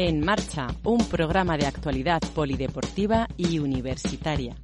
En 0.00 0.24
marcha, 0.24 0.68
un 0.84 1.08
programa 1.08 1.56
de 1.56 1.66
actualidad 1.66 2.20
polideportiva 2.32 3.26
y 3.36 3.58
universitaria, 3.58 4.54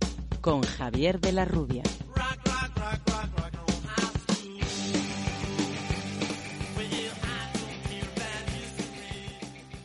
con 0.41 0.63
Javier 0.63 1.19
de 1.19 1.33
la 1.33 1.45
Rubia. 1.45 1.83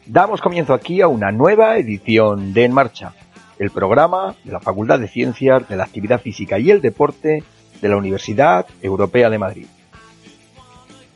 Damos 0.05 0.39
comienzo 0.39 0.75
aquí 0.75 1.01
a 1.01 1.07
una 1.07 1.31
nueva 1.31 1.77
edición 1.77 2.53
de 2.53 2.65
En 2.65 2.73
Marcha, 2.75 3.15
el 3.57 3.71
programa 3.71 4.35
de 4.43 4.51
la 4.51 4.59
Facultad 4.59 4.99
de 4.99 5.07
Ciencias 5.07 5.67
de 5.67 5.77
la 5.77 5.85
Actividad 5.85 6.21
Física 6.21 6.59
y 6.59 6.69
el 6.69 6.79
Deporte 6.79 7.43
de 7.81 7.89
la 7.89 7.97
Universidad 7.97 8.67
Europea 8.83 9.31
de 9.31 9.39
Madrid. 9.39 9.65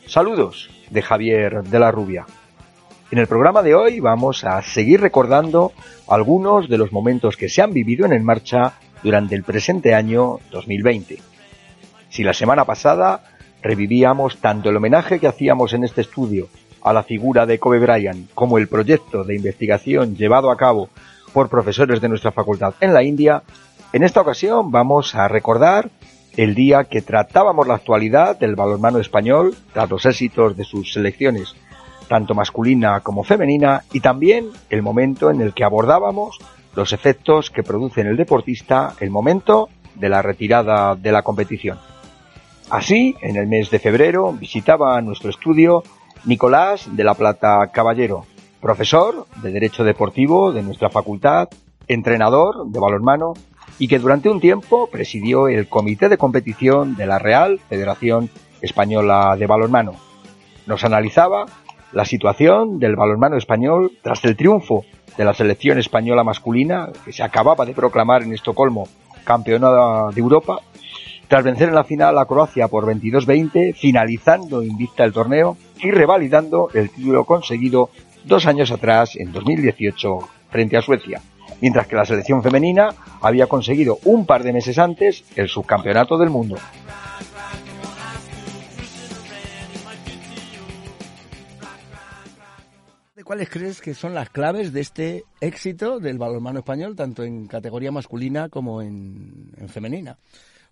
Saludos 0.08 0.72
de 0.90 1.04
Javier 1.04 1.62
de 1.62 1.80
la 1.80 1.92
Rubia. 1.92 2.26
En 3.14 3.20
el 3.20 3.28
programa 3.28 3.62
de 3.62 3.76
hoy 3.76 4.00
vamos 4.00 4.44
a 4.44 4.60
seguir 4.64 5.00
recordando 5.00 5.72
algunos 6.08 6.68
de 6.68 6.80
los 6.80 6.92
momentos 6.92 7.38
que 7.38 7.48
se 7.48 7.62
han 7.62 7.72
vivido 7.72 8.08
en 8.08 8.14
En 8.14 8.26
Marcha 8.26 8.74
durante 9.04 9.36
el 9.36 9.44
presente 9.44 9.94
año 9.94 10.40
2020. 10.50 11.20
Si 12.10 12.24
la 12.24 12.34
semana 12.34 12.66
pasada 12.66 13.24
revivíamos 13.62 14.38
tanto 14.38 14.72
el 14.72 14.78
homenaje 14.78 15.20
que 15.20 15.28
hacíamos 15.28 15.74
en 15.74 15.84
este 15.84 16.02
estudio 16.02 16.48
a 16.82 16.92
la 16.92 17.04
figura 17.04 17.46
de 17.46 17.60
Kobe 17.60 17.78
Bryant 17.78 18.32
como 18.34 18.58
el 18.58 18.68
proyecto 18.68 19.24
de 19.24 19.36
investigación 19.36 20.16
llevado 20.16 20.50
a 20.50 20.58
cabo 20.58 20.90
por 21.34 21.50
profesores 21.50 22.02
de 22.02 22.10
nuestra 22.10 22.32
facultad 22.32 22.74
en 22.80 22.96
la 22.96 23.04
India, 23.04 23.44
en 23.94 24.02
esta 24.02 24.22
ocasión 24.22 24.72
vamos 24.72 25.14
a 25.14 25.28
recordar 25.28 25.92
el 26.36 26.56
día 26.56 26.86
que 26.86 27.04
tratábamos 27.04 27.68
la 27.68 27.76
actualidad 27.76 28.40
del 28.40 28.56
balonmano 28.56 28.98
español 28.98 29.56
tras 29.72 29.88
los 29.88 30.04
éxitos 30.08 30.58
de 30.58 30.64
sus 30.64 30.94
selecciones, 30.94 31.56
tanto 32.14 32.36
masculina 32.36 33.00
como 33.00 33.24
femenina, 33.24 33.86
y 33.92 34.00
también 34.00 34.52
el 34.70 34.84
momento 34.84 35.32
en 35.32 35.42
el 35.42 35.52
que 35.52 35.64
abordábamos 35.64 36.38
los 36.76 36.94
efectos 36.94 37.50
que 37.50 37.64
produce 37.64 38.02
en 38.02 38.08
el 38.08 38.18
deportista 38.18 38.94
el 39.00 39.10
momento 39.10 39.70
de 39.96 40.10
la 40.10 40.22
retirada 40.22 40.94
de 40.94 41.12
la 41.12 41.24
competición. 41.24 41.80
Así, 42.70 43.16
en 43.20 43.36
el 43.36 43.48
mes 43.48 43.72
de 43.72 43.80
febrero 43.80 44.32
visitaba 44.32 45.02
nuestro 45.02 45.32
estudio 45.32 45.82
Nicolás 46.26 46.88
de 46.96 47.04
la 47.04 47.16
Plata 47.16 47.72
Caballero, 47.74 48.28
profesor 48.62 49.26
de 49.42 49.52
Derecho 49.52 49.84
Deportivo 49.84 50.52
de 50.52 50.62
nuestra 50.62 50.92
facultad, 50.92 51.50
entrenador 51.88 52.68
de 52.68 52.80
balonmano 52.80 53.34
y 53.80 53.88
que 53.88 53.98
durante 53.98 54.30
un 54.30 54.40
tiempo 54.40 54.86
presidió 54.86 55.48
el 55.48 55.68
Comité 55.68 56.10
de 56.10 56.20
Competición 56.20 56.96
de 56.96 57.08
la 57.08 57.18
Real 57.18 57.60
Federación 57.70 58.30
Española 58.62 59.36
de 59.36 59.48
Balonmano. 59.48 59.94
Nos 60.68 60.84
analizaba 60.84 61.48
la 61.94 62.06
situación 62.06 62.80
del 62.80 62.96
balonmano 62.96 63.38
español 63.38 63.92
tras 64.02 64.24
el 64.26 64.36
triunfo 64.36 64.84
de 65.18 65.26
la 65.26 65.34
selección 65.34 65.78
española 65.78 66.24
masculina 66.24 66.90
que 67.06 67.14
se 67.14 67.24
acababa 67.24 67.66
de 67.66 67.74
proclamar 67.74 68.24
en 68.24 68.34
Estocolmo 68.34 68.88
campeona 69.24 70.12
de 70.14 70.20
Europa 70.20 70.60
tras 71.28 71.44
vencer 71.44 71.70
en 71.70 71.76
la 71.76 71.84
final 71.84 72.18
a 72.18 72.26
Croacia 72.26 72.68
por 72.68 72.86
22-20, 72.86 73.74
finalizando 73.74 74.62
invicta 74.62 75.04
el 75.04 75.14
torneo 75.14 75.58
y 75.82 75.90
revalidando 75.90 76.70
el 76.74 76.90
título 76.90 77.26
conseguido 77.26 77.90
dos 78.24 78.46
años 78.46 78.72
atrás, 78.72 79.16
en 79.16 79.32
2018, 79.32 80.20
frente 80.50 80.78
a 80.78 80.82
Suecia, 80.82 81.22
mientras 81.62 81.88
que 81.88 81.96
la 81.96 82.06
selección 82.06 82.44
femenina 82.44 82.90
había 83.22 83.48
conseguido 83.48 83.98
un 84.06 84.26
par 84.26 84.44
de 84.44 84.54
meses 84.54 84.78
antes 84.78 85.24
el 85.36 85.48
subcampeonato 85.48 86.18
del 86.18 86.30
mundo. 86.30 86.58
¿Cuáles 93.24 93.50
crees 93.50 93.82
que 93.82 93.94
son 93.94 94.14
las 94.14 94.30
claves 94.30 94.74
de 94.74 94.82
este 94.82 95.24
éxito 95.40 96.00
del 96.00 96.18
balonmano 96.18 96.60
español, 96.60 96.96
tanto 96.96 97.24
en 97.24 97.48
categoría 97.48 97.92
masculina 97.92 98.50
como 98.50 98.82
en, 98.82 99.52
en 99.58 99.70
femenina? 99.70 100.18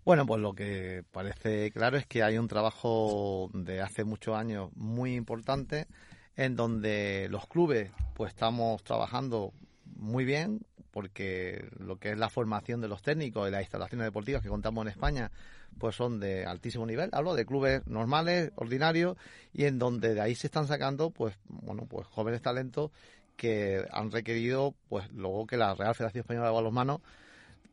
Bueno, 0.03 0.25
pues 0.25 0.41
lo 0.41 0.53
que 0.53 1.03
parece 1.11 1.71
claro 1.71 1.97
es 1.97 2.05
que 2.05 2.23
hay 2.23 2.37
un 2.37 2.47
trabajo 2.47 3.49
de 3.53 3.81
hace 3.81 4.03
muchos 4.03 4.35
años 4.35 4.69
muy 4.75 5.15
importante 5.15 5.87
en 6.35 6.55
donde 6.55 7.27
los 7.29 7.47
clubes 7.47 7.91
pues 8.15 8.33
estamos 8.33 8.83
trabajando 8.83 9.53
muy 9.85 10.25
bien 10.25 10.61
porque 10.91 11.69
lo 11.79 11.97
que 11.97 12.11
es 12.11 12.17
la 12.17 12.29
formación 12.29 12.81
de 12.81 12.87
los 12.87 13.01
técnicos 13.01 13.47
y 13.47 13.51
las 13.51 13.61
instalaciones 13.61 14.05
deportivas 14.05 14.41
que 14.41 14.49
contamos 14.49 14.83
en 14.83 14.89
España 14.89 15.31
pues 15.77 15.95
son 15.95 16.19
de 16.19 16.45
altísimo 16.45 16.85
nivel. 16.85 17.09
Hablo 17.13 17.33
de 17.33 17.45
clubes 17.45 17.85
normales, 17.87 18.51
ordinarios 18.55 19.17
y 19.53 19.65
en 19.65 19.79
donde 19.79 20.13
de 20.13 20.21
ahí 20.21 20.35
se 20.35 20.47
están 20.47 20.67
sacando 20.67 21.09
pues 21.09 21.37
bueno, 21.47 21.85
pues 21.85 22.07
jóvenes 22.07 22.41
talentos 22.41 22.91
que 23.37 23.85
han 23.91 24.11
requerido 24.11 24.75
pues 24.89 25.09
luego 25.11 25.47
que 25.47 25.57
la 25.57 25.73
Real 25.73 25.95
Federación 25.95 26.21
Española 26.21 26.47
de 26.47 26.53
Balonmano 26.53 27.01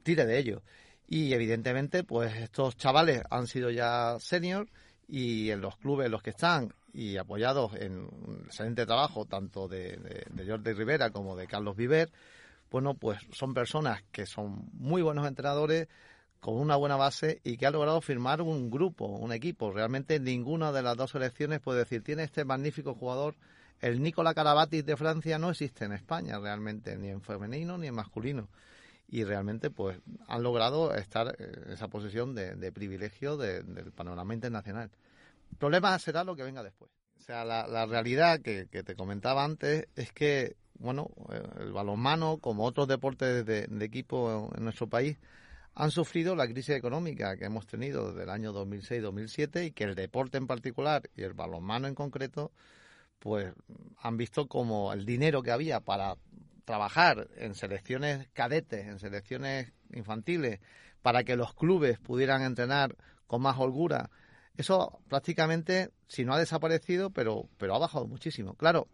tire 0.02 0.24
de 0.24 0.38
ellos. 0.38 0.62
Y 1.08 1.32
evidentemente 1.32 2.04
pues 2.04 2.34
estos 2.36 2.76
chavales 2.76 3.22
han 3.30 3.46
sido 3.46 3.70
ya 3.70 4.16
seniors 4.20 4.70
y 5.08 5.50
en 5.50 5.60
los 5.60 5.76
clubes 5.76 6.10
los 6.10 6.22
que 6.22 6.30
están 6.30 6.72
y 6.92 7.16
apoyados 7.16 7.74
en 7.74 7.98
un 7.98 8.42
excelente 8.46 8.86
trabajo 8.86 9.24
tanto 9.24 9.68
de, 9.68 10.24
de, 10.30 10.46
Jordi 10.46 10.72
Rivera 10.72 11.10
como 11.10 11.36
de 11.36 11.46
Carlos 11.46 11.76
Viver, 11.76 12.10
bueno, 12.70 12.94
pues 12.94 13.18
son 13.32 13.54
personas 13.54 14.02
que 14.12 14.26
son 14.26 14.68
muy 14.72 15.02
buenos 15.02 15.26
entrenadores, 15.26 15.88
con 16.40 16.54
una 16.54 16.76
buena 16.76 16.96
base 16.96 17.40
y 17.42 17.56
que 17.56 17.66
ha 17.66 17.70
logrado 17.70 18.00
firmar 18.00 18.42
un 18.42 18.70
grupo, 18.70 19.06
un 19.06 19.32
equipo. 19.32 19.72
Realmente 19.72 20.20
ninguna 20.20 20.72
de 20.72 20.82
las 20.82 20.96
dos 20.96 21.10
selecciones 21.10 21.60
puede 21.60 21.80
decir, 21.80 22.02
tiene 22.02 22.22
este 22.22 22.44
magnífico 22.44 22.94
jugador. 22.94 23.36
El 23.80 24.02
Nicola 24.02 24.34
Carabatis 24.34 24.84
de 24.84 24.96
Francia 24.96 25.38
no 25.38 25.50
existe 25.50 25.84
en 25.84 25.92
España 25.92 26.38
realmente, 26.38 26.96
ni 26.96 27.08
en 27.08 27.22
femenino 27.22 27.78
ni 27.78 27.88
en 27.88 27.94
masculino. 27.94 28.48
Y 29.08 29.24
realmente 29.24 29.70
pues 29.70 29.98
han 30.28 30.42
logrado 30.42 30.94
estar 30.94 31.34
en 31.38 31.72
esa 31.72 31.88
posición 31.88 32.34
de, 32.34 32.72
privilegio 32.72 33.36
del 33.36 33.92
panorama 33.92 34.34
internacional. 34.34 34.90
El 35.50 35.56
problema 35.56 35.98
será 35.98 36.24
lo 36.24 36.36
que 36.36 36.42
venga 36.42 36.62
después. 36.62 36.90
O 37.18 37.20
sea, 37.20 37.44
la, 37.44 37.86
realidad 37.86 38.40
que, 38.40 38.66
te 38.66 38.94
comentaba 38.94 39.44
antes 39.44 39.86
es 39.96 40.12
que, 40.12 40.56
bueno, 40.78 41.10
el 41.60 41.72
balonmano, 41.72 42.38
como 42.38 42.64
otros 42.64 42.88
deportes 42.88 43.44
de, 43.44 43.66
de 43.66 43.84
equipo 43.84 44.50
en 44.56 44.64
nuestro 44.64 44.88
país, 44.88 45.18
han 45.74 45.90
sufrido 45.90 46.34
la 46.34 46.46
crisis 46.46 46.74
económica 46.74 47.36
que 47.36 47.44
hemos 47.44 47.66
tenido 47.66 48.08
desde 48.08 48.24
el 48.24 48.30
año 48.30 48.52
2006-2007 48.52 49.66
y 49.66 49.70
que 49.70 49.84
el 49.84 49.94
deporte 49.94 50.38
en 50.38 50.46
particular 50.46 51.08
y 51.16 51.22
el 51.22 51.34
balonmano 51.34 51.86
en 51.86 51.94
concreto, 51.94 52.52
pues 53.18 53.52
han 53.98 54.16
visto 54.16 54.48
como 54.48 54.92
el 54.92 55.06
dinero 55.06 55.42
que 55.42 55.52
había 55.52 55.80
para 55.80 56.16
trabajar 56.64 57.28
en 57.36 57.54
selecciones 57.54 58.28
cadetes, 58.32 58.86
en 58.86 58.98
selecciones 58.98 59.72
infantiles, 59.92 60.60
para 61.02 61.24
que 61.24 61.36
los 61.36 61.54
clubes 61.54 61.98
pudieran 61.98 62.42
entrenar 62.42 62.96
con 63.26 63.42
más 63.42 63.56
holgura, 63.58 64.10
eso 64.58 64.98
prácticamente, 65.08 65.92
si 66.08 66.24
no 66.24 66.34
ha 66.34 66.38
desaparecido, 66.38 67.10
pero, 67.10 67.48
pero 67.58 67.76
ha 67.76 67.78
bajado 67.78 68.08
muchísimo. 68.08 68.54
Claro, 68.54 68.88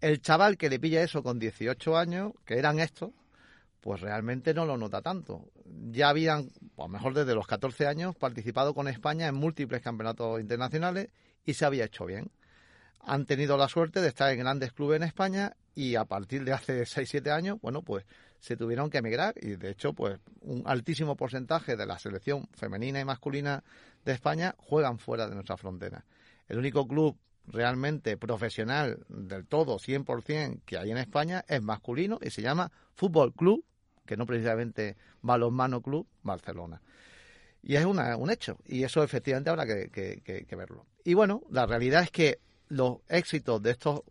el 0.00 0.20
chaval 0.20 0.56
que 0.56 0.70
le 0.70 0.78
pilla 0.78 1.02
eso 1.02 1.22
con 1.22 1.38
18 1.38 1.96
años, 1.96 2.32
que 2.44 2.58
eran 2.58 2.78
estos, 2.78 3.10
pues 3.80 4.00
realmente 4.00 4.54
no 4.54 4.66
lo 4.66 4.76
nota 4.76 5.02
tanto. 5.02 5.50
Ya 5.90 6.08
habían, 6.08 6.50
a 6.76 6.82
lo 6.82 6.88
mejor 6.88 7.14
desde 7.14 7.34
los 7.34 7.46
14 7.46 7.86
años, 7.86 8.16
participado 8.16 8.74
con 8.74 8.88
España 8.88 9.28
en 9.28 9.34
múltiples 9.34 9.82
campeonatos 9.82 10.40
internacionales 10.40 11.08
y 11.44 11.54
se 11.54 11.64
había 11.64 11.84
hecho 11.84 12.06
bien. 12.06 12.30
Han 13.00 13.26
tenido 13.26 13.56
la 13.56 13.68
suerte 13.68 14.00
de 14.00 14.08
estar 14.08 14.30
en 14.32 14.40
grandes 14.40 14.72
clubes 14.72 14.96
en 14.96 15.04
España 15.04 15.56
y 15.74 15.94
a 15.94 16.04
partir 16.04 16.44
de 16.44 16.52
hace 16.52 16.82
6-7 16.82 17.30
años, 17.30 17.58
bueno, 17.62 17.82
pues 17.82 18.04
se 18.40 18.56
tuvieron 18.56 18.90
que 18.90 18.98
emigrar 18.98 19.34
y 19.40 19.56
de 19.56 19.70
hecho, 19.70 19.92
pues 19.92 20.18
un 20.40 20.62
altísimo 20.66 21.16
porcentaje 21.16 21.76
de 21.76 21.86
la 21.86 21.98
selección 21.98 22.48
femenina 22.52 23.00
y 23.00 23.04
masculina 23.04 23.64
de 24.04 24.12
España 24.12 24.54
juegan 24.58 24.98
fuera 24.98 25.28
de 25.28 25.34
nuestra 25.34 25.56
frontera. 25.56 26.04
El 26.48 26.58
único 26.58 26.86
club 26.86 27.16
realmente 27.50 28.16
profesional 28.16 29.04
del 29.08 29.46
todo, 29.46 29.78
100% 29.78 30.62
que 30.64 30.78
hay 30.78 30.90
en 30.90 30.98
España 30.98 31.44
es 31.48 31.62
masculino 31.62 32.18
y 32.20 32.30
se 32.30 32.42
llama 32.42 32.70
Fútbol 32.94 33.32
Club, 33.32 33.64
que 34.06 34.16
no 34.16 34.26
precisamente 34.26 34.96
Balonmano 35.22 35.80
Club 35.82 36.06
Barcelona. 36.22 36.80
Y 37.62 37.76
es 37.76 37.84
una, 37.84 38.16
un 38.16 38.30
hecho, 38.30 38.58
y 38.66 38.84
eso 38.84 39.02
efectivamente 39.02 39.50
habrá 39.50 39.66
que, 39.66 40.46
verlo. 40.56 40.86
Y 41.04 41.14
bueno, 41.14 41.42
la 41.50 41.66
realidad 41.66 42.02
es 42.02 42.10
que 42.10 42.38
los 42.68 42.98
éxitos 43.08 43.62
de 43.62 43.72
estos 43.72 44.02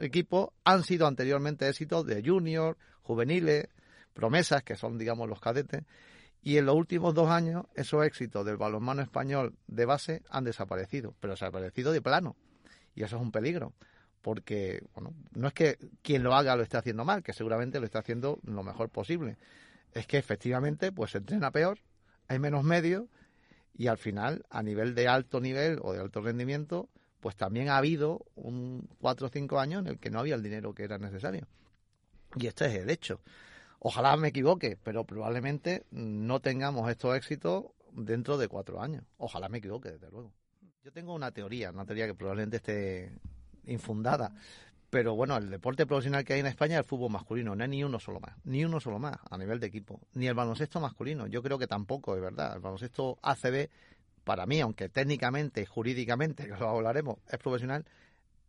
equipos 0.00 0.50
han 0.64 0.84
sido 0.84 1.06
anteriormente 1.06 1.68
éxitos 1.68 2.06
de 2.06 2.22
junior, 2.24 2.78
juveniles, 3.02 3.68
promesas, 4.14 4.62
que 4.62 4.76
son, 4.76 4.96
digamos, 4.96 5.28
los 5.28 5.40
cadetes, 5.40 5.84
y 6.42 6.58
en 6.58 6.66
los 6.66 6.76
últimos 6.76 7.14
dos 7.14 7.30
años 7.30 7.64
esos 7.74 8.04
éxitos 8.04 8.44
del 8.44 8.56
balonmano 8.56 9.02
español 9.02 9.54
de 9.66 9.86
base 9.86 10.22
han 10.28 10.44
desaparecido, 10.44 11.14
pero 11.20 11.32
desaparecido 11.32 11.90
de 11.90 12.02
plano. 12.02 12.36
Y 12.94 13.02
eso 13.02 13.16
es 13.16 13.22
un 13.22 13.32
peligro, 13.32 13.72
porque 14.22 14.82
bueno, 14.94 15.14
no 15.34 15.48
es 15.48 15.54
que 15.54 15.78
quien 16.02 16.22
lo 16.22 16.34
haga 16.34 16.56
lo 16.56 16.62
esté 16.62 16.76
haciendo 16.76 17.04
mal, 17.04 17.22
que 17.22 17.32
seguramente 17.32 17.80
lo 17.80 17.86
está 17.86 18.00
haciendo 18.00 18.38
lo 18.44 18.62
mejor 18.62 18.88
posible. 18.88 19.36
Es 19.92 20.06
que 20.06 20.18
efectivamente 20.18 20.92
pues 20.92 21.12
se 21.12 21.18
entrena 21.18 21.50
peor, 21.50 21.78
hay 22.28 22.38
menos 22.38 22.64
medios 22.64 23.04
y 23.76 23.88
al 23.88 23.98
final, 23.98 24.44
a 24.50 24.62
nivel 24.62 24.94
de 24.94 25.08
alto 25.08 25.40
nivel 25.40 25.78
o 25.82 25.92
de 25.92 26.00
alto 26.00 26.20
rendimiento, 26.20 26.88
pues 27.20 27.36
también 27.36 27.68
ha 27.68 27.78
habido 27.78 28.24
un 28.36 28.88
cuatro 29.00 29.26
o 29.26 29.30
cinco 29.30 29.58
años 29.58 29.80
en 29.80 29.88
el 29.88 29.98
que 29.98 30.10
no 30.10 30.20
había 30.20 30.34
el 30.34 30.42
dinero 30.42 30.74
que 30.74 30.84
era 30.84 30.98
necesario. 30.98 31.46
Y 32.36 32.46
este 32.46 32.66
es 32.66 32.74
el 32.74 32.90
hecho. 32.90 33.20
Ojalá 33.78 34.16
me 34.16 34.28
equivoque, 34.28 34.78
pero 34.82 35.04
probablemente 35.04 35.84
no 35.90 36.40
tengamos 36.40 36.90
estos 36.90 37.16
éxitos 37.16 37.64
dentro 37.92 38.38
de 38.38 38.48
cuatro 38.48 38.80
años. 38.80 39.04
Ojalá 39.18 39.48
me 39.48 39.58
equivoque, 39.58 39.90
desde 39.90 40.10
luego. 40.10 40.32
Yo 40.84 40.92
tengo 40.92 41.14
una 41.14 41.30
teoría, 41.30 41.70
una 41.70 41.86
teoría 41.86 42.06
que 42.06 42.14
probablemente 42.14 42.58
esté 42.58 43.10
infundada, 43.64 44.34
pero 44.90 45.14
bueno, 45.14 45.34
el 45.38 45.48
deporte 45.48 45.86
profesional 45.86 46.26
que 46.26 46.34
hay 46.34 46.40
en 46.40 46.46
España 46.46 46.74
es 46.74 46.80
el 46.80 46.84
fútbol 46.84 47.10
masculino, 47.10 47.56
no 47.56 47.62
hay 47.62 47.70
ni 47.70 47.82
uno 47.82 47.98
solo 47.98 48.20
más, 48.20 48.36
ni 48.44 48.66
uno 48.66 48.80
solo 48.80 48.98
más 48.98 49.16
a 49.30 49.38
nivel 49.38 49.60
de 49.60 49.66
equipo, 49.66 49.98
ni 50.12 50.26
el 50.26 50.34
baloncesto 50.34 50.80
masculino, 50.80 51.26
yo 51.26 51.42
creo 51.42 51.58
que 51.58 51.66
tampoco, 51.66 52.14
es 52.14 52.20
verdad. 52.20 52.56
El 52.56 52.60
baloncesto 52.60 53.18
ACB, 53.22 53.70
para 54.24 54.44
mí, 54.44 54.60
aunque 54.60 54.90
técnicamente 54.90 55.64
jurídicamente, 55.64 56.44
que 56.48 56.50
lo 56.50 56.68
hablaremos, 56.68 57.16
es 57.30 57.38
profesional, 57.38 57.86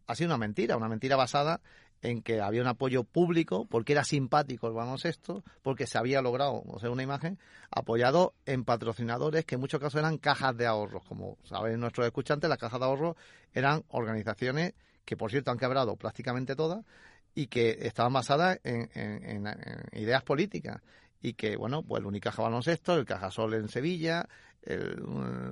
ha 0.05 0.15
sido 0.15 0.27
una 0.27 0.37
mentira, 0.37 0.75
una 0.75 0.89
mentira 0.89 1.15
basada 1.15 1.61
en 2.05 2.21
que 2.21 2.39
había 2.39 2.61
un 2.61 2.67
apoyo 2.67 3.03
público, 3.03 3.65
porque 3.65 3.93
era 3.93 4.03
simpático 4.03 4.67
el 4.67 4.73
baloncesto, 4.73 5.43
porque 5.63 5.87
se 5.87 5.97
había 5.97 6.21
logrado, 6.21 6.63
o 6.65 6.79
sea, 6.79 6.91
una 6.91 7.03
imagen, 7.03 7.39
apoyado 7.71 8.33
en 8.45 8.63
patrocinadores 8.63 9.45
que 9.45 9.55
en 9.55 9.61
muchos 9.61 9.79
casos 9.79 9.99
eran 9.99 10.17
cajas 10.17 10.55
de 10.55 10.67
ahorros. 10.67 11.03
Como 11.05 11.37
saben 11.43 11.79
nuestros 11.79 12.05
escuchantes, 12.05 12.49
las 12.49 12.59
cajas 12.59 12.79
de 12.79 12.85
ahorros 12.85 13.15
eran 13.53 13.83
organizaciones 13.89 14.73
que, 15.03 15.17
por 15.17 15.31
cierto, 15.31 15.51
han 15.51 15.57
quebrado 15.57 15.95
prácticamente 15.95 16.55
todas 16.55 16.85
y 17.33 17.47
que 17.47 17.77
estaban 17.81 18.13
basadas 18.13 18.59
en, 18.63 19.47
ideas 19.93 20.23
políticas 20.23 20.81
y 21.21 21.33
que, 21.33 21.55
bueno, 21.57 21.81
pues 21.83 22.01
el 22.01 22.05
Unicaja 22.05 22.43
Baloncesto, 22.43 22.95
el 22.95 23.05
Cajasol 23.05 23.55
en 23.55 23.67
Sevilla, 23.67 24.27
el, 24.61 25.03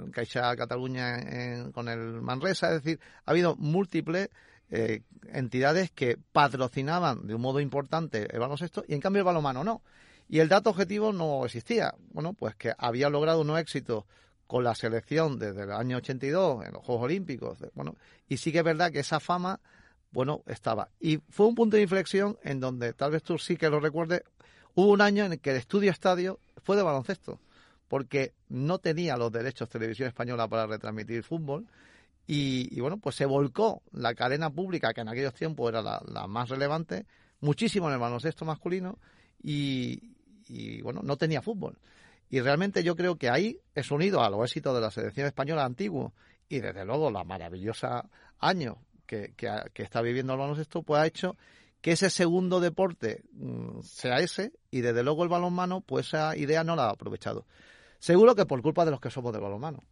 el 0.06 0.12
Caixa 0.12 0.56
Cataluña 0.56 1.18
con 1.72 1.90
el 1.90 2.22
Manresa, 2.22 2.68
es 2.68 2.84
decir, 2.84 3.00
ha 3.26 3.32
habido 3.32 3.56
múltiples 3.56 4.30
eh, 4.76 5.02
entidades 5.32 5.92
que 5.92 6.18
patrocinaban 6.32 7.28
de 7.28 7.36
un 7.36 7.42
modo 7.42 7.60
importante 7.60 8.28
el 8.34 8.40
baloncesto 8.40 8.84
y 8.88 8.96
en 8.96 9.02
cambio 9.02 9.20
el 9.20 9.26
balonmano 9.26 9.64
no. 9.64 9.84
Y 10.28 10.40
el 10.40 10.50
dato 10.50 10.72
objetivo 10.72 11.14
no 11.14 11.46
existía. 11.46 11.94
Bueno, 12.12 12.34
pues 12.34 12.56
que 12.56 12.74
había 12.76 13.08
logrado 13.12 13.42
unos 13.42 13.60
éxitos 13.60 14.06
con 14.48 14.64
la 14.64 14.74
selección 14.74 15.38
desde 15.38 15.64
el 15.64 15.72
año 15.72 15.98
82 15.98 16.66
en 16.66 16.74
los 16.74 16.84
Juegos 16.84 17.06
Olímpicos. 17.06 17.60
Bueno, 17.76 17.96
y 18.28 18.38
sí 18.38 18.52
que 18.52 18.60
es 18.60 18.64
verdad 18.64 18.92
que 18.92 19.02
esa 19.02 19.20
fama, 19.20 19.60
bueno, 20.12 20.42
estaba. 20.48 20.90
Y 21.00 21.20
fue 21.30 21.46
un 21.46 21.54
punto 21.54 21.78
de 21.78 21.84
inflexión 21.84 22.40
en 22.42 22.60
donde, 22.60 22.94
tal 22.94 23.12
vez 23.12 23.22
tú 23.22 23.38
sí 23.38 23.58
que 23.58 23.70
lo 23.70 23.80
recuerdes, 23.80 24.24
hubo 24.74 24.92
un 24.92 25.02
año 25.02 25.24
en 25.24 25.34
el 25.34 25.40
que 25.40 25.52
el 25.52 25.58
estudio 25.58 25.92
estadio 25.92 26.40
fue 26.64 26.76
de 26.78 26.82
baloncesto, 26.82 27.40
porque 27.88 28.34
no 28.50 28.80
tenía 28.80 29.18
los 29.18 29.32
derechos 29.32 29.70
de 29.70 29.74
televisión 29.74 30.08
española 30.08 30.48
para 30.48 30.66
retransmitir 30.66 31.22
fútbol 31.22 31.68
y, 32.26 32.80
bueno, 32.80 32.98
pues 32.98 33.16
se 33.16 33.26
volcó 33.26 33.82
la 33.92 34.14
cadena 34.16 34.50
pública, 34.50 34.94
que 34.94 35.02
en 35.02 35.10
aquellos 35.10 35.34
tiempos 35.34 35.70
era 35.70 35.82
la, 35.82 36.28
más 36.28 36.50
relevante, 36.50 37.06
muchísimo 37.42 37.88
en 37.88 37.94
el 37.94 38.00
baloncesto 38.00 38.46
masculino 38.46 38.98
y, 39.42 40.02
bueno, 40.82 41.02
no 41.04 41.18
tenía 41.18 41.42
fútbol. 41.42 41.78
Y 42.30 42.40
realmente 42.40 42.82
yo 42.84 42.96
creo 42.96 43.18
que 43.18 43.30
ahí 43.30 43.60
es 43.76 43.92
unido 43.92 44.24
a 44.24 44.30
los 44.30 44.42
éxitos 44.44 44.74
de 44.74 44.82
la 44.82 44.90
selección 44.90 45.28
española 45.28 45.66
antigua 45.66 46.14
y 46.48 46.60
desde 46.62 46.86
luego 46.86 47.12
la 47.12 47.24
maravillosa 47.24 48.10
año 48.40 48.78
que, 49.06 49.34
que, 49.36 49.84
está 49.84 50.02
viviendo 50.02 50.34
el 50.34 50.40
baloncesto, 50.40 50.82
pues 50.82 51.02
ha 51.02 51.06
hecho 51.06 51.36
que 51.82 51.92
ese 51.92 52.10
segundo 52.10 52.62
deporte 52.62 53.24
mm, 53.34 53.82
sea 53.82 54.18
ese 54.20 54.54
y 54.72 54.82
desde 54.82 55.04
luego 55.04 55.24
el 55.24 55.30
balonmano, 55.30 55.82
pues 55.82 56.08
esa 56.08 56.36
idea 56.38 56.64
no 56.64 56.76
la 56.76 56.86
ha 56.86 56.92
aprovechado. 56.92 57.46
Seguro 58.00 58.34
que 58.34 58.46
por 58.46 58.62
culpa 58.62 58.86
de 58.86 58.92
los 58.92 59.02
que 59.02 59.12
somos 59.12 59.34
del 59.34 59.42
balonmano 59.42 59.84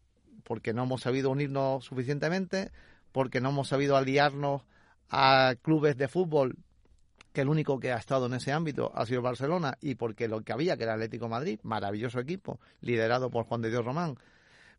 porque 0.44 0.74
no 0.74 0.84
hemos 0.84 1.02
sabido 1.02 1.30
unirnos 1.30 1.86
suficientemente, 1.86 2.72
porque 3.12 3.42
no 3.42 3.50
hemos 3.50 3.68
sabido 3.68 3.98
aliarnos 3.98 4.64
a 5.10 5.56
clubes 5.62 5.98
de 5.98 6.08
fútbol 6.08 6.58
que 7.34 7.42
el 7.42 7.50
único 7.50 7.80
que 7.80 7.92
ha 7.92 7.98
estado 7.98 8.26
en 8.26 8.34
ese 8.34 8.52
ámbito 8.52 8.92
ha 8.94 9.06
sido 9.06 9.22
Barcelona 9.22 9.78
y 9.82 9.96
porque 9.96 10.28
lo 10.28 10.42
que 10.42 10.54
había, 10.54 10.76
que 10.76 10.84
era 10.84 10.94
Atlético 10.94 11.30
Madrid, 11.30 11.60
maravilloso 11.64 12.20
equipo, 12.20 12.60
liderado 12.82 13.30
por 13.30 13.46
Juan 13.46 13.62
de 13.62 13.70
Dios 13.70 13.86
Román, 13.86 14.18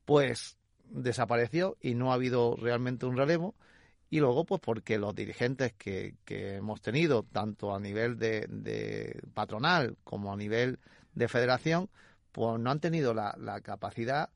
pues 0.04 0.56
desapareció 0.88 1.76
y 1.80 1.94
no 1.94 2.10
ha 2.10 2.14
habido 2.14 2.56
realmente 2.56 3.06
un 3.06 3.16
relevo. 3.16 3.54
Y 4.10 4.20
luego, 4.20 4.44
pues 4.44 4.60
porque 4.60 4.98
los 4.98 5.14
dirigentes 5.14 5.72
que, 5.72 6.16
hemos 6.26 6.82
tenido, 6.82 7.22
tanto 7.22 7.74
a 7.74 7.80
nivel 7.80 8.18
de, 8.18 8.46
de, 8.50 9.22
patronal 9.32 9.96
como 10.04 10.32
a 10.32 10.36
nivel 10.36 10.78
de 11.14 11.28
federación, 11.28 11.88
pues 12.30 12.60
no 12.60 12.70
han 12.70 12.80
tenido 12.80 13.14
la, 13.14 13.34
la 13.38 13.62
capacidad 13.62 14.28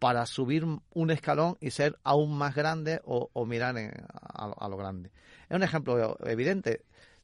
para 0.00 0.24
subir 0.24 0.64
un 0.64 1.10
escalón 1.10 1.58
y 1.60 1.70
ser 1.70 1.98
aún 2.02 2.36
más 2.36 2.54
grande 2.54 3.02
o, 3.04 3.44
mirar 3.44 3.76
a, 3.76 4.68
lo 4.68 4.76
grande. 4.78 5.12
Es 5.48 5.54
un 5.54 5.62
ejemplo 5.62 6.16
evidente. 6.26 6.82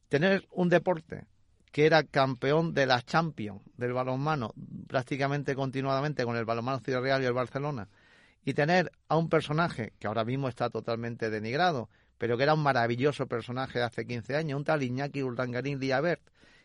Tener 0.09 0.47
un 0.51 0.69
deporte 0.69 1.25
que 1.71 1.87
era 1.87 2.03
campeón 2.03 2.75
de 2.75 2.85
la 2.85 3.01
Champions 3.01 3.61
del 3.77 3.93
balonmano 3.93 4.53
prácticamente 4.87 5.55
continuadamente 5.55 6.23
con 6.23 6.37
el 6.37 6.45
balonmano 6.45 6.79
Ciudad 6.79 7.01
Real 7.01 7.23
y 7.23 7.25
el 7.25 7.33
Barcelona 7.33 7.89
y 8.45 8.53
tener 8.53 8.91
a 9.09 9.17
un 9.17 9.27
personaje 9.27 9.93
que 9.99 10.05
ahora 10.05 10.23
mismo 10.23 10.47
está 10.47 10.69
totalmente 10.69 11.31
denigrado, 11.31 11.89
pero 12.19 12.37
que 12.37 12.43
era 12.43 12.53
un 12.53 12.61
maravilloso 12.61 13.25
personaje 13.25 13.79
de 13.79 13.85
hace 13.85 14.05
15 14.05 14.35
años, 14.35 14.57
un 14.57 14.63
tal 14.63 14.83
Iñaki 14.83 15.23
Urdangarín 15.23 15.79
Diabert, 15.79 16.21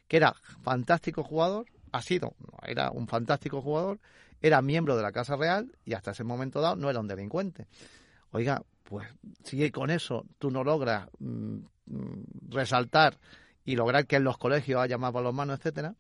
que 0.08 0.18
era 0.18 0.34
fantástico 0.62 1.24
jugador, 1.24 1.66
ha 1.90 2.02
sido, 2.02 2.34
era 2.64 2.90
un 2.90 3.08
fantástico 3.08 3.62
jugador 3.62 3.98
era 4.42 4.60
miembro 4.60 4.96
de 4.96 5.02
la 5.02 5.12
Casa 5.12 5.36
Real 5.36 5.72
y 5.84 5.94
hasta 5.94 6.10
ese 6.10 6.24
momento 6.24 6.60
dado 6.60 6.76
no 6.76 6.90
era 6.90 7.00
un 7.00 7.08
delincuente. 7.08 7.68
Oiga, 8.32 8.62
pues 8.82 9.08
si 9.44 9.70
con 9.70 9.90
eso 9.90 10.26
tú 10.38 10.50
no 10.50 10.64
logras 10.64 11.08
mm, 11.18 11.58
mm, 11.86 12.24
resaltar 12.48 13.18
y 13.64 13.76
lograr 13.76 14.06
que 14.06 14.16
en 14.16 14.24
los 14.24 14.38
colegios 14.38 14.80
haya 14.80 14.98
más 14.98 15.12
balonmano, 15.12 15.54
etcétera, 15.54 15.94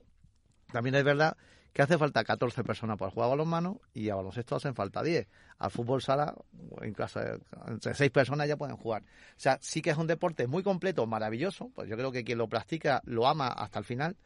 también 0.72 0.96
es 0.96 1.04
verdad 1.04 1.36
que 1.72 1.82
hace 1.82 1.96
falta 1.96 2.22
14 2.22 2.64
personas 2.64 2.98
para 2.98 3.10
jugar 3.10 3.30
balonmano 3.30 3.80
y 3.94 4.10
a 4.10 4.14
baloncesto 4.14 4.56
hacen 4.56 4.74
falta 4.74 5.02
10. 5.02 5.26
Al 5.58 5.70
fútbol 5.70 6.02
sala, 6.02 6.34
en 6.82 6.92
casa, 6.92 7.38
entre 7.66 7.94
6 7.94 8.10
personas 8.10 8.48
ya 8.48 8.56
pueden 8.56 8.76
jugar. 8.76 9.02
O 9.02 9.40
sea, 9.40 9.58
sí 9.62 9.80
que 9.80 9.90
es 9.90 9.96
un 9.96 10.06
deporte 10.06 10.46
muy 10.46 10.62
completo, 10.62 11.06
maravilloso, 11.06 11.70
pues 11.74 11.88
yo 11.88 11.96
creo 11.96 12.12
que 12.12 12.24
quien 12.24 12.38
lo 12.38 12.48
practica 12.48 13.00
lo 13.04 13.26
ama 13.26 13.48
hasta 13.48 13.78
el 13.78 13.84
final, 13.84 14.16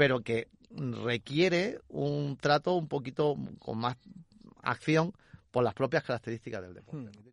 pero 0.00 0.22
que 0.22 0.48
requiere 0.70 1.78
un 1.88 2.38
trato 2.38 2.72
un 2.72 2.88
poquito 2.88 3.36
con 3.58 3.76
más 3.76 3.98
acción 4.62 5.12
por 5.50 5.62
las 5.62 5.74
propias 5.74 6.04
características 6.04 6.62
del 6.62 6.72
deporte. 6.72 7.10
Hmm. 7.18 7.30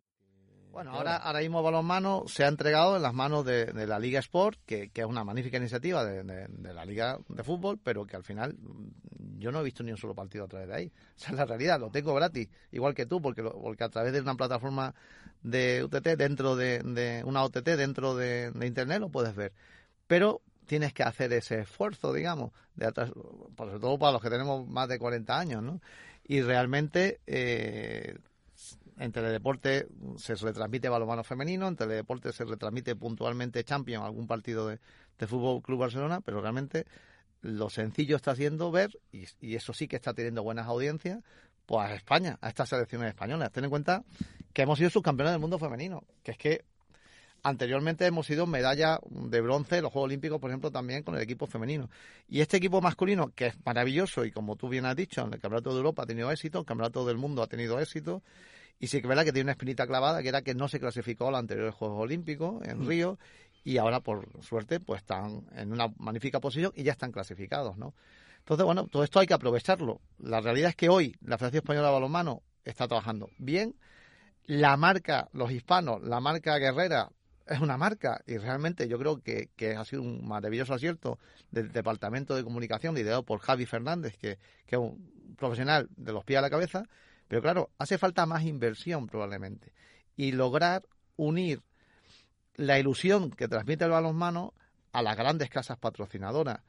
Bueno, 0.70 0.92
ahora, 0.92 1.16
ahora 1.16 1.40
mismo 1.40 1.62
balonmano 1.62 2.24
se 2.26 2.44
ha 2.44 2.48
entregado 2.48 2.96
en 2.96 3.02
las 3.02 3.14
manos 3.14 3.46
de, 3.46 3.72
la 3.86 3.98
Liga 3.98 4.20
Sport, 4.20 4.58
que, 4.66 4.90
es 4.92 5.04
una 5.06 5.24
magnífica 5.24 5.56
iniciativa 5.56 6.04
de, 6.04 6.74
la 6.74 6.84
Liga 6.84 7.18
de 7.26 7.42
Fútbol, 7.42 7.80
pero 7.82 8.04
que 8.04 8.16
al 8.16 8.22
final 8.22 8.54
mm, 8.58 9.38
yo 9.38 9.50
no 9.50 9.60
he 9.60 9.64
visto 9.64 9.82
ni 9.82 9.90
un 9.90 9.96
solo 9.96 10.14
partido 10.14 10.44
a 10.44 10.48
través 10.48 10.68
de 10.68 10.74
ahí. 10.74 10.92
Esa 11.16 11.30
es 11.30 11.36
la 11.38 11.46
realidad, 11.46 11.80
lo 11.80 11.88
tengo 11.88 12.12
gratis, 12.12 12.50
igual 12.70 12.92
que 12.92 13.06
tú, 13.06 13.22
porque, 13.22 13.42
porque 13.42 13.84
a 13.84 13.88
través 13.88 14.12
de 14.12 14.20
una 14.20 14.34
plataforma 14.34 14.94
de 15.42 15.84
UTT, 15.84 16.18
dentro 16.18 16.54
de, 16.54 17.22
una 17.24 17.44
OTT, 17.44 17.64
dentro 17.64 18.14
de, 18.14 18.52
Internet, 18.60 19.00
lo 19.00 19.08
puedes 19.08 19.34
ver. 19.34 19.54
Pero 20.06 20.42
tienes 20.68 20.92
que 20.92 21.02
hacer 21.02 21.32
ese 21.32 21.60
esfuerzo, 21.60 22.12
digamos, 22.12 22.52
de 22.76 22.86
atrás, 22.86 23.10
sobre 23.56 23.80
todo 23.80 23.98
para 23.98 24.12
los 24.12 24.22
que 24.22 24.30
tenemos 24.30 24.68
más 24.68 24.88
de 24.88 24.98
40 24.98 25.36
años, 25.36 25.62
¿no? 25.62 25.80
Y 26.24 26.42
realmente 26.42 27.20
eh, 27.26 28.18
en 28.98 29.10
Teledeporte 29.10 29.88
se 30.16 30.34
retransmite 30.34 30.88
balonmano 30.88 31.24
femenino, 31.24 31.66
en 31.66 31.74
Teledeporte 31.76 32.32
se 32.32 32.44
retransmite 32.44 32.94
puntualmente 32.94 33.64
Champions, 33.64 34.04
algún 34.04 34.26
partido 34.26 34.68
de, 34.68 34.78
Fútbol 35.26 35.62
Club 35.62 35.80
Barcelona, 35.80 36.20
pero 36.20 36.40
realmente 36.40 36.86
lo 37.40 37.70
sencillo 37.70 38.14
está 38.14 38.32
haciendo 38.32 38.70
ver, 38.70 39.00
y, 39.10 39.24
y, 39.40 39.56
eso 39.56 39.72
sí 39.72 39.88
que 39.88 39.96
está 39.96 40.14
teniendo 40.14 40.44
buenas 40.44 40.66
audiencias, 40.66 41.24
pues 41.66 41.90
a 41.90 41.94
España, 41.94 42.38
a 42.40 42.48
estas 42.48 42.68
selecciones 42.68 43.08
españolas. 43.08 43.50
Ten 43.50 43.64
en 43.64 43.70
cuenta 43.70 44.04
que 44.52 44.62
hemos 44.62 44.78
sido 44.78 44.90
subcampeones 44.90 45.32
del 45.32 45.40
mundo 45.40 45.58
femenino, 45.58 46.04
que 46.22 46.32
es 46.32 46.38
que 46.38 46.64
Anteriormente 47.42 48.04
hemos 48.04 48.26
sido 48.26 48.46
medalla 48.46 48.98
de 49.08 49.40
bronce 49.40 49.76
en 49.76 49.84
los 49.84 49.92
Juegos 49.92 50.08
Olímpicos, 50.08 50.40
por 50.40 50.50
ejemplo, 50.50 50.70
también 50.70 51.02
con 51.02 51.14
el 51.14 51.22
equipo 51.22 51.46
femenino. 51.46 51.88
Y 52.28 52.40
este 52.40 52.56
equipo 52.56 52.80
masculino, 52.80 53.32
que 53.34 53.46
es 53.46 53.54
maravilloso 53.64 54.24
y 54.24 54.32
como 54.32 54.56
tú 54.56 54.68
bien 54.68 54.84
has 54.86 54.96
dicho, 54.96 55.22
en 55.22 55.32
el 55.32 55.40
Campeonato 55.40 55.70
de 55.70 55.76
Europa 55.76 56.02
ha 56.02 56.06
tenido 56.06 56.30
éxito, 56.30 56.58
el 56.58 56.66
Campeonato 56.66 57.06
del 57.06 57.16
Mundo 57.16 57.42
ha 57.42 57.46
tenido 57.46 57.78
éxito, 57.78 58.22
Y 58.80 58.86
sí 58.86 58.98
que 58.98 59.06
es 59.06 59.08
verdad 59.08 59.24
que 59.24 59.32
tiene 59.32 59.46
una 59.46 59.52
espinita 59.52 59.86
clavada, 59.86 60.22
que 60.22 60.28
era 60.28 60.42
que 60.42 60.54
no 60.54 60.68
se 60.68 60.78
clasificó 60.78 61.28
a 61.28 61.30
los 61.32 61.40
anteriores 61.40 61.74
Juegos 61.74 62.00
Olímpicos 62.00 62.62
en 62.66 62.86
Río, 62.86 63.18
y 63.64 63.78
ahora, 63.78 64.00
por 64.00 64.26
suerte, 64.42 64.80
pues 64.80 65.02
están 65.02 65.44
en 65.54 65.72
una 65.72 65.92
magnífica 65.98 66.40
posición 66.40 66.72
y 66.74 66.84
ya 66.84 66.92
están 66.92 67.12
clasificados, 67.12 67.76
¿no? 67.76 67.92
Entonces, 68.38 68.64
bueno, 68.64 68.86
todo 68.86 69.04
esto 69.04 69.18
hay 69.20 69.26
que 69.26 69.34
aprovecharlo. 69.34 70.00
La 70.18 70.40
realidad 70.40 70.70
es 70.70 70.76
que 70.76 70.88
hoy 70.88 71.14
la 71.20 71.36
Federación 71.36 71.64
Española 71.64 71.88
de 71.88 71.94
Balonmano 71.94 72.42
está 72.64 72.86
trabajando 72.86 73.28
bien. 73.38 73.74
La 74.46 74.76
marca, 74.78 75.28
los 75.32 75.50
hispanos, 75.50 76.02
la 76.02 76.20
marca 76.20 76.56
guerrera, 76.56 77.10
es 77.48 77.60
una 77.60 77.76
marca 77.76 78.22
y 78.26 78.36
realmente 78.36 78.88
yo 78.88 78.98
creo 78.98 79.20
que, 79.22 79.50
ha 79.76 79.84
sido 79.84 80.02
un 80.02 80.26
maravilloso 80.26 80.74
acierto 80.74 81.18
del 81.50 81.72
Departamento 81.72 82.34
de 82.34 82.44
Comunicación 82.44 82.94
liderado 82.94 83.22
por 83.24 83.40
Javi 83.40 83.66
Fernández, 83.66 84.16
que, 84.16 84.38
que 84.66 84.76
es 84.76 84.80
un 84.80 85.34
profesional 85.36 85.88
de 85.96 86.12
los 86.12 86.24
pies 86.24 86.38
a 86.38 86.42
la 86.42 86.50
cabeza. 86.50 86.84
Pero 87.28 87.42
claro, 87.42 87.70
hace 87.78 87.98
falta 87.98 88.26
más 88.26 88.44
inversión 88.44 89.06
probablemente 89.06 89.72
y 90.16 90.32
lograr 90.32 90.82
unir 91.16 91.62
la 92.54 92.78
ilusión 92.78 93.30
que 93.30 93.48
transmite 93.48 93.84
el 93.84 93.90
balonmano 93.90 94.52
a 94.92 95.02
las 95.02 95.16
grandes 95.16 95.48
casas 95.48 95.78
patrocinadoras. 95.78 96.60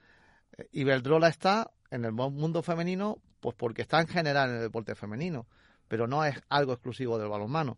Eh, 0.58 0.68
Iberdrola 0.72 1.28
está 1.28 1.72
en 1.92 2.06
el 2.06 2.12
mundo 2.12 2.62
femenino, 2.62 3.18
pues 3.40 3.56
porque 3.56 3.82
está 3.82 4.00
en 4.00 4.08
general 4.08 4.50
en 4.50 4.56
el 4.58 4.62
deporte 4.62 4.96
femenino, 4.96 5.48
pero 5.88 6.08
no 6.08 6.24
es 6.24 6.40
algo 6.50 6.74
exclusivo 6.74 7.18
del 7.18 7.30
balonmano. 7.30 7.78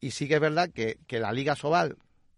Y 0.00 0.10
sí 0.10 0.28
que 0.28 0.34
es 0.34 0.40
verdad 0.40 0.70
que, 0.70 0.98
la 1.08 1.32
Liga 1.32 1.54
Sobal, 1.54 1.96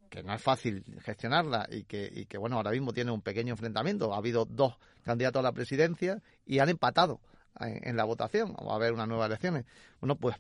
que 0.08 0.22
no 0.22 0.34
es 0.34 0.42
fácil 0.42 0.84
gestionarla 1.02 1.66
y 1.70 1.84
que, 1.84 2.10
y 2.12 2.26
que, 2.26 2.38
bueno, 2.38 2.56
ahora 2.56 2.70
mismo 2.70 2.92
tiene 2.92 3.10
un 3.10 3.22
pequeño 3.22 3.52
enfrentamiento. 3.52 4.12
Ha 4.14 4.18
habido 4.18 4.44
dos 4.44 4.76
candidatos 5.02 5.40
a 5.40 5.42
la 5.42 5.52
presidencia 5.52 6.22
y 6.44 6.58
han 6.58 6.68
empatado 6.68 7.20
en, 7.60 7.96
la 7.96 8.04
votación. 8.04 8.54
Va 8.54 8.72
a 8.72 8.76
haber 8.76 8.92
unas 8.92 9.08
nuevas 9.08 9.26
elecciones. 9.26 9.64
Bueno, 10.00 10.16
pues 10.16 10.36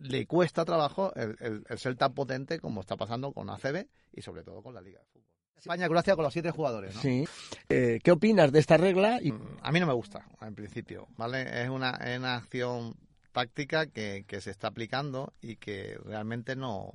le 0.00 0.26
cuesta 0.26 0.64
trabajo 0.64 1.12
el, 1.14 1.64
ser 1.76 1.96
tan 1.96 2.14
potente 2.14 2.58
como 2.58 2.80
está 2.80 2.96
pasando 2.96 3.32
con 3.32 3.50
ACB 3.50 3.86
y 4.12 4.22
sobre 4.22 4.42
todo 4.42 4.62
con 4.62 4.74
la 4.74 4.80
Liga 4.80 5.00
de 5.00 5.06
Fútbol. 5.06 5.28
España 5.56 5.86
Croacia 5.86 6.16
con 6.16 6.24
los 6.24 6.32
siete 6.32 6.50
jugadores, 6.50 6.94
¿no? 6.96 7.00
Sí. 7.00 7.24
Eh, 7.68 8.00
¿Qué 8.02 8.10
opinas 8.10 8.50
de 8.50 8.58
esta 8.58 8.76
regla? 8.76 9.20
Mm, 9.22 9.58
a 9.62 9.70
mí 9.70 9.78
no 9.78 9.86
me 9.86 9.92
gusta, 9.92 10.26
en 10.40 10.56
principio, 10.56 11.06
¿vale? 11.16 11.62
Es 11.62 11.68
una, 11.68 12.00
una 12.16 12.34
acción 12.34 12.96
táctica 13.30 13.86
que, 13.86 14.24
que 14.26 14.40
se 14.40 14.50
está 14.50 14.68
aplicando 14.68 15.32
y 15.40 15.56
que 15.56 15.96
realmente 16.04 16.56
no, 16.56 16.90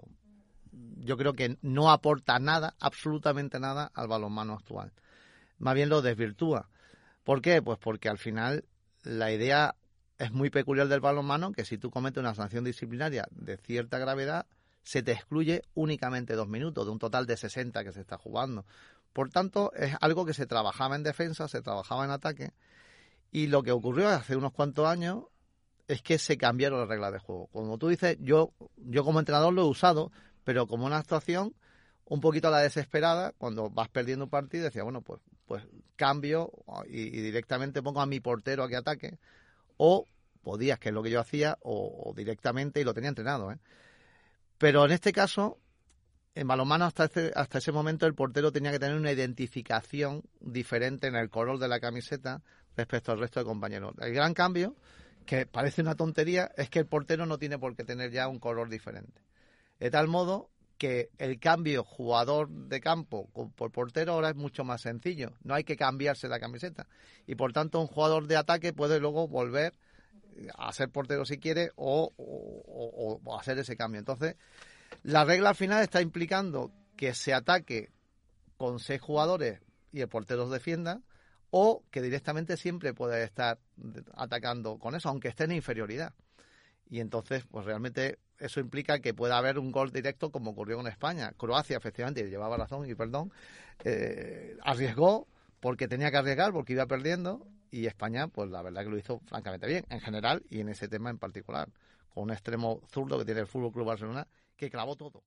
yo 0.97 1.17
creo 1.17 1.33
que 1.33 1.57
no 1.61 1.91
aporta 1.91 2.39
nada, 2.39 2.75
absolutamente 2.79 3.59
nada 3.59 3.91
al 3.93 4.07
balonmano 4.07 4.53
actual. 4.53 4.91
Más 5.57 5.75
bien 5.75 5.89
lo 5.89 6.01
desvirtúa. 6.01 6.69
¿Por 7.23 7.41
qué? 7.41 7.61
Pues 7.61 7.77
porque 7.79 8.09
al 8.09 8.17
final 8.17 8.65
la 9.03 9.31
idea 9.31 9.75
es 10.17 10.31
muy 10.31 10.49
peculiar 10.49 10.87
del 10.87 10.99
balonmano 10.99 11.51
que 11.51 11.65
si 11.65 11.77
tú 11.77 11.89
cometes 11.89 12.21
una 12.21 12.35
sanción 12.35 12.63
disciplinaria 12.63 13.27
de 13.31 13.57
cierta 13.57 13.97
gravedad, 13.97 14.47
se 14.83 15.03
te 15.03 15.11
excluye 15.11 15.63
únicamente 15.73 16.33
dos 16.33 16.47
minutos 16.47 16.85
de 16.85 16.91
un 16.91 16.99
total 16.99 17.25
de 17.25 17.37
60 17.37 17.83
que 17.83 17.91
se 17.91 18.01
está 18.01 18.17
jugando. 18.17 18.65
Por 19.13 19.29
tanto, 19.29 19.73
es 19.73 19.95
algo 19.99 20.25
que 20.25 20.33
se 20.33 20.45
trabajaba 20.45 20.95
en 20.95 21.03
defensa, 21.03 21.47
se 21.47 21.61
trabajaba 21.61 22.05
en 22.05 22.11
ataque, 22.11 22.53
y 23.31 23.47
lo 23.47 23.63
que 23.63 23.71
ocurrió 23.71 24.07
hace 24.09 24.35
unos 24.35 24.53
cuantos 24.53 24.87
años 24.87 25.25
es 25.87 26.01
que 26.01 26.17
se 26.17 26.37
cambiaron 26.37 26.79
las 26.79 26.89
reglas 26.89 27.13
de 27.13 27.19
juego. 27.19 27.47
Como 27.47 27.77
tú 27.77 27.87
dices, 27.87 28.17
yo, 28.19 28.53
yo 28.77 29.03
como 29.03 29.19
entrenador 29.19 29.53
lo 29.53 29.63
he 29.63 29.65
usado, 29.65 30.11
pero 30.47 30.65
como 30.65 30.85
una 30.85 30.95
actuación 30.95 31.53
un 32.05 32.21
poquito 32.21 32.47
a 32.47 32.51
la 32.51 32.59
desesperada, 32.59 33.33
cuando 33.37 33.69
vas 33.69 33.89
perdiendo 33.89 34.23
un 34.23 34.29
partido, 34.29 34.63
decía, 34.63 34.81
bueno, 34.81 35.01
pues, 35.01 35.19
pues 35.45 35.61
cambio 35.97 36.53
y, 36.87 37.09
directamente 37.09 37.83
pongo 37.83 37.99
a 37.99 38.05
mi 38.05 38.21
portero 38.21 38.63
a 38.63 38.69
que 38.69 38.77
ataque 38.77 39.19
o 39.75 40.05
podías, 40.43 40.79
que 40.79 40.87
es 40.87 40.95
lo 40.95 41.03
que 41.03 41.11
yo 41.11 41.19
hacía, 41.19 41.57
o, 41.63 42.13
directamente, 42.15 42.79
y 42.79 42.85
lo 42.85 42.93
tenía 42.93 43.09
entrenado. 43.09 43.51
¿eh? 43.51 43.57
Pero 44.57 44.85
en 44.85 44.91
este 44.91 45.11
caso, 45.11 45.59
en 46.33 46.47
balonmano 46.47 46.85
hasta, 46.85 47.03
este, 47.03 47.33
hasta 47.35 47.57
ese 47.57 47.73
momento 47.73 48.05
el 48.05 48.15
portero 48.15 48.53
tenía 48.53 48.71
que 48.71 48.79
tener 48.79 48.95
una 48.95 49.11
identificación 49.11 50.23
diferente 50.39 51.07
en 51.07 51.17
el 51.17 51.29
color 51.29 51.59
de 51.59 51.67
la 51.67 51.81
camiseta 51.81 52.41
respecto 52.77 53.11
al 53.11 53.19
resto 53.19 53.41
de 53.41 53.45
compañeros. 53.45 53.95
El 53.99 54.13
gran 54.13 54.33
cambio, 54.33 54.77
que 55.25 55.45
parece 55.45 55.81
una 55.81 55.95
tontería, 55.95 56.49
es 56.55 56.69
que 56.69 56.79
el 56.79 56.85
portero 56.85 57.25
no 57.25 57.37
tiene 57.37 57.59
por 57.59 57.75
qué 57.75 57.83
tener 57.83 58.11
ya 58.11 58.29
un 58.29 58.39
color 58.39 58.69
diferente. 58.69 59.26
De 59.79 59.91
tal 59.91 60.07
modo 60.07 60.49
que 60.77 61.09
el 61.17 61.39
cambio 61.39 61.83
jugador 61.83 62.49
de 62.49 62.79
campo 62.79 63.29
por 63.55 63.71
portero 63.71 64.13
ahora 64.13 64.29
es 64.29 64.35
mucho 64.35 64.63
más 64.63 64.81
sencillo. 64.81 65.33
No 65.43 65.55
hay 65.55 65.63
que 65.63 65.75
cambiarse 65.75 66.27
la 66.27 66.39
camiseta. 66.39 66.87
Y 67.25 67.35
por 67.35 67.53
tanto, 67.53 67.79
un 67.79 67.87
jugador 67.87 68.27
de 68.27 68.37
ataque 68.37 68.73
puede 68.73 68.99
luego 68.99 69.27
volver 69.27 69.73
a 70.55 70.71
ser 70.71 70.89
portero 70.89 71.25
si 71.25 71.39
quiere 71.39 71.71
o, 71.75 73.19
hacer 73.39 73.57
ese 73.59 73.75
cambio. 73.75 73.99
Entonces, 73.99 74.35
la 75.03 75.25
regla 75.25 75.49
al 75.49 75.55
final 75.55 75.81
está 75.83 76.01
implicando 76.01 76.71
que 76.95 77.13
se 77.13 77.33
ataque 77.33 77.91
con 78.57 78.79
seis 78.79 79.01
jugadores 79.01 79.59
y 79.91 80.01
el 80.01 80.07
portero 80.07 80.49
defienda 80.49 81.01
o 81.49 81.83
que 81.91 82.01
directamente 82.01 82.57
siempre 82.57 82.93
puede 82.93 83.23
estar 83.23 83.59
atacando 84.13 84.77
con 84.77 84.95
eso, 84.95 85.09
aunque 85.09 85.29
esté 85.29 85.45
en 85.45 85.53
inferioridad. 85.53 86.13
Y 86.89 86.99
entonces, 86.99 87.45
pues 87.49 87.65
realmente 87.65 88.19
eso 88.39 88.59
implica 88.59 88.99
que 88.99 89.13
pueda 89.13 89.37
haber 89.37 89.59
un 89.59 89.71
gol 89.71 89.91
directo 89.91 90.31
como 90.31 90.51
ocurrió 90.51 90.79
en 90.79 90.87
España. 90.87 91.33
Croacia, 91.37 91.77
efectivamente, 91.77 92.27
llevaba 92.29 92.57
razón 92.57 92.89
y 92.89 92.95
perdón, 92.95 93.31
eh, 93.83 94.57
arriesgó 94.63 95.27
porque 95.59 95.87
tenía 95.87 96.11
que 96.11 96.17
arriesgar, 96.17 96.51
porque 96.51 96.73
iba 96.73 96.85
perdiendo, 96.85 97.47
y 97.71 97.87
España, 97.87 98.27
pues 98.27 98.49
la 98.49 98.61
verdad 98.61 98.83
que 98.83 98.89
lo 98.89 98.97
hizo 98.97 99.19
francamente 99.25 99.67
bien, 99.67 99.85
en 99.89 99.99
general 99.99 100.43
y 100.49 100.59
en 100.59 100.69
ese 100.69 100.87
tema 100.87 101.09
en 101.09 101.17
particular, 101.17 101.69
con 102.13 102.23
un 102.23 102.31
extremo 102.31 102.81
zurdo 102.91 103.17
que 103.17 103.25
tiene 103.25 103.41
el 103.41 103.47
Fútbol 103.47 103.71
Club 103.71 103.87
Barcelona, 103.87 104.27
que 104.55 104.69
clavó 104.69 104.95
todo. 104.95 105.23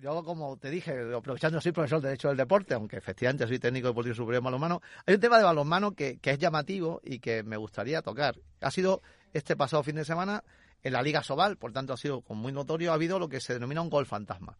yo, 0.00 0.22
como 0.24 0.56
te 0.56 0.70
dije, 0.70 1.14
aprovechando, 1.14 1.60
soy 1.60 1.72
profesor 1.72 2.00
de 2.00 2.08
Derecho 2.08 2.28
del 2.28 2.36
Deporte, 2.36 2.74
aunque 2.74 2.96
efectivamente 2.96 3.46
soy 3.46 3.58
técnico 3.58 3.88
deportivo 3.88 4.14
superior 4.14 4.42
de 4.42 4.44
balonmano, 4.44 4.82
hay 5.06 5.14
un 5.14 5.20
tema 5.20 5.38
de 5.38 5.44
balonmano 5.44 5.92
que 5.92 6.18
es 6.22 6.38
llamativo 6.38 7.00
y 7.04 7.20
que 7.20 7.42
me 7.42 7.56
gustaría 7.56 8.02
tocar. 8.02 8.36
Ha 8.60 8.70
sido 8.70 9.02
este 9.32 9.56
pasado 9.56 9.82
fin 9.82 9.96
de 9.96 10.04
semana 10.04 10.44
en 10.82 10.92
la 10.92 11.02
Liga 11.02 11.22
Sobal, 11.22 11.56
por 11.56 11.72
tanto 11.72 11.92
ha 11.92 11.96
sido 11.96 12.22
muy 12.28 12.52
notorio, 12.52 12.92
ha 12.92 12.94
habido 12.94 13.18
lo 13.18 13.28
que 13.28 13.40
se 13.40 13.54
denomina 13.54 13.80
un 13.80 13.90
gol 13.90 14.06
fantasma. 14.06 14.56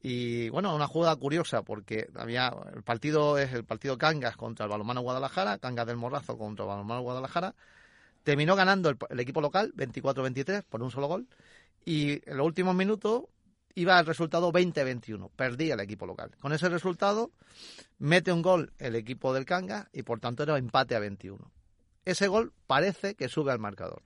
Y 0.00 0.48
bueno, 0.50 0.74
una 0.74 0.86
jugada 0.86 1.16
curiosa 1.16 1.62
porque 1.62 2.08
había 2.14 2.54
el 2.74 2.82
partido 2.82 3.36
es 3.36 3.52
el 3.52 3.64
partido 3.64 3.98
Cangas 3.98 4.36
contra 4.36 4.64
el 4.64 4.70
Balonmano 4.70 5.00
Guadalajara, 5.00 5.58
Cangas 5.58 5.86
del 5.86 5.96
Morrazo 5.96 6.38
contra 6.38 6.64
el 6.64 6.68
Balonmano 6.68 7.02
Guadalajara. 7.02 7.54
Terminó 8.22 8.54
ganando 8.54 8.90
el, 8.90 9.20
equipo 9.20 9.40
local 9.40 9.72
24-23 9.76 10.64
por 10.68 10.82
un 10.82 10.90
solo 10.90 11.08
gol 11.08 11.26
y 11.84 12.28
en 12.30 12.36
los 12.36 12.46
últimos 12.46 12.74
minutos 12.76 13.24
iba 13.74 13.98
el 13.98 14.06
resultado 14.06 14.52
20-21, 14.52 15.30
perdía 15.34 15.74
el 15.74 15.80
equipo 15.80 16.06
local. 16.06 16.30
Con 16.40 16.52
ese 16.52 16.68
resultado 16.68 17.32
mete 17.98 18.32
un 18.32 18.42
gol 18.42 18.72
el 18.78 18.94
equipo 18.94 19.32
del 19.32 19.46
Cangas 19.46 19.88
y 19.92 20.02
por 20.02 20.20
tanto 20.20 20.44
era 20.44 20.58
empate 20.58 20.94
a 20.94 21.00
21. 21.00 21.50
Ese 22.04 22.28
gol 22.28 22.52
parece 22.66 23.16
que 23.16 23.28
sube 23.28 23.50
al 23.50 23.58
marcador. 23.58 24.02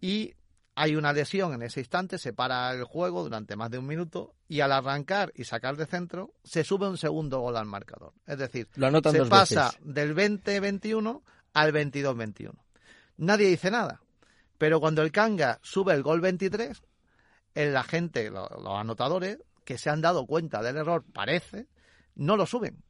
Y 0.00 0.34
hay 0.74 0.96
una 0.96 1.12
lesión 1.12 1.54
en 1.54 1.62
ese 1.62 1.80
instante, 1.80 2.18
se 2.18 2.32
para 2.32 2.72
el 2.72 2.84
juego 2.84 3.22
durante 3.22 3.56
más 3.56 3.70
de 3.70 3.78
un 3.78 3.86
minuto 3.86 4.34
y 4.48 4.60
al 4.60 4.72
arrancar 4.72 5.32
y 5.34 5.44
sacar 5.44 5.76
de 5.76 5.86
centro 5.86 6.34
se 6.42 6.64
sube 6.64 6.88
un 6.88 6.98
segundo 6.98 7.40
gol 7.40 7.56
al 7.56 7.66
marcador. 7.66 8.12
Es 8.26 8.38
decir, 8.38 8.68
se 8.74 9.24
pasa 9.26 9.72
del 9.80 10.14
20-21 10.14 11.22
al 11.52 11.72
22-21. 11.72 12.52
Nadie 13.16 13.48
dice 13.48 13.70
nada, 13.70 14.00
pero 14.58 14.80
cuando 14.80 15.02
el 15.02 15.12
Kanga 15.12 15.60
sube 15.62 15.94
el 15.94 16.02
gol 16.02 16.20
23, 16.20 16.82
la 17.54 17.84
gente, 17.84 18.30
los 18.30 18.50
anotadores, 18.66 19.38
que 19.64 19.78
se 19.78 19.90
han 19.90 20.00
dado 20.00 20.26
cuenta 20.26 20.62
del 20.62 20.76
error, 20.76 21.04
parece, 21.12 21.68
no 22.16 22.36
lo 22.36 22.46
suben 22.46 22.83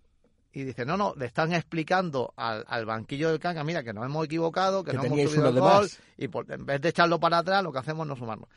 y 0.54 0.62
dice, 0.62 0.86
no, 0.86 0.96
no, 0.96 1.14
le 1.16 1.26
están 1.26 1.52
explicando 1.52 2.32
al, 2.36 2.64
al 2.68 2.86
banquillo 2.86 3.28
del 3.28 3.40
Canga, 3.40 3.64
mira, 3.64 3.82
que 3.82 3.92
nos 3.92 4.04
hemos 4.04 4.24
equivocado, 4.24 4.84
que, 4.84 4.92
no 4.92 5.02
hemos 5.02 5.30
subido 5.30 5.48
el 5.48 5.58
gol, 5.58 5.90
y 6.16 6.26
en 6.26 6.64
vez 6.64 6.80
de 6.80 6.90
echarlo 6.90 7.18
para 7.18 7.38
atrás, 7.38 7.64
lo 7.64 7.72
que 7.72 7.80
hacemos 7.80 8.04
es 8.04 8.08
no 8.08 8.16
sumarnos. 8.16 8.48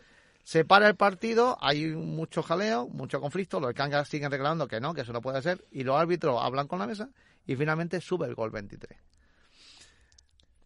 Se 0.43 0.63
para 0.63 0.87
el 0.87 0.95
partido, 0.95 1.57
hay 1.59 1.87
mucho 1.87 2.43
jaleo, 2.43 2.87
mucho 2.87 3.19
conflicto, 3.19 3.59
los 3.59 3.73
Cangas 3.73 4.07
siguen 4.07 4.29
reclamando 4.29 4.67
que 4.67 4.79
no, 4.79 4.93
que 4.93 5.01
eso 5.01 5.11
no 5.11 5.21
puede 5.21 5.41
ser, 5.41 5.65
y 5.71 5.83
los 5.83 5.99
árbitros 5.99 6.39
hablan 6.39 6.67
con 6.67 6.77
la 6.77 6.85
mesa, 6.85 7.09
y 7.47 7.55
finalmente 7.55 7.99
sube 7.99 8.27
el 8.27 8.35
gol 8.35 8.51
23. 8.51 8.95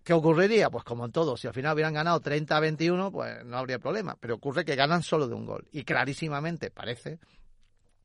¿Qué 0.04 0.12
ocurriría? 0.12 0.70
Pues 0.70 0.84
como 0.84 1.06
en 1.06 1.14
todo, 1.14 1.38
si 1.38 1.48
al 1.48 1.54
final 1.54 1.76
hubieran 1.76 1.94
ganado 1.94 2.20
30 2.20 2.58
a 2.58 2.60
21, 2.60 3.10
pues 3.10 3.46
no 3.46 3.58
habría 3.58 3.80
problema, 3.80 4.18
pero 4.20 4.36
ocurre 4.36 4.66
que 4.66 4.76
ganan 4.76 5.02
solo 5.02 5.30
de 5.30 5.36
un 5.36 5.46
gol, 5.46 5.66
y 5.72 5.86
clarísimamente 5.86 6.72
parece 6.72 7.20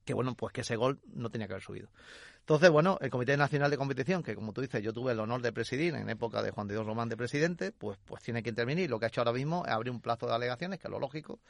que 0.06 0.14
bueno, 0.14 0.34
pues 0.34 0.52
que 0.54 0.62
ese 0.62 0.76
gol 0.76 1.00
no 1.12 1.28
tenía 1.30 1.48
que 1.48 1.54
haber 1.54 1.62
subido. 1.62 1.90
Entonces, 2.38 2.70
bueno, 2.70 2.96
el 3.00 3.10
Comité 3.10 3.36
Nacional 3.36 3.72
de 3.72 3.76
Competición, 3.76 4.22
que 4.22 4.36
como 4.36 4.52
tú 4.52 4.60
dices, 4.60 4.80
yo 4.80 4.92
tuve 4.92 5.10
el 5.10 5.18
honor 5.18 5.42
de 5.42 5.52
presidir 5.52 5.96
en 5.96 6.08
época 6.08 6.44
de 6.44 6.52
Juan 6.52 6.68
de 6.68 6.74
Dios 6.74 6.86
Román 6.86 7.08
de 7.08 7.16
presidente, 7.16 7.72
pues, 7.72 7.98
pues 8.04 8.22
tiene 8.22 8.40
que 8.44 8.50
intervenir. 8.50 8.88
Lo 8.88 9.00
que 9.00 9.06
ha 9.06 9.08
hecho 9.08 9.20
ahora 9.20 9.32
mismo 9.32 9.64
es 9.66 9.72
abrir 9.72 9.90
un 9.90 10.00
plazo 10.00 10.28
de 10.28 10.34
alegaciones, 10.34 10.78
que 10.78 10.86
es 10.86 10.90
lo 10.92 11.00
lógico, 11.00 11.40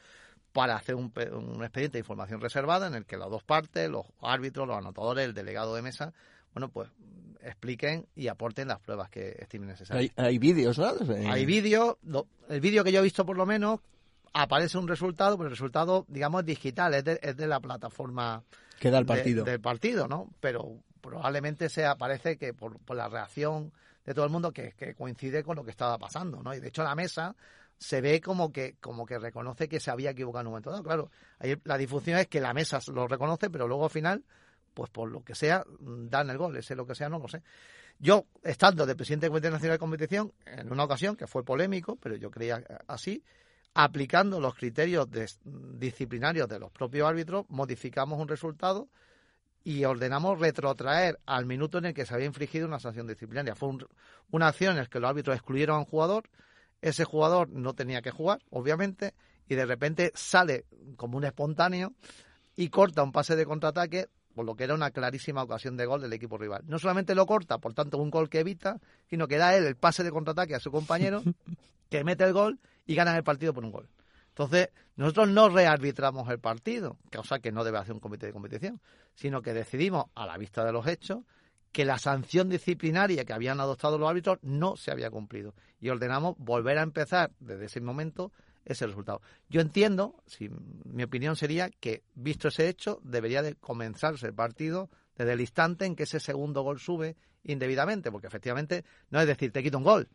para 0.53 0.75
hacer 0.75 0.95
un, 0.95 1.13
expediente 1.61 1.97
de 1.97 1.99
información 1.99 2.41
reservada 2.41 2.87
en 2.87 2.95
el 2.95 3.05
que 3.05 3.15
las 3.15 3.29
dos 3.29 3.43
partes, 3.43 3.87
los 3.87 4.07
árbitros, 4.21 4.67
los 4.67 4.75
anotadores, 4.75 5.23
el 5.23 5.35
delegado 5.35 5.75
de 5.75 5.83
mesa, 5.83 6.13
bueno, 6.51 6.69
pues 6.69 6.89
expliquen 7.43 8.07
y 8.15 8.27
aporten 8.27 8.69
las 8.69 8.79
pruebas 8.79 9.11
que 9.11 9.35
estimen 9.37 9.69
necesarias. 9.69 10.11
Hay, 10.17 10.39
vídeos, 10.39 10.79
¿no? 10.79 10.95
Hay 11.31 11.45
vídeos, 11.45 11.97
el 12.49 12.59
vídeo 12.59 12.83
que 12.83 12.91
yo 12.91 13.01
he 13.01 13.03
visto 13.03 13.23
por 13.23 13.37
lo 13.37 13.45
menos 13.45 13.81
aparece 14.41 14.77
un 14.77 14.87
resultado, 14.87 15.37
pero 15.37 15.47
el 15.47 15.55
resultado, 15.55 16.05
digamos, 16.07 16.45
digital, 16.45 16.93
es 16.93 17.03
de, 17.03 17.19
es 17.21 17.35
de 17.35 17.47
la 17.47 17.59
plataforma 17.59 18.43
que 18.79 18.91
da 18.91 18.99
el 18.99 19.05
partido. 19.05 19.43
del 19.43 19.59
partido, 19.59 20.07
¿no? 20.07 20.29
Pero 20.39 20.79
probablemente 21.01 21.69
se 21.69 21.85
aparece 21.85 22.37
que 22.37 22.53
por, 22.53 22.77
la 22.95 23.09
reacción 23.09 23.73
de 24.05 24.13
todo 24.13 24.25
el 24.25 24.31
mundo 24.31 24.51
que, 24.51 24.73
que, 24.73 24.93
coincide 24.93 25.43
con 25.43 25.55
lo 25.55 25.63
que 25.63 25.71
estaba 25.71 25.97
pasando, 25.97 26.41
¿no? 26.43 26.53
Y 26.53 26.59
de 26.59 26.67
hecho 26.67 26.83
la 26.83 26.95
mesa 26.95 27.35
se 27.77 28.01
ve 28.01 28.21
como 28.21 28.51
que 28.51 28.75
como 28.79 29.05
que 29.05 29.19
reconoce 29.19 29.67
que 29.67 29.79
se 29.79 29.91
había 29.91 30.11
equivocado 30.11 30.41
en 30.41 30.47
un 30.47 30.51
momento 30.51 30.71
dado. 30.71 30.83
Claro, 30.83 31.11
ahí 31.39 31.55
la 31.63 31.77
difusión 31.77 32.17
es 32.17 32.27
que 32.27 32.41
la 32.41 32.53
mesa 32.53 32.79
lo 32.87 33.07
reconoce, 33.07 33.49
pero 33.49 33.67
luego 33.67 33.85
al 33.85 33.89
final, 33.89 34.23
pues 34.73 34.89
por 34.89 35.09
lo 35.09 35.23
que 35.23 35.35
sea, 35.35 35.63
dan 35.79 36.29
el 36.29 36.37
gol. 36.37 36.55
Ese 36.57 36.75
lo 36.75 36.85
que 36.85 36.95
sea, 36.95 37.09
no 37.09 37.19
lo 37.19 37.27
sé. 37.27 37.41
Yo, 37.99 38.25
estando 38.43 38.85
de 38.85 38.95
presidente 38.95 39.25
del 39.25 39.31
Comité 39.31 39.49
Nacional 39.49 39.75
de 39.75 39.79
Competición, 39.79 40.33
en 40.45 40.71
una 40.71 40.83
ocasión 40.83 41.15
que 41.15 41.25
fue 41.25 41.43
polémico, 41.43 41.95
pero 41.95 42.15
yo 42.15 42.29
creía 42.29 42.63
así, 42.87 43.23
aplicando 43.79 44.41
los 44.41 44.55
criterios 44.55 45.07
disciplinarios 45.45 46.49
de 46.49 46.57
los 46.57 46.71
propios 46.71 47.07
árbitros, 47.07 47.45
modificamos 47.47 48.19
un 48.19 48.27
resultado 48.27 48.89
y 49.63 49.85
ordenamos 49.85 50.39
retrotraer 50.39 51.19
al 51.27 51.45
minuto 51.45 51.77
en 51.77 51.85
el 51.85 51.93
que 51.93 52.03
se 52.03 52.15
había 52.15 52.25
infligido 52.25 52.65
una 52.65 52.79
sanción 52.79 53.05
disciplinaria. 53.05 53.53
Fue 53.53 53.69
una 54.31 54.47
acción 54.47 54.71
en 54.71 54.77
la 54.77 54.85
que 54.87 54.99
los 54.99 55.07
árbitros 55.07 55.35
excluyeron 55.35 55.75
a 55.75 55.79
un 55.79 55.85
jugador, 55.85 56.27
ese 56.81 57.03
jugador 57.03 57.49
no 57.49 57.75
tenía 57.75 58.01
que 58.01 58.09
jugar, 58.09 58.39
obviamente, 58.49 59.13
y 59.47 59.53
de 59.53 59.67
repente 59.67 60.11
sale 60.15 60.65
como 60.95 61.15
un 61.15 61.25
espontáneo 61.25 61.93
y 62.55 62.69
corta 62.69 63.03
un 63.03 63.11
pase 63.11 63.35
de 63.35 63.45
contraataque, 63.45 64.07
por 64.33 64.47
lo 64.47 64.55
que 64.55 64.63
era 64.63 64.73
una 64.73 64.89
clarísima 64.89 65.43
ocasión 65.43 65.77
de 65.77 65.85
gol 65.85 66.01
del 66.01 66.13
equipo 66.13 66.39
rival. 66.39 66.63
No 66.65 66.79
solamente 66.79 67.13
lo 67.13 67.27
corta, 67.27 67.59
por 67.59 67.75
tanto, 67.75 67.99
un 67.99 68.09
gol 68.09 68.27
que 68.27 68.39
evita, 68.39 68.79
sino 69.07 69.27
que 69.27 69.37
da 69.37 69.55
él 69.55 69.65
el 69.65 69.75
pase 69.75 70.03
de 70.03 70.09
contraataque 70.09 70.55
a 70.55 70.59
su 70.59 70.71
compañero, 70.71 71.21
que 71.91 72.03
mete 72.03 72.23
el 72.23 72.33
gol 72.33 72.59
y 72.87 72.95
ganan 72.95 73.15
el 73.15 73.23
partido 73.23 73.53
por 73.53 73.63
un 73.63 73.71
gol. 73.71 73.87
Entonces, 74.29 74.69
nosotros 74.95 75.29
no 75.29 75.49
rearbitramos 75.49 76.29
el 76.29 76.39
partido, 76.39 76.97
cosa 77.15 77.39
que 77.39 77.51
no 77.51 77.63
debe 77.63 77.79
hacer 77.79 77.93
un 77.93 77.99
comité 77.99 78.27
de 78.27 78.33
competición, 78.33 78.79
sino 79.13 79.41
que 79.41 79.53
decidimos, 79.53 80.05
a 80.15 80.25
la 80.25 80.37
vista 80.37 80.63
de 80.63 80.71
los 80.71 80.87
hechos, 80.87 81.19
que 81.71 81.85
la 81.85 81.99
sanción 81.99 82.49
disciplinaria 82.49 83.25
que 83.25 83.33
habían 83.33 83.59
adoptado 83.59 83.97
los 83.97 84.09
árbitros 84.09 84.39
no 84.41 84.75
se 84.75 84.91
había 84.91 85.11
cumplido. 85.11 85.53
Y 85.79 85.89
ordenamos 85.89 86.35
volver 86.37 86.77
a 86.77 86.83
empezar 86.83 87.31
desde 87.39 87.65
ese 87.65 87.81
momento 87.81 88.31
ese 88.65 88.85
resultado. 88.85 89.21
Yo 89.49 89.61
entiendo, 89.61 90.15
si 90.25 90.49
mi 90.49 91.03
opinión 91.03 91.35
sería 91.35 91.69
que, 91.69 92.03
visto 92.15 92.47
ese 92.47 92.69
hecho, 92.69 92.99
debería 93.03 93.41
de 93.41 93.55
comenzarse 93.55 94.27
el 94.27 94.33
partido 94.33 94.89
desde 95.15 95.33
el 95.33 95.41
instante 95.41 95.85
en 95.85 95.95
que 95.95 96.03
ese 96.03 96.19
segundo 96.19 96.61
gol 96.61 96.79
sube 96.79 97.15
indebidamente, 97.43 98.11
porque 98.11 98.27
efectivamente 98.27 98.83
no 99.09 99.19
es 99.19 99.27
decir, 99.27 99.51
te 99.51 99.63
quito 99.63 99.77
un 99.77 99.83
gol, 99.83 100.09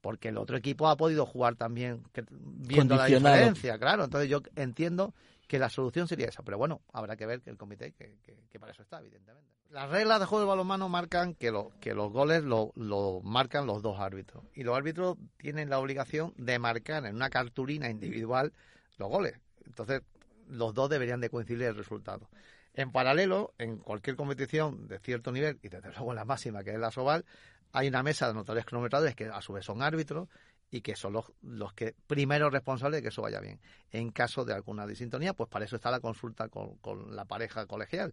porque 0.00 0.28
el 0.28 0.38
otro 0.38 0.56
equipo 0.56 0.88
ha 0.88 0.96
podido 0.96 1.26
jugar 1.26 1.56
también 1.56 2.02
viendo 2.32 2.96
la 2.96 3.06
diferencia, 3.06 3.78
claro. 3.78 4.04
Entonces 4.04 4.28
yo 4.28 4.42
entiendo 4.56 5.14
que 5.46 5.58
la 5.58 5.68
solución 5.68 6.06
sería 6.06 6.28
esa, 6.28 6.42
pero 6.42 6.58
bueno, 6.58 6.80
habrá 6.92 7.16
que 7.16 7.26
ver 7.26 7.40
que 7.40 7.50
el 7.50 7.56
comité, 7.56 7.92
que, 7.92 8.60
para 8.60 8.72
eso 8.72 8.82
está, 8.82 9.00
evidentemente. 9.00 9.48
Las 9.70 9.90
reglas 9.90 10.20
de 10.20 10.26
juego 10.26 10.44
de 10.44 10.48
balonmano 10.48 10.88
marcan 10.88 11.34
que, 11.34 11.50
lo, 11.50 11.72
que 11.80 11.94
los 11.94 12.12
goles 12.12 12.44
lo, 12.44 12.72
lo, 12.76 13.20
marcan 13.22 13.66
los 13.66 13.82
dos 13.82 13.98
árbitros, 13.98 14.44
y 14.54 14.62
los 14.62 14.76
árbitros 14.76 15.16
tienen 15.38 15.68
la 15.68 15.78
obligación 15.78 16.32
de 16.36 16.58
marcar 16.58 17.04
en 17.04 17.16
una 17.16 17.30
cartulina 17.30 17.90
individual 17.90 18.52
los 18.96 19.08
goles. 19.08 19.40
Entonces, 19.66 20.02
los 20.48 20.72
dos 20.74 20.88
deberían 20.88 21.20
de 21.20 21.30
coincidir 21.30 21.62
el 21.64 21.76
resultado. 21.76 22.28
En 22.74 22.92
paralelo, 22.92 23.52
en 23.58 23.78
cualquier 23.78 24.14
competición 24.14 24.86
de 24.86 25.00
cierto 25.00 25.32
nivel, 25.32 25.58
y 25.62 25.68
desde 25.68 25.90
luego 25.90 26.12
en 26.12 26.16
la 26.16 26.24
máxima, 26.24 26.62
que 26.62 26.70
es 26.70 26.78
la 26.78 26.92
Soval, 26.92 27.24
hay 27.72 27.88
una 27.88 28.02
mesa 28.02 28.28
de 28.28 28.34
notarios 28.34 28.66
cronometrados 28.66 29.14
que 29.14 29.26
a 29.26 29.40
su 29.40 29.52
vez 29.52 29.64
son 29.64 29.82
árbitros 29.82 30.28
y 30.70 30.82
que 30.82 30.94
son 30.94 31.12
los, 31.12 31.32
los 31.42 31.72
que 31.72 31.94
primeros 32.06 32.52
responsables 32.52 32.98
de 32.98 33.02
que 33.02 33.08
eso 33.08 33.22
vaya 33.22 33.40
bien. 33.40 33.60
En 33.90 34.10
caso 34.10 34.44
de 34.44 34.54
alguna 34.54 34.86
disintonía, 34.86 35.34
pues 35.34 35.48
para 35.48 35.64
eso 35.64 35.76
está 35.76 35.90
la 35.90 36.00
consulta 36.00 36.48
con, 36.48 36.76
con 36.76 37.14
la 37.14 37.24
pareja 37.24 37.66
colegial. 37.66 38.12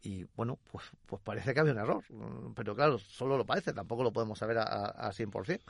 Y 0.00 0.24
bueno, 0.36 0.58
pues, 0.70 0.86
pues 1.06 1.20
parece 1.22 1.52
que 1.52 1.60
había 1.60 1.72
un 1.72 1.78
error, 1.78 2.04
pero 2.54 2.74
claro, 2.74 2.98
solo 2.98 3.36
lo 3.36 3.44
parece, 3.44 3.72
tampoco 3.72 4.02
lo 4.02 4.12
podemos 4.12 4.38
saber 4.38 4.58
a, 4.58 4.62
a 4.62 5.12
100%. 5.12 5.60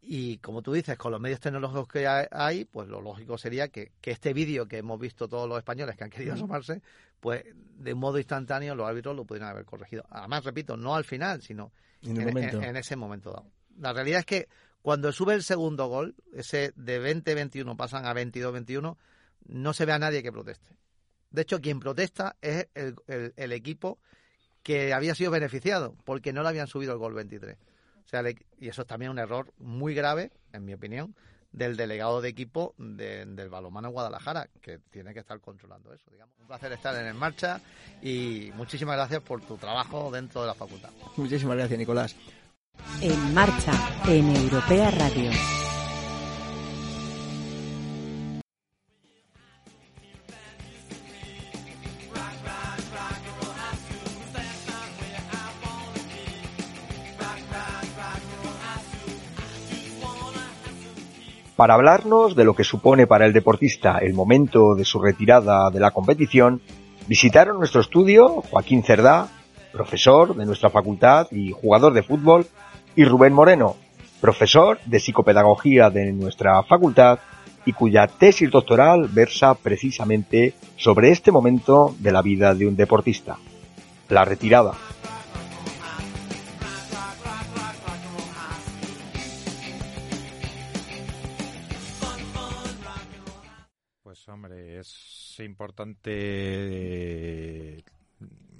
Y 0.00 0.38
como 0.38 0.62
tú 0.62 0.72
dices, 0.72 0.96
con 0.96 1.10
los 1.10 1.20
medios 1.20 1.40
tecnológicos 1.40 1.88
que 1.88 2.06
hay, 2.06 2.64
pues 2.64 2.88
lo 2.88 3.00
lógico 3.00 3.36
sería 3.36 3.68
que, 3.68 3.92
que 4.00 4.12
este 4.12 4.32
vídeo 4.32 4.66
que 4.68 4.78
hemos 4.78 4.98
visto 4.98 5.28
todos 5.28 5.48
los 5.48 5.58
españoles 5.58 5.96
que 5.96 6.04
han 6.04 6.10
querido 6.10 6.34
asomarse, 6.34 6.82
pues 7.20 7.44
de 7.54 7.94
modo 7.94 8.18
instantáneo 8.18 8.74
los 8.74 8.88
árbitros 8.88 9.16
lo 9.16 9.24
pudieran 9.24 9.50
haber 9.50 9.64
corregido. 9.64 10.06
Además, 10.08 10.44
repito, 10.44 10.76
no 10.76 10.94
al 10.94 11.04
final, 11.04 11.42
sino 11.42 11.72
en, 12.02 12.76
ese 12.76 12.96
momento 12.96 13.30
dado. 13.30 13.50
La 13.78 13.92
realidad 13.92 14.20
es 14.20 14.26
que 14.26 14.48
cuando 14.82 15.12
sube 15.12 15.34
el 15.34 15.42
segundo 15.42 15.86
gol, 15.86 16.14
ese 16.32 16.72
de 16.76 17.00
20-21 17.00 17.76
pasan 17.76 18.06
a 18.06 18.14
22-21, 18.14 18.96
no 19.46 19.72
se 19.72 19.84
ve 19.84 19.92
a 19.92 19.98
nadie 19.98 20.22
que 20.22 20.32
proteste. 20.32 20.76
De 21.30 21.42
hecho, 21.42 21.60
quien 21.60 21.80
protesta 21.80 22.36
es 22.40 22.68
el, 22.74 22.96
el, 23.36 23.52
equipo 23.52 23.98
que 24.62 24.94
había 24.94 25.14
sido 25.14 25.30
beneficiado, 25.30 25.96
porque 26.04 26.32
no 26.32 26.42
le 26.42 26.48
habían 26.48 26.66
subido 26.66 26.92
el 26.92 26.98
gol 26.98 27.14
23. 27.14 27.56
O 27.56 28.08
sea, 28.08 28.22
y 28.58 28.68
eso 28.68 28.82
es 28.82 28.88
también 28.88 29.10
un 29.10 29.18
error 29.18 29.52
muy 29.58 29.94
grave, 29.94 30.32
en 30.52 30.64
mi 30.64 30.72
opinión, 30.72 31.14
del 31.52 31.76
delegado 31.76 32.20
de 32.20 32.28
equipo 32.28 32.74
del 32.78 33.48
balonmano 33.48 33.90
Guadalajara, 33.90 34.48
que 34.60 34.78
tiene 34.90 35.14
que 35.14 35.20
estar 35.20 35.40
controlando 35.40 35.92
eso. 35.92 36.10
Digamos. 36.10 36.34
Un 36.40 36.46
placer 36.46 36.72
estar 36.72 36.94
en 36.96 37.06
En 37.06 37.16
Marcha 37.16 37.60
y 38.02 38.50
muchísimas 38.54 38.96
gracias 38.96 39.22
por 39.22 39.40
tu 39.40 39.56
trabajo 39.56 40.10
dentro 40.10 40.42
de 40.42 40.46
la 40.48 40.54
facultad. 40.54 40.90
Muchísimas 41.16 41.56
gracias, 41.56 41.78
Nicolás. 41.78 42.16
En 43.00 43.34
Marcha, 43.34 43.72
en 44.06 44.34
Europea 44.36 44.90
Radio. 44.90 45.30
Para 61.58 61.74
hablarnos 61.74 62.36
de 62.36 62.44
lo 62.44 62.54
que 62.54 62.62
supone 62.62 63.08
para 63.08 63.26
el 63.26 63.32
deportista 63.32 63.98
el 63.98 64.14
momento 64.14 64.76
de 64.76 64.84
su 64.84 65.00
retirada 65.00 65.70
de 65.70 65.80
la 65.80 65.90
competición, 65.90 66.62
visitaron 67.08 67.58
nuestro 67.58 67.80
estudio 67.80 68.42
Joaquín 68.48 68.84
Cerdá, 68.84 69.26
profesor 69.72 70.36
de 70.36 70.46
nuestra 70.46 70.70
facultad 70.70 71.26
y 71.32 71.50
jugador 71.50 71.94
de 71.94 72.04
fútbol, 72.04 72.46
y 72.94 73.02
Rubén 73.04 73.32
Moreno, 73.32 73.74
profesor 74.20 74.78
de 74.86 75.00
psicopedagogía 75.00 75.90
de 75.90 76.12
nuestra 76.12 76.62
facultad 76.62 77.18
y 77.66 77.72
cuya 77.72 78.06
tesis 78.06 78.52
doctoral 78.52 79.08
versa 79.08 79.54
precisamente 79.54 80.54
sobre 80.76 81.10
este 81.10 81.32
momento 81.32 81.92
de 81.98 82.12
la 82.12 82.22
vida 82.22 82.54
de 82.54 82.68
un 82.68 82.76
deportista, 82.76 83.36
la 84.08 84.24
retirada. 84.24 84.74
Es 95.42 95.46
importante 95.46 96.10
eh, 96.12 97.82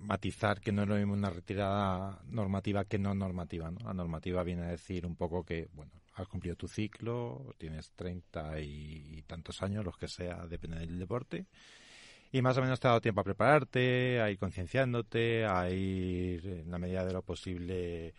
matizar 0.01 0.61
que 0.61 0.73
no 0.73 0.83
es 0.83 0.89
lo 0.89 0.97
mismo 0.97 1.13
una 1.13 1.31
retirada 1.31 2.21
normativa 2.29 2.85
que 2.85 2.99
no 2.99 3.15
normativa. 3.15 3.71
¿no? 3.71 3.81
La 3.85 3.95
normativa 3.95 4.43
viene 4.43 4.65
a 4.65 4.71
decir 4.71 5.07
un 5.07 5.17
poco 5.17 5.45
que, 5.45 5.69
bueno, 5.73 5.93
has 6.15 6.29
cumplido 6.29 6.57
tu 6.57 6.69
ciclo, 6.69 7.55
tienes 7.59 7.93
treinta 7.93 8.61
y, 8.61 9.23
tantos 9.27 9.63
años, 9.63 9.85
los 9.85 9.97
que 9.97 10.09
sea, 10.09 10.47
depende 10.47 10.79
del 10.79 10.99
deporte. 10.99 11.47
Y 12.31 12.43
más 12.43 12.59
o 12.59 12.63
menos 12.63 12.79
te 12.79 12.87
ha 12.87 12.91
dado 12.91 13.01
tiempo 13.01 13.21
a 13.21 13.25
prepararte, 13.25 14.21
a 14.21 14.31
ir 14.31 14.39
concienciándote, 14.39 15.47
a 15.47 15.71
ir, 15.71 16.47
en 16.47 16.71
la 16.71 16.79
medida 16.79 17.05
de 17.05 17.13
lo 17.13 17.23
posible, 17.23 18.15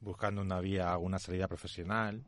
buscando 0.00 0.42
una 0.42 0.60
vía, 0.60 0.96
una 0.98 1.18
salida 1.18 1.46
profesional 1.46 2.24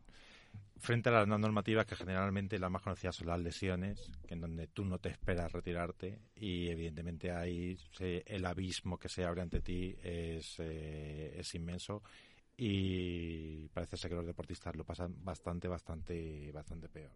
frente 0.84 1.08
a 1.08 1.12
las 1.12 1.26
normativas 1.26 1.86
que 1.86 1.96
generalmente 1.96 2.58
las 2.58 2.70
más 2.70 2.82
conocidas 2.82 3.16
son 3.16 3.28
las 3.28 3.40
lesiones, 3.40 4.10
en 4.28 4.40
donde 4.40 4.66
tú 4.68 4.84
no 4.84 4.98
te 4.98 5.08
esperas 5.08 5.50
retirarte 5.50 6.20
y 6.36 6.68
evidentemente 6.68 7.32
ahí 7.32 7.76
el 7.98 8.44
abismo 8.44 8.98
que 8.98 9.08
se 9.08 9.24
abre 9.24 9.40
ante 9.40 9.60
ti 9.60 9.96
es, 10.02 10.56
eh, 10.58 11.34
es 11.38 11.54
inmenso 11.54 12.02
y 12.56 13.66
parece 13.68 13.96
ser 13.96 14.10
que 14.10 14.16
los 14.16 14.26
deportistas 14.26 14.76
lo 14.76 14.84
pasan 14.84 15.14
bastante, 15.24 15.68
bastante, 15.68 16.52
bastante 16.52 16.88
peor. 16.88 17.12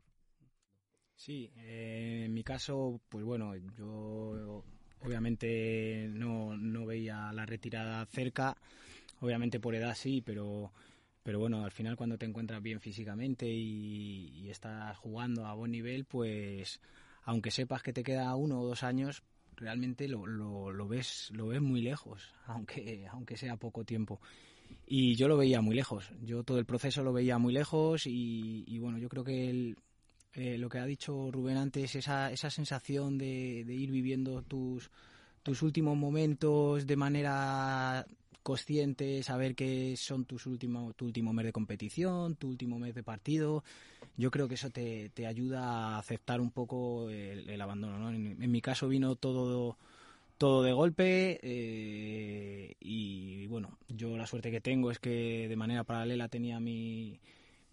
Sí, 1.14 1.50
eh, 1.56 2.22
en 2.24 2.32
mi 2.32 2.42
caso, 2.42 3.00
pues 3.08 3.24
bueno, 3.24 3.54
yo 3.76 4.64
obviamente 5.04 6.08
no, 6.10 6.56
no 6.56 6.86
veía 6.86 7.32
la 7.32 7.44
retirada 7.44 8.04
cerca, 8.06 8.56
obviamente 9.20 9.60
por 9.60 9.74
edad 9.74 9.94
sí, 9.94 10.22
pero 10.24 10.72
pero 11.28 11.40
bueno, 11.40 11.62
al 11.62 11.72
final 11.72 11.94
cuando 11.94 12.16
te 12.16 12.24
encuentras 12.24 12.62
bien 12.62 12.80
físicamente 12.80 13.46
y, 13.46 14.48
estás 14.48 14.96
jugando 14.96 15.44
a 15.44 15.52
buen 15.52 15.72
nivel, 15.72 16.06
pues 16.06 16.80
aunque 17.24 17.50
sepas 17.50 17.82
que 17.82 17.92
te 17.92 18.02
queda 18.02 18.34
uno 18.34 18.58
o 18.58 18.66
dos 18.66 18.82
años, 18.82 19.22
realmente 19.54 20.08
lo, 20.08 20.26
lo, 20.26 20.88
ves 20.88 21.30
lo 21.34 21.48
ves 21.48 21.60
muy 21.60 21.82
lejos, 21.82 22.32
aunque, 22.46 23.06
aunque 23.10 23.36
sea 23.36 23.58
poco 23.58 23.84
tiempo. 23.84 24.22
Y 24.86 25.16
yo 25.16 25.28
lo 25.28 25.36
veía 25.36 25.60
muy 25.60 25.74
lejos, 25.74 26.10
yo 26.22 26.44
todo 26.44 26.58
el 26.58 26.64
proceso 26.64 27.02
lo 27.02 27.12
veía 27.12 27.36
muy 27.36 27.52
lejos 27.52 28.06
y, 28.06 28.78
bueno, 28.78 28.96
yo 28.96 29.10
creo 29.10 29.24
que 29.24 29.76
eh, 30.32 30.56
lo 30.56 30.70
que 30.70 30.78
ha 30.78 30.86
dicho 30.86 31.30
Rubén 31.30 31.58
antes, 31.58 31.94
esa, 31.94 32.32
esa 32.32 32.48
sensación 32.48 33.18
de, 33.18 33.64
de 33.66 33.74
ir 33.74 33.90
viviendo 33.90 34.40
tus, 34.40 34.90
tus 35.42 35.60
últimos 35.60 35.94
momentos 35.94 36.86
de 36.86 36.96
manera 36.96 38.06
consciente, 38.48 39.22
saber 39.22 39.54
que 39.54 39.94
son 39.98 40.24
tus 40.24 40.46
últimos, 40.46 40.96
tu 40.96 41.04
último 41.04 41.34
mes 41.34 41.44
de 41.44 41.52
competición, 41.52 42.34
tu 42.34 42.48
último 42.48 42.78
mes 42.78 42.94
de 42.94 43.02
partido. 43.02 43.62
Yo 44.16 44.30
creo 44.30 44.48
que 44.48 44.54
eso 44.54 44.70
te, 44.70 45.10
te 45.10 45.26
ayuda 45.26 45.60
a 45.64 45.98
aceptar 45.98 46.40
un 46.40 46.50
poco 46.50 47.10
el, 47.10 47.60
abandono. 47.60 47.98
¿no? 47.98 48.08
En, 48.08 48.42
en, 48.42 48.50
mi 48.50 48.62
caso 48.62 48.88
vino 48.88 49.16
todo 49.16 49.76
todo 50.38 50.62
de 50.62 50.72
golpe 50.72 51.38
eh, 51.42 52.74
y 52.80 53.46
bueno, 53.48 53.76
yo 53.88 54.16
la 54.16 54.26
suerte 54.26 54.50
que 54.50 54.62
tengo 54.62 54.90
es 54.90 54.98
que 54.98 55.46
de 55.46 55.56
manera 55.56 55.84
paralela 55.84 56.28
tenía 56.28 56.58
mi, 56.58 57.20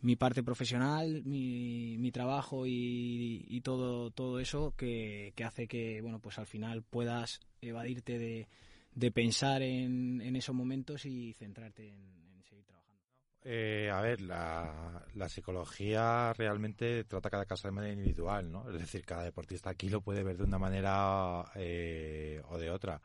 mi 0.01 0.17
parte 0.17 0.43
profesional, 0.43 1.23
mi, 1.23 1.95
mi 1.99 2.11
trabajo 2.11 2.67
y, 2.67 3.45
y, 3.47 3.61
todo, 3.61 4.11
todo 4.11 4.41
eso 4.41 4.73
que, 4.75 5.31
que, 5.37 5.45
hace 5.45 5.67
que 5.67 6.01
bueno 6.01 6.19
pues 6.19 6.37
al 6.37 6.47
final 6.47 6.83
puedas 6.83 7.39
evadirte 7.61 8.19
de, 8.19 8.47
de 8.95 9.11
pensar 9.11 9.61
en, 9.61 10.21
en, 10.21 10.35
esos 10.35 10.55
momentos 10.55 11.05
y 11.05 11.33
centrarte 11.33 11.89
en, 11.89 12.15
eh, 13.47 13.91
a 13.93 14.01
ver, 14.01 14.21
la, 14.21 15.05
la, 15.13 15.29
psicología 15.29 16.33
realmente 16.33 17.03
trata 17.03 17.29
cada 17.29 17.45
caso 17.45 17.67
de 17.67 17.73
manera 17.73 17.93
individual, 17.93 18.51
¿no? 18.51 18.67
Es 18.71 18.79
decir, 18.79 19.05
cada 19.05 19.23
deportista 19.23 19.69
aquí 19.69 19.87
lo 19.87 20.01
puede 20.01 20.23
ver 20.23 20.37
de 20.37 20.45
una 20.45 20.57
manera 20.57 21.45
eh, 21.53 22.41
o 22.49 22.57
de 22.57 22.71
otra. 22.71 22.99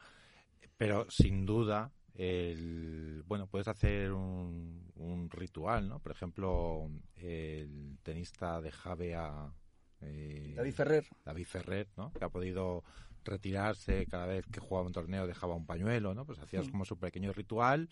Pero 0.79 1.05
sin 1.11 1.45
duda, 1.45 1.93
el, 2.15 3.23
bueno, 3.27 3.49
puedes 3.49 3.69
hacer 3.69 4.13
un, 4.13 4.91
un 4.97 5.29
ritual, 5.29 5.91
¿no? 5.91 5.99
Por 5.99 6.13
ejemplo, 6.13 6.89
el 7.17 7.99
tenista 8.03 8.63
de 8.63 8.71
Javea... 8.71 9.53
Eh, 10.01 10.55
David 10.57 10.73
Ferrer. 10.73 11.07
David 11.23 11.47
Ferrer, 11.47 11.89
¿no? 11.99 12.15
Que 12.15 12.25
ha 12.25 12.31
podido 12.31 12.83
retirarse 13.25 14.07
cada 14.07 14.27
vez 14.27 14.47
que 14.47 14.61
jugaba 14.61 14.87
un 14.87 14.93
torneo 14.93 15.27
dejaba 15.27 15.55
un 15.55 15.67
pañuelo, 15.67 16.15
¿no? 16.15 16.25
Pues 16.25 16.39
hacías 16.39 16.69
como 16.69 16.85
su 16.85 16.99
pequeño 16.99 17.33
ritual 17.33 17.89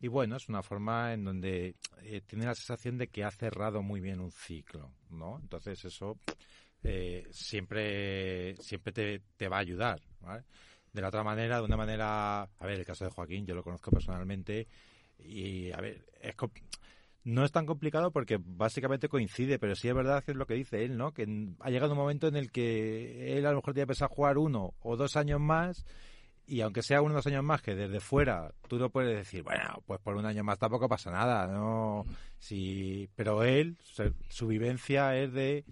y 0.00 0.08
bueno, 0.08 0.36
es 0.36 0.48
una 0.48 0.62
forma 0.62 1.14
en 1.14 1.24
donde 1.24 1.76
eh, 2.02 2.20
tiene 2.26 2.44
la 2.44 2.54
sensación 2.54 2.98
de 2.98 3.08
que 3.08 3.24
ha 3.24 3.30
cerrado 3.30 3.82
muy 3.82 4.00
bien 4.00 4.20
un 4.20 4.30
ciclo, 4.30 4.92
¿no? 5.10 5.38
Entonces 5.40 5.84
eso 5.84 6.18
eh, 6.82 7.26
siempre, 7.30 8.56
siempre 8.56 8.92
te, 8.92 9.22
te, 9.36 9.48
va 9.48 9.56
a 9.56 9.60
ayudar, 9.60 10.00
¿vale? 10.20 10.44
De 10.92 11.00
la 11.00 11.08
otra 11.08 11.24
manera, 11.24 11.58
de 11.58 11.64
una 11.64 11.76
manera, 11.76 12.42
a 12.42 12.66
ver, 12.66 12.78
el 12.78 12.86
caso 12.86 13.04
de 13.04 13.10
Joaquín, 13.10 13.46
yo 13.46 13.54
lo 13.54 13.62
conozco 13.62 13.90
personalmente 13.90 14.68
y, 15.18 15.72
a 15.72 15.80
ver, 15.80 16.04
es 16.20 16.34
no 17.26 17.44
es 17.44 17.50
tan 17.50 17.66
complicado 17.66 18.12
porque 18.12 18.38
básicamente 18.40 19.08
coincide, 19.08 19.58
pero 19.58 19.74
sí 19.74 19.88
es 19.88 19.94
verdad 19.94 20.22
que 20.22 20.30
es 20.30 20.36
lo 20.36 20.46
que 20.46 20.54
dice 20.54 20.84
él, 20.84 20.96
¿no? 20.96 21.12
Que 21.12 21.26
ha 21.58 21.70
llegado 21.70 21.92
un 21.92 21.98
momento 21.98 22.28
en 22.28 22.36
el 22.36 22.52
que 22.52 23.36
él 23.36 23.44
a 23.46 23.50
lo 23.50 23.56
mejor 23.56 23.74
tiene 23.74 23.88
pensado 23.88 24.14
jugar 24.14 24.38
uno 24.38 24.74
o 24.80 24.96
dos 24.96 25.16
años 25.16 25.40
más 25.40 25.84
y 26.46 26.60
aunque 26.60 26.82
sea 26.82 27.02
uno 27.02 27.14
o 27.14 27.16
dos 27.16 27.26
años 27.26 27.42
más 27.42 27.62
que 27.62 27.74
desde 27.74 27.98
fuera 27.98 28.52
tú 28.68 28.78
no 28.78 28.90
puedes 28.90 29.16
decir 29.16 29.42
bueno 29.42 29.82
pues 29.86 29.98
por 30.00 30.14
un 30.14 30.24
año 30.24 30.44
más 30.44 30.60
tampoco 30.60 30.88
pasa 30.88 31.10
nada 31.10 31.48
no 31.48 32.06
sí 32.38 33.10
pero 33.16 33.42
él 33.42 33.76
su 34.28 34.46
vivencia 34.46 35.16
es 35.16 35.32
de 35.32 35.64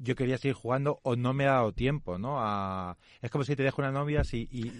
yo 0.00 0.16
quería 0.16 0.38
seguir 0.38 0.54
jugando 0.54 0.98
o 1.02 1.14
no 1.14 1.34
me 1.34 1.46
ha 1.46 1.52
dado 1.52 1.72
tiempo, 1.72 2.18
¿no? 2.18 2.36
A... 2.38 2.96
Es 3.20 3.30
como 3.30 3.44
si 3.44 3.54
te 3.54 3.62
dejo 3.62 3.82
una 3.82 3.92
novia 3.92 4.24
si, 4.24 4.48
y, 4.50 4.72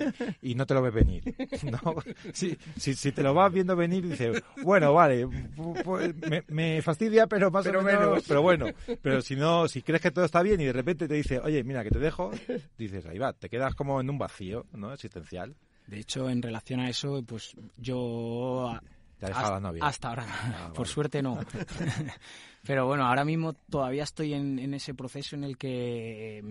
y, 0.42 0.54
no 0.54 0.66
te 0.66 0.74
lo 0.74 0.82
ves 0.82 0.94
venir, 0.94 1.22
¿no? 1.70 1.94
Si, 2.32 2.56
si, 2.76 2.94
si, 2.94 3.12
te 3.12 3.22
lo 3.22 3.34
vas 3.34 3.52
viendo 3.52 3.76
venir, 3.76 4.08
dices, 4.08 4.42
bueno, 4.62 4.94
vale, 4.94 5.28
pues 5.84 6.14
me, 6.16 6.42
me, 6.48 6.82
fastidia, 6.82 7.26
pero 7.26 7.50
más 7.50 7.64
pero 7.64 7.80
o 7.80 7.82
menos, 7.82 8.24
pero 8.26 8.42
bueno. 8.42 8.66
Pero 9.02 9.20
si 9.20 9.36
no, 9.36 9.68
si 9.68 9.82
crees 9.82 10.00
que 10.00 10.10
todo 10.10 10.24
está 10.24 10.42
bien 10.42 10.60
y 10.60 10.64
de 10.64 10.72
repente 10.72 11.06
te 11.06 11.14
dice, 11.14 11.38
oye, 11.38 11.62
mira, 11.64 11.84
que 11.84 11.90
te 11.90 11.98
dejo, 11.98 12.30
dices, 12.78 13.04
ahí 13.06 13.18
va, 13.18 13.32
te 13.32 13.48
quedas 13.48 13.74
como 13.74 14.00
en 14.00 14.08
un 14.08 14.18
vacío, 14.18 14.66
¿no? 14.72 14.92
Existencial. 14.92 15.54
De 15.86 15.98
hecho, 15.98 16.30
en 16.30 16.40
relación 16.40 16.80
a 16.80 16.88
eso, 16.88 17.22
pues 17.26 17.54
yo 17.76 18.78
¿Te 19.20 19.26
ha 19.26 19.28
dejado 19.28 19.72
hasta, 19.82 20.08
ahora, 20.08 20.26
ah, 20.28 20.72
por 20.74 20.88
suerte 20.88 21.22
no. 21.22 21.38
Pero 22.66 22.86
bueno, 22.86 23.06
ahora 23.06 23.24
mismo 23.24 23.52
todavía 23.52 24.02
estoy 24.02 24.32
en, 24.32 24.58
en, 24.58 24.72
ese 24.74 24.94
proceso 24.94 25.36
en 25.36 25.44
el 25.44 25.58
que 25.58 26.42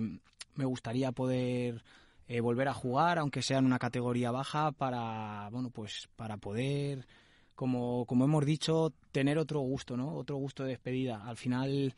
me 0.56 0.66
gustaría 0.66 1.12
poder 1.12 1.84
eh, 2.28 2.42
volver 2.42 2.68
a 2.68 2.76
jugar, 2.76 3.18
aunque 3.18 3.42
sea 3.42 3.58
en 3.58 3.66
una 3.66 3.80
categoría 3.80 4.30
baja, 4.30 4.72
para 4.72 5.50
bueno, 5.52 5.72
pues 5.72 6.10
para 6.16 6.38
poder, 6.38 7.08
como, 7.56 8.06
como 8.06 8.26
hemos 8.26 8.46
dicho, 8.46 8.94
tener 9.12 9.40
otro 9.40 9.62
gusto, 9.62 9.98
¿no? 9.98 10.14
Otro 10.14 10.36
gusto 10.36 10.64
de 10.64 10.70
despedida. 10.70 11.24
Al 11.26 11.38
final 11.38 11.96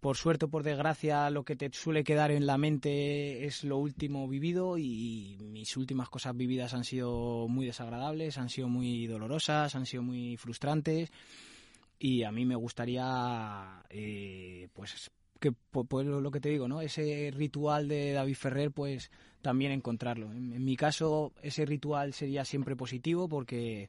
por 0.00 0.16
suerte 0.16 0.44
o 0.44 0.48
por 0.48 0.62
desgracia, 0.62 1.30
lo 1.30 1.44
que 1.44 1.56
te 1.56 1.70
suele 1.72 2.04
quedar 2.04 2.30
en 2.30 2.46
la 2.46 2.58
mente 2.58 3.46
es 3.46 3.64
lo 3.64 3.78
último 3.78 4.28
vivido 4.28 4.78
y 4.78 5.38
mis 5.40 5.76
últimas 5.76 6.08
cosas 6.08 6.36
vividas 6.36 6.74
han 6.74 6.84
sido 6.84 7.48
muy 7.48 7.66
desagradables, 7.66 8.38
han 8.38 8.48
sido 8.48 8.68
muy 8.68 9.06
dolorosas, 9.06 9.74
han 9.74 9.86
sido 9.86 10.02
muy 10.02 10.36
frustrantes 10.36 11.10
y 11.98 12.24
a 12.24 12.32
mí 12.32 12.44
me 12.44 12.56
gustaría, 12.56 13.82
eh, 13.88 14.68
pues, 14.74 15.10
que 15.40 15.52
pues 15.52 16.06
lo 16.06 16.30
que 16.30 16.40
te 16.40 16.50
digo, 16.50 16.68
¿no? 16.68 16.80
Ese 16.80 17.30
ritual 17.34 17.88
de 17.88 18.12
David 18.12 18.36
Ferrer, 18.36 18.70
pues 18.70 19.10
también 19.42 19.72
encontrarlo. 19.72 20.30
En, 20.32 20.52
en 20.52 20.64
mi 20.64 20.76
caso, 20.76 21.32
ese 21.42 21.64
ritual 21.64 22.12
sería 22.12 22.44
siempre 22.44 22.76
positivo 22.76 23.28
porque 23.28 23.88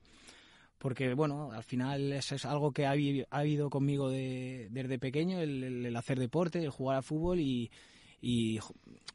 porque 0.78 1.14
bueno, 1.14 1.52
al 1.52 1.64
final 1.64 2.14
eso 2.14 2.36
es 2.36 2.46
algo 2.46 2.72
que 2.72 2.86
ha, 2.86 2.92
ha 2.92 3.40
habido 3.40 3.70
conmigo 3.70 4.10
de, 4.10 4.68
desde 4.72 5.00
pequeño, 5.00 5.40
el, 5.40 5.96
hacer 5.96 6.20
deporte, 6.20 6.60
el 6.60 6.70
jugar 6.70 6.98
al 6.98 7.04
fútbol 7.04 7.40
y, 7.40 7.70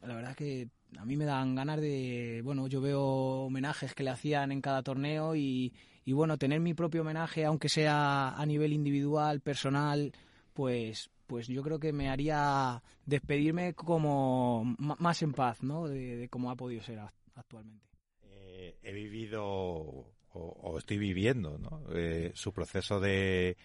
la 0.01 0.15
verdad 0.15 0.35
que 0.35 0.69
a 0.97 1.05
mí 1.05 1.15
me 1.15 1.25
dan 1.25 1.55
ganas 1.55 1.79
de, 1.81 2.41
bueno, 2.43 2.67
yo 2.67 2.81
veo 2.81 3.01
homenajes 3.45 3.93
que 3.93 4.03
le 4.03 4.11
hacían 4.11 4.51
en 4.51 4.61
cada 4.61 4.83
torneo 4.83 5.35
y, 5.35 5.73
y 6.05 6.13
bueno, 6.13 6.37
tener 6.37 6.59
mi 6.59 6.73
propio 6.73 7.01
homenaje, 7.01 7.45
aunque 7.45 7.69
sea 7.69 8.29
a 8.29 8.45
nivel 8.45 8.73
individual, 8.73 9.41
personal, 9.41 10.11
pues 10.53 11.09
pues 11.25 11.47
yo 11.47 11.63
creo 11.63 11.79
que 11.79 11.93
me 11.93 12.09
haría 12.09 12.83
despedirme 13.05 13.73
como 13.73 14.75
más 14.77 15.21
en 15.23 15.31
paz, 15.31 15.63
¿no? 15.63 15.87
De, 15.87 16.17
de 16.17 16.29
cómo 16.29 16.51
ha 16.51 16.55
podido 16.55 16.83
ser 16.83 16.99
actualmente. 17.33 17.87
Eh, 18.21 18.77
he 18.83 18.91
vivido 18.93 20.12
o, 20.33 20.77
estoy 20.77 20.97
viviendo 20.97 21.57
¿no? 21.57 21.83
eh, 21.93 22.31
su 22.35 22.51
proceso 22.53 22.99
de, 22.99 23.57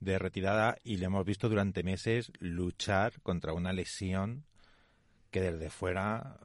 retirada 0.00 0.76
y 0.84 0.98
le 0.98 1.06
hemos 1.06 1.24
visto 1.24 1.48
durante 1.48 1.82
meses 1.82 2.30
luchar 2.38 3.20
contra 3.22 3.52
una 3.52 3.72
lesión 3.72 4.44
que 5.30 5.40
desde 5.40 5.70
fuera 5.70 6.38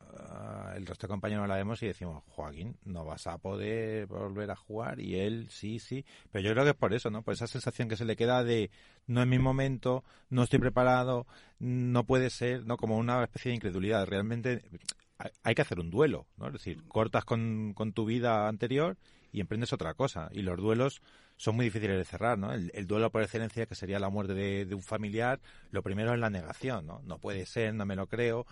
uh, 0.74 0.76
el 0.76 0.86
resto 0.86 1.08
de 1.08 1.12
compañeros 1.12 1.48
la 1.48 1.56
vemos 1.56 1.82
y 1.84 1.88
decimos, 1.88 2.24
Joaquín, 2.28 2.78
no 2.84 3.06
vas 3.06 3.28
a 3.28 3.38
poder 3.38 4.08
volver 4.08 4.50
a 4.52 4.56
jugar 4.56 5.00
y 5.00 5.20
él 5.20 5.48
sí, 5.50 5.80
sí, 5.80 6.06
pero 6.32 6.44
yo 6.44 6.52
creo 6.52 6.64
que 6.64 6.72
es 6.72 6.76
por 6.76 6.94
eso, 6.94 7.10
¿no? 7.10 7.22
Por 7.22 7.34
esa 7.34 7.48
sensación 7.48 7.88
que 7.88 7.96
se 7.96 8.06
le 8.06 8.16
queda 8.16 8.44
de 8.44 8.72
no 9.08 9.22
es 9.22 9.28
mi 9.28 9.38
momento, 9.38 10.04
no 10.30 10.44
estoy 10.44 10.60
preparado, 10.60 11.28
no 11.60 12.06
puede 12.06 12.30
ser, 12.30 12.66
¿no? 12.66 12.78
Como 12.78 12.98
una 12.98 13.24
especie 13.24 13.50
de 13.50 13.56
incredulidad. 13.56 14.08
Realmente 14.08 14.64
hay 15.44 15.56
que 15.56 15.62
hacer 15.62 15.80
un 15.80 15.92
duelo, 15.92 16.26
¿no? 16.38 16.48
Es 16.48 16.54
decir, 16.54 16.84
cortas 16.88 17.24
con, 17.26 17.74
con 17.74 17.94
tu 17.94 18.06
vida 18.06 18.48
anterior 18.48 18.98
y 19.32 19.42
emprendes 19.42 19.74
otra 19.74 19.94
cosa. 19.94 20.30
Y 20.32 20.42
los 20.42 20.58
duelos 20.58 21.02
son 21.38 21.56
muy 21.56 21.66
difíciles 21.66 21.98
de 21.98 22.06
cerrar, 22.06 22.38
¿no? 22.38 22.54
El, 22.54 22.72
el 22.74 22.88
duelo 22.88 23.12
por 23.12 23.24
excelencia, 23.24 23.66
que 23.66 23.76
sería 23.76 24.00
la 24.00 24.10
muerte 24.10 24.34
de, 24.34 24.66
de, 24.66 24.76
un 24.76 24.84
familiar, 24.84 25.40
lo 25.72 25.82
primero 25.82 26.14
es 26.14 26.20
la 26.20 26.30
negación, 26.30 26.86
¿no? 26.86 27.02
No 27.04 27.20
puede 27.20 27.46
ser, 27.46 27.74
no 27.74 27.86
me 27.86 27.96
lo 27.96 28.08
creo. 28.08 28.46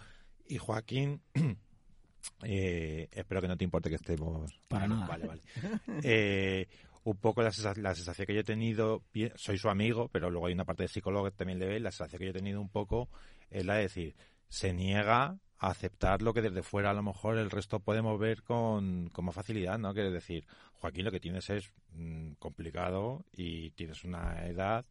Y 0.48 0.58
Joaquín, 0.58 1.22
eh, 2.44 3.08
espero 3.12 3.42
que 3.42 3.48
no 3.48 3.58
te 3.58 3.64
importe 3.64 3.90
que 3.90 3.96
estemos... 3.96 4.52
Para 4.68 4.88
nada. 4.88 5.08
Vale, 5.08 5.28
vale. 5.28 5.42
Eh, 6.04 6.68
un 7.04 7.18
poco 7.18 7.42
la, 7.42 7.52
sensación, 7.52 7.84
la 7.84 7.96
sensación 7.96 8.26
que 8.26 8.34
yo 8.34 8.42
he 8.42 8.44
tenido, 8.44 9.04
soy 9.36 9.58
su 9.58 9.70
amigo, 9.70 10.10
pero 10.10 10.30
luego 10.30 10.48
hay 10.48 10.54
una 10.54 10.66
parte 10.66 10.84
de 10.84 10.90
psicólogo 10.90 11.26
que 11.26 11.32
también 11.32 11.60
le 11.60 11.68
ve, 11.68 11.80
la 11.80 11.92
sensación 11.92 12.20
que 12.20 12.26
yo 12.26 12.32
he 12.32 12.34
tenido 12.34 12.62
un 12.62 12.70
poco 12.70 13.10
es 13.50 13.66
la 13.66 13.76
de 13.76 13.84
decir, 13.84 14.16
se 14.48 14.74
niega 14.74 15.38
a 15.60 15.68
aceptar 15.68 16.22
lo 16.22 16.34
que 16.34 16.42
desde 16.42 16.64
fuera 16.64 16.92
a 16.92 16.94
lo 16.94 17.04
mejor 17.04 17.38
el 17.38 17.52
resto 17.52 17.80
podemos 17.80 18.20
ver 18.20 18.44
con, 18.44 19.10
con 19.10 19.26
más 19.26 19.36
facilidad, 19.36 19.78
¿no? 19.78 19.94
Quiere 19.94 20.12
decir, 20.12 20.46
Joaquín, 20.80 21.06
lo 21.06 21.12
que 21.12 21.20
tienes 21.20 21.50
es 21.50 21.72
mmm, 21.94 22.32
complicado 22.40 23.26
y 23.36 23.72
tienes 23.72 24.04
una 24.04 24.46
edad 24.48 24.86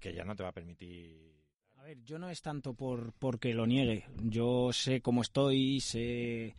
que 0.00 0.14
ya 0.14 0.24
no 0.24 0.34
te 0.34 0.42
va 0.42 0.48
a 0.48 0.52
permitir 0.52 1.32
a 1.82 1.84
ver, 1.84 1.98
yo 2.04 2.16
no 2.16 2.30
es 2.30 2.40
tanto 2.40 2.74
por 2.74 3.12
porque 3.14 3.52
lo 3.52 3.66
niegue. 3.66 4.04
Yo 4.22 4.72
sé 4.72 5.00
cómo 5.00 5.22
estoy, 5.22 5.80
sé 5.80 6.54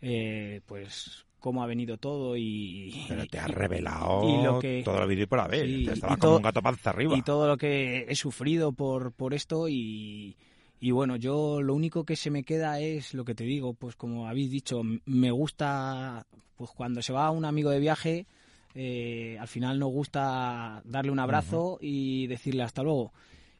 eh, 0.00 0.60
pues 0.64 1.26
cómo 1.40 1.64
ha 1.64 1.66
venido 1.66 1.96
todo 1.96 2.36
y... 2.36 3.04
Pero 3.08 3.26
te 3.26 3.40
ha 3.40 3.48
revelado 3.48 4.28
y 4.28 4.44
lo 4.44 4.60
que, 4.60 4.82
todo 4.84 5.00
lo 5.00 5.08
vivido 5.08 5.26
por 5.26 5.40
haber. 5.40 5.66
Sí, 5.66 5.86
te 5.86 5.94
estaba 5.94 6.16
como 6.16 6.36
un 6.36 6.42
gato 6.42 6.62
panza 6.62 6.90
arriba. 6.90 7.18
Y 7.18 7.22
todo 7.22 7.48
lo 7.48 7.56
que 7.56 8.06
he 8.08 8.14
sufrido 8.14 8.70
por, 8.72 9.12
por 9.12 9.34
esto 9.34 9.68
y... 9.68 10.36
Y 10.80 10.92
bueno, 10.92 11.16
yo 11.16 11.60
lo 11.60 11.74
único 11.74 12.04
que 12.04 12.16
se 12.16 12.30
me 12.30 12.42
queda 12.42 12.80
es 12.80 13.12
lo 13.12 13.24
que 13.26 13.34
te 13.34 13.44
digo, 13.44 13.74
pues 13.74 13.96
como 13.96 14.26
habéis 14.26 14.50
dicho, 14.50 14.82
me 15.04 15.30
gusta, 15.30 16.26
pues 16.56 16.70
cuando 16.70 17.02
se 17.02 17.12
va 17.12 17.30
un 17.30 17.44
amigo 17.44 17.68
de 17.68 17.80
viaje, 17.80 18.26
eh, 18.74 19.36
al 19.38 19.48
final 19.48 19.78
nos 19.78 19.90
gusta 19.90 20.80
darle 20.86 21.10
un 21.10 21.18
abrazo 21.18 21.74
uh 21.74 21.76
-huh. 21.76 21.78
y 21.82 22.26
decirle 22.28 22.62
hasta 22.62 22.82
luego. 22.82 23.12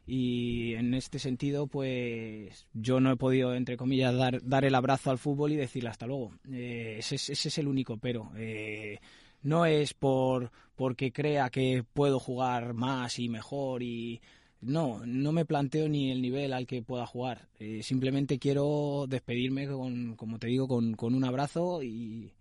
y 0.07 0.73
en 0.75 0.95
este 0.95 1.19
sentido 1.19 1.67
pues 1.67 2.65
yo 2.73 2.99
no 2.99 3.11
he 3.11 3.17
podido 3.17 3.53
entre 3.53 3.77
comillas 3.77 4.15
dar, 4.15 4.41
dar 4.43 4.65
el 4.65 4.73
abrazo 4.73 5.11
al 5.11 5.19
fútbol 5.19 5.51
y 5.51 5.55
decirle 5.55 5.89
hasta 5.89 6.07
luego 6.07 6.31
eh, 6.51 6.95
ese, 6.99 7.15
ese, 7.15 7.33
es 7.49 7.57
el 7.59 7.67
único 7.67 7.97
pero 7.97 8.31
eh, 8.35 8.99
no 9.43 9.65
es 9.65 9.93
por 9.93 10.51
porque 10.75 11.11
crea 11.11 11.51
que 11.51 11.83
puedo 11.93 12.19
jugar 12.19 12.73
más 12.73 13.19
y 13.19 13.29
mejor 13.29 13.83
y 13.83 14.19
no, 14.61 15.01
no 15.05 15.31
me 15.31 15.45
planteo 15.45 15.89
ni 15.89 16.11
el 16.11 16.21
nivel 16.21 16.53
al 16.53 16.67
que 16.67 16.81
pueda 16.81 17.05
jugar. 17.05 17.47
Eh, 17.59 17.81
simplemente 17.83 18.39
quiero 18.39 19.05
despedirme 19.07 19.67
con, 19.67 20.15
como 20.15 20.39
te 20.39 20.47
digo, 20.47 20.67
con, 20.67 20.93
con 20.93 21.15
un 21.15 21.23
abrazo 21.23 21.81
y, 21.83 22.31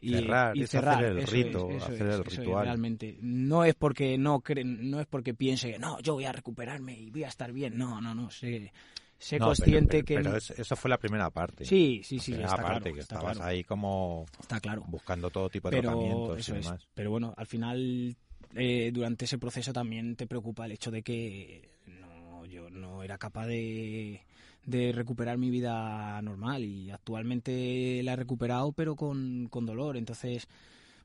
y 0.00 0.10
cerrar, 0.14 0.56
y 0.56 0.66
cerrar 0.66 1.04
hacer 1.04 1.18
el 1.18 1.26
rito, 1.26 1.68
hacer 1.76 2.06
el 2.06 2.24
ritual. 2.24 2.64
realmente 2.64 3.18
no 3.20 3.64
es 3.64 3.74
porque 3.74 4.16
no 4.18 4.42
no 4.64 5.00
es 5.00 5.06
porque 5.06 5.34
piense 5.34 5.78
no 5.78 6.00
yo 6.00 6.14
voy 6.14 6.24
a 6.24 6.32
recuperarme 6.32 6.98
y 6.98 7.10
voy 7.10 7.24
a 7.24 7.28
estar 7.28 7.52
bien 7.52 7.76
no 7.76 8.00
no 8.00 8.14
no 8.14 8.30
sé 8.30 8.72
sé 9.18 9.38
consciente 9.38 10.02
que 10.02 10.14
pero 10.14 10.36
eso 10.36 10.76
fue 10.76 10.88
la 10.88 10.96
primera 10.96 11.28
parte 11.30 11.66
sí 11.66 12.00
sí 12.02 12.18
sí 12.18 12.32
la 12.32 12.46
está 12.46 12.62
parte 12.62 12.80
claro, 12.80 12.94
que 12.94 13.00
está 13.00 13.14
estabas 13.16 13.36
claro. 13.36 13.50
ahí 13.50 13.62
como 13.64 14.24
está 14.40 14.58
claro 14.58 14.84
buscando 14.88 15.28
todo 15.28 15.50
tipo 15.50 15.68
de 15.70 15.76
pero 15.76 15.90
tratamientos 15.90 16.38
eso 16.38 16.54
y 16.54 16.58
es. 16.58 16.64
demás 16.64 16.88
pero 16.94 17.10
bueno 17.10 17.34
al 17.36 17.46
final 17.46 18.16
eh, 18.54 18.90
durante 18.92 19.24
ese 19.24 19.38
proceso 19.38 19.72
también 19.72 20.16
te 20.16 20.26
preocupa 20.26 20.66
el 20.66 20.72
hecho 20.72 20.90
de 20.90 21.02
que 21.02 21.70
no 21.86 22.44
yo 22.46 22.70
no 22.70 23.02
era 23.02 23.18
capaz 23.18 23.46
de 23.46 24.22
de 24.66 24.92
recuperar 24.92 25.38
mi 25.38 25.50
vida 25.50 26.20
normal 26.22 26.64
y 26.64 26.90
actualmente 26.90 28.02
la 28.02 28.12
he 28.12 28.16
recuperado 28.16 28.72
pero 28.72 28.94
con, 28.96 29.48
con 29.48 29.66
dolor. 29.66 29.96
Entonces 29.96 30.48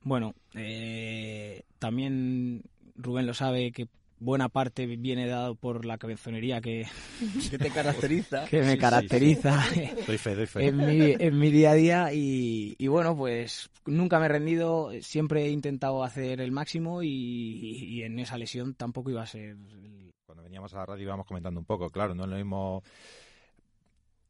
bueno 0.04 0.34
eh, 0.54 1.64
también 1.80 2.64
Rubén 2.96 3.26
lo 3.26 3.34
sabe 3.34 3.72
que 3.72 3.88
buena 4.20 4.50
parte 4.50 4.86
viene 4.86 5.28
dado 5.28 5.56
por 5.56 5.86
la 5.86 5.98
cabezonería 5.98 6.62
que, 6.62 6.86
que 7.50 7.58
te 7.58 7.70
caracteriza 7.70 8.46
que 8.46 8.62
me 8.62 8.74
Sí, 8.74 8.78
caracteriza 8.78 9.62
sí, 9.64 9.82
sí. 9.86 10.04
doy 10.08 10.18
fe 10.18 10.36
doy 10.36 10.46
fe 10.46 10.68
en 10.68 10.78
mi, 10.78 11.16
en 11.20 11.38
mi 11.38 11.52
día 11.52 11.72
a 11.72 11.76
día 11.76 12.14
y, 12.14 12.76
y, 12.78 12.88
bueno, 12.88 13.16
pues 13.16 13.70
nunca 13.86 14.20
me 14.20 14.26
he 14.26 14.30
rendido, 14.30 14.92
siempre 15.02 15.46
he 15.46 15.50
intentado 15.50 16.04
hacer 16.04 16.42
el 16.42 16.52
máximo 16.52 17.04
y, 17.04 17.10
y, 17.10 18.04
en 18.04 18.20
esa 18.20 18.38
lesión 18.38 18.74
tampoco 18.76 19.10
iba 19.10 19.22
a 19.22 19.28
ser... 19.28 19.52
El... 19.52 20.14
Cuando 20.26 20.44
veníamos 20.44 20.74
a 20.74 20.78
la 20.78 20.86
radio 20.86 21.04
íbamos 21.04 21.26
comentando 21.26 21.60
un 21.60 21.66
poco, 21.66 21.90
claro, 21.90 22.16
no 22.16 22.24
es 22.24 22.30
lo 22.30 22.36
mismo 22.36 22.84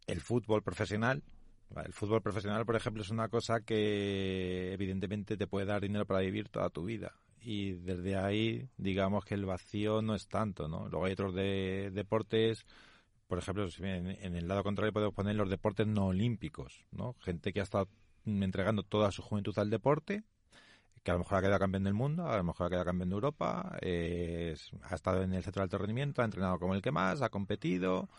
el 0.08 0.22
fútbol 0.22 0.62
profesional. 0.62 1.24
El 1.84 1.94
fútbol 1.94 2.22
profesional, 2.22 2.66
por 2.66 2.76
ejemplo, 2.76 3.02
es 3.02 3.10
una 3.10 3.28
cosa 3.28 3.62
que 3.62 4.72
evidentemente 4.74 5.36
te 5.36 5.48
puede 5.48 5.66
dar 5.66 5.82
dinero 5.82 6.06
para 6.06 6.20
vivir 6.20 6.48
toda 6.50 6.70
tu 6.70 6.86
vida. 6.86 7.14
Y 7.46 7.74
desde 7.74 8.16
ahí, 8.16 8.68
digamos 8.76 9.24
que 9.24 9.36
el 9.36 9.46
vacío 9.46 10.02
no 10.02 10.16
es 10.16 10.28
tanto, 10.28 10.68
¿no? 10.68 10.90
Luego 10.90 11.06
hay 11.06 11.14
otros 11.14 11.36
de, 11.36 11.92
deportes, 11.94 12.66
por 13.28 13.38
ejemplo, 13.38 13.68
en, 13.78 14.36
el 14.36 14.48
lado 14.48 14.64
contrario 14.64 14.92
podemos 14.92 15.14
poner 15.14 15.36
los 15.36 15.48
deportes 15.48 15.86
no 15.86 16.08
olímpicos, 16.08 16.88
¿no? 16.90 17.14
Gente 17.20 17.54
que 17.54 17.60
ha 17.60 17.64
estado 17.64 17.88
entregando 18.26 18.82
toda 18.82 19.12
su 19.12 19.22
juventud 19.22 19.54
al 19.60 19.70
deporte, 19.70 20.24
que 21.04 21.12
a 21.12 21.14
lo 21.14 21.20
mejor 21.20 21.38
ha 21.38 21.42
quedado 21.42 21.60
campeón 21.60 21.84
del 21.84 21.94
mundo, 21.94 22.28
a 22.28 22.36
lo 22.36 22.44
mejor 22.44 22.66
ha 22.66 22.70
quedado 22.72 22.86
campeón 22.86 23.10
de 23.10 23.16
Europa, 23.16 23.78
eh, 23.80 24.56
ha 24.82 24.96
estado 24.96 25.22
en 25.22 25.34
el 25.34 25.44
centro 25.44 25.68
de 25.68 25.76
alto 25.78 26.22
ha 26.22 26.26
entrenado 26.26 26.58
como 26.58 26.74
el 26.74 26.82
que 26.82 26.92
más, 26.92 27.22
ha 27.22 27.30
competido, 27.30 28.10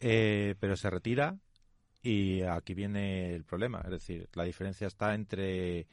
eh, 0.00 0.56
pero 0.58 0.76
se 0.76 0.90
retira 0.90 1.38
y 2.02 2.42
aquí 2.42 2.74
viene 2.74 3.32
el 3.32 3.44
problema. 3.44 3.80
Es 3.84 3.90
decir, 3.90 4.28
la 4.34 4.42
diferencia 4.42 4.88
está 4.88 5.14
entre 5.14 5.86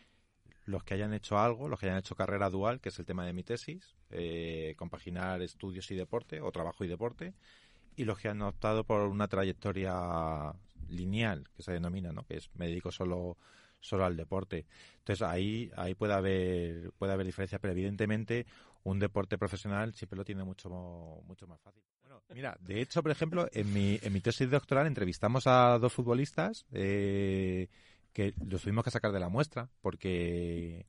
los 0.66 0.84
que 0.84 0.94
hayan 0.94 1.14
hecho 1.14 1.38
algo, 1.38 1.68
los 1.68 1.80
que 1.80 1.88
hayan 1.88 2.00
hecho 2.00 2.16
carrera 2.16 2.50
dual, 2.50 2.80
que 2.80 2.90
es 2.90 3.00
el 3.00 3.06
tema 3.06 3.26
de 3.26 3.34
mi 3.34 3.44
tesis, 3.44 3.96
eh, 4.10 4.74
compaginar 4.78 5.42
estudios 5.42 5.90
y 5.92 5.96
deporte, 5.96 6.42
o 6.42 6.52
trabajo 6.52 6.84
y 6.84 6.88
deporte, 6.88 7.34
y 7.96 8.06
los 8.06 8.18
que 8.18 8.30
han 8.30 8.42
optado 8.42 8.84
por 8.84 9.02
una 9.02 9.28
trayectoria 9.28 10.54
lineal, 10.90 11.48
que 11.56 11.64
se 11.64 11.74
denomina, 11.74 12.12
¿no? 12.12 12.26
que 12.26 12.38
es 12.38 12.50
me 12.56 12.68
dedico 12.68 12.92
solo 12.92 13.38
solo 13.80 14.06
al 14.06 14.16
deporte. 14.16 14.66
Entonces 15.00 15.22
ahí 15.28 15.70
ahí 15.76 15.94
puede 15.94 16.14
haber 16.14 16.92
puede 16.94 17.14
haber 17.14 17.26
diferencias, 17.26 17.60
pero 17.60 17.74
evidentemente 17.74 18.46
un 18.84 19.00
deporte 19.00 19.38
profesional 19.38 19.94
siempre 19.94 20.18
lo 20.18 20.26
tiene 20.26 20.44
mucho 20.44 20.70
mucho 20.70 21.48
más 21.48 21.60
fácil. 21.62 21.84
Bueno, 22.02 22.22
mira, 22.34 22.58
de 22.62 22.82
hecho, 22.82 23.02
por 23.02 23.12
ejemplo, 23.12 23.48
en 23.52 23.72
mi 23.74 24.00
en 24.02 24.14
mi 24.14 24.22
tesis 24.22 24.50
doctoral 24.50 24.88
entrevistamos 24.88 25.48
a 25.48 25.78
dos 25.80 25.92
futbolistas 25.92 26.66
eh, 26.72 27.68
que 28.14 28.34
los 28.46 28.62
tuvimos 28.62 28.84
que 28.84 28.92
sacar 28.92 29.12
de 29.12 29.20
la 29.20 29.30
muestra 29.30 29.70
porque 29.82 30.86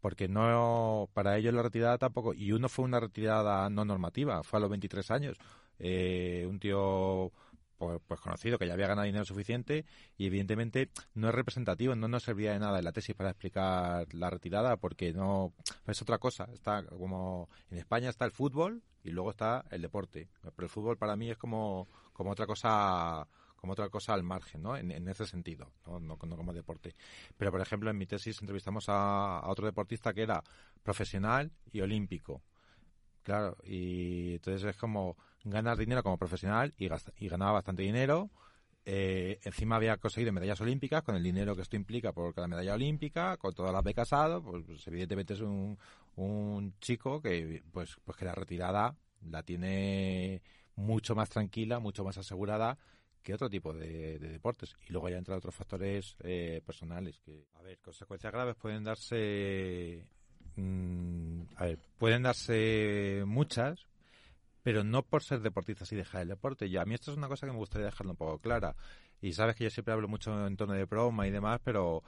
porque 0.00 0.28
no 0.28 1.08
para 1.14 1.38
ellos 1.38 1.54
la 1.54 1.62
retirada 1.62 1.96
tampoco 1.96 2.34
y 2.34 2.52
uno 2.52 2.68
fue 2.68 2.84
una 2.84 3.00
retirada 3.00 3.70
no 3.70 3.84
normativa, 3.86 4.42
fue 4.42 4.58
a 4.58 4.60
los 4.60 4.70
23 4.70 5.10
años. 5.10 5.38
Eh, 5.78 6.46
un 6.48 6.60
tío 6.60 7.32
pues, 7.78 8.00
pues, 8.06 8.20
conocido 8.20 8.58
que 8.58 8.66
ya 8.66 8.74
había 8.74 8.86
ganado 8.86 9.06
dinero 9.06 9.24
suficiente 9.24 9.84
y 10.16 10.26
evidentemente 10.26 10.90
no 11.14 11.28
es 11.28 11.34
representativo, 11.34 11.94
no 11.94 12.08
nos 12.08 12.22
servía 12.22 12.52
de 12.52 12.58
nada 12.58 12.78
en 12.78 12.84
la 12.84 12.92
tesis 12.92 13.14
para 13.14 13.30
explicar 13.30 14.06
la 14.12 14.30
retirada 14.30 14.76
porque 14.76 15.12
no 15.12 15.52
es 15.86 16.02
otra 16.02 16.18
cosa. 16.18 16.48
Está 16.52 16.84
como 16.84 17.48
en 17.70 17.78
España 17.78 18.10
está 18.10 18.24
el 18.24 18.30
fútbol 18.30 18.82
y 19.02 19.10
luego 19.10 19.30
está 19.30 19.64
el 19.70 19.82
deporte, 19.82 20.28
pero 20.42 20.66
el 20.66 20.70
fútbol 20.70 20.96
para 20.98 21.16
mí 21.16 21.30
es 21.30 21.36
como 21.38 21.88
como 22.12 22.30
otra 22.30 22.46
cosa 22.46 23.26
como 23.64 23.72
otra 23.72 23.88
cosa 23.88 24.12
al 24.12 24.22
margen, 24.22 24.60
¿no? 24.60 24.76
En, 24.76 25.08
ese 25.08 25.24
sentido, 25.24 25.72
¿no? 25.86 25.98
No, 25.98 26.18
no, 26.22 26.36
como 26.36 26.52
deporte. 26.52 26.94
Pero, 27.38 27.50
por 27.50 27.62
ejemplo, 27.62 27.88
en 27.88 27.96
mi 27.96 28.04
tesis 28.04 28.38
entrevistamos 28.42 28.90
a, 28.90 29.40
otro 29.46 29.64
deportista 29.64 30.12
que 30.12 30.20
era 30.20 30.44
profesional 30.82 31.50
y 31.72 31.80
olímpico. 31.80 32.42
Claro, 33.22 33.56
y 33.64 34.34
entonces 34.34 34.64
es 34.64 34.76
como 34.76 35.16
ganas 35.44 35.78
dinero 35.78 36.02
como 36.02 36.18
profesional 36.18 36.74
y, 36.76 36.88
gasta, 36.88 37.14
y 37.16 37.26
ganaba 37.26 37.52
bastante 37.52 37.82
dinero. 37.82 38.28
Eh, 38.84 39.40
encima 39.44 39.76
había 39.76 39.96
conseguido 39.96 40.30
medallas 40.30 40.60
olímpicas 40.60 41.02
con 41.02 41.16
el 41.16 41.22
dinero 41.22 41.56
que 41.56 41.62
esto 41.62 41.76
implica 41.76 42.12
por 42.12 42.34
cada 42.34 42.46
medalla 42.46 42.74
olímpica, 42.74 43.38
con 43.38 43.54
todas 43.54 43.72
las 43.72 43.82
becas 43.82 44.10
dado, 44.10 44.42
pues, 44.42 44.62
pues, 44.66 44.86
evidentemente 44.88 45.32
es 45.32 45.40
un, 45.40 45.78
un 46.16 46.78
chico 46.80 47.22
que 47.22 47.62
pues 47.72 47.96
pues 48.04 48.18
que 48.18 48.26
la 48.26 48.34
retirada 48.34 48.94
la 49.22 49.42
tiene 49.42 50.42
mucho 50.76 51.14
más 51.14 51.30
tranquila, 51.30 51.78
mucho 51.78 52.04
más 52.04 52.18
asegurada 52.18 52.76
que 53.24 53.34
otro 53.34 53.48
tipo 53.50 53.72
de, 53.72 54.18
de 54.18 54.28
deportes. 54.28 54.76
Y 54.88 54.92
luego 54.92 55.08
ya 55.08 55.16
entran 55.16 55.38
otros 55.38 55.54
factores 55.54 56.14
eh, 56.20 56.62
personales 56.64 57.18
que, 57.18 57.48
a 57.54 57.62
ver, 57.62 57.78
consecuencias 57.78 58.32
graves 58.32 58.54
pueden 58.54 58.84
darse 58.84 60.06
mmm, 60.56 61.42
a 61.56 61.64
ver, 61.64 61.78
pueden 61.98 62.22
darse 62.22 63.24
muchas, 63.26 63.86
pero 64.62 64.84
no 64.84 65.02
por 65.02 65.22
ser 65.22 65.40
deportistas 65.40 65.90
y 65.92 65.96
dejar 65.96 66.22
el 66.22 66.28
deporte. 66.28 66.68
Yo, 66.68 66.80
a 66.80 66.84
mí 66.84 66.94
esto 66.94 67.10
es 67.10 67.16
una 67.16 67.28
cosa 67.28 67.46
que 67.46 67.52
me 67.52 67.58
gustaría 67.58 67.86
dejarlo 67.86 68.12
un 68.12 68.18
poco 68.18 68.38
clara. 68.38 68.76
Y 69.20 69.32
sabes 69.32 69.56
que 69.56 69.64
yo 69.64 69.70
siempre 69.70 69.94
hablo 69.94 70.06
mucho 70.06 70.46
en 70.46 70.56
torno 70.56 70.74
de 70.74 70.84
broma 70.84 71.26
y 71.26 71.30
demás, 71.30 71.60
pero, 71.64 72.02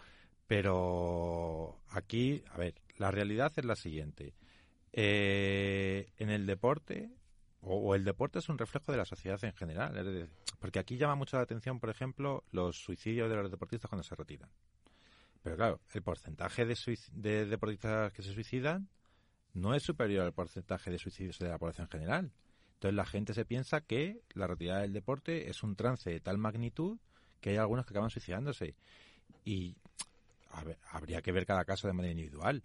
pero 0.46 1.81
aquí, 1.88 2.44
a 2.52 2.59
ver, 2.59 2.74
la 2.98 3.11
realidad 3.11 3.52
es 3.57 3.64
la 3.64 3.76
siguiente. 3.76 4.35
Eh, 4.92 6.12
en 6.18 6.31
el 6.31 6.46
deporte, 6.46 7.11
o, 7.68 7.94
el 7.94 8.05
deporte 8.05 8.38
es 8.38 8.48
un 8.48 8.59
reflejo 8.59 8.92
de 8.92 8.98
la 8.98 9.05
sociedad 9.05 9.42
en 9.44 9.52
general. 9.52 10.31
Porque 10.61 10.79
aquí 10.79 10.96
llama 10.96 11.16
mucho 11.16 11.37
la 11.37 11.42
atención, 11.42 11.81
por 11.81 11.90
ejemplo, 11.90 12.44
los 12.52 12.76
suicidios 12.79 13.29
de 13.29 13.37
los 13.37 13.50
deportistas 13.50 13.88
cuando 13.88 14.05
se 14.05 14.14
retiran. 14.14 14.48
Pero 15.42 15.57
claro, 15.57 15.81
el 15.92 16.02
porcentaje 16.02 16.64
de, 16.64 16.76
de 17.12 17.46
deportistas 17.46 18.12
que 18.12 18.22
se 18.22 18.33
suicidan 18.33 18.88
no 19.52 19.74
es 19.74 19.83
superior 19.83 20.24
al 20.24 20.33
porcentaje 20.33 20.90
de 20.90 20.98
suicidios 20.98 21.38
de 21.38 21.48
la 21.48 21.59
población 21.59 21.87
en 21.87 21.90
general. 21.90 22.33
Entonces 22.74 22.94
la 22.94 23.07
gente 23.07 23.35
se 23.35 23.44
piensa 23.44 23.81
que 23.81 24.20
la 24.35 24.46
retirada 24.46 24.83
del 24.83 24.92
deporte 24.92 25.50
es 25.50 25.62
un 25.62 25.76
trance 25.76 26.11
de 26.11 26.20
tal 26.20 26.38
magnitud 26.38 26.98
que 27.40 27.50
hay 27.50 27.57
algunos 27.57 27.85
que 27.85 27.92
acaban 27.92 28.11
suicidándose. 28.11 28.76
Y 29.44 29.76
habría 30.90 31.20
que 31.20 31.33
ver 31.33 31.46
cada 31.46 31.64
caso 31.64 31.87
de 31.87 31.94
manera 31.94 32.12
individual. 32.12 32.62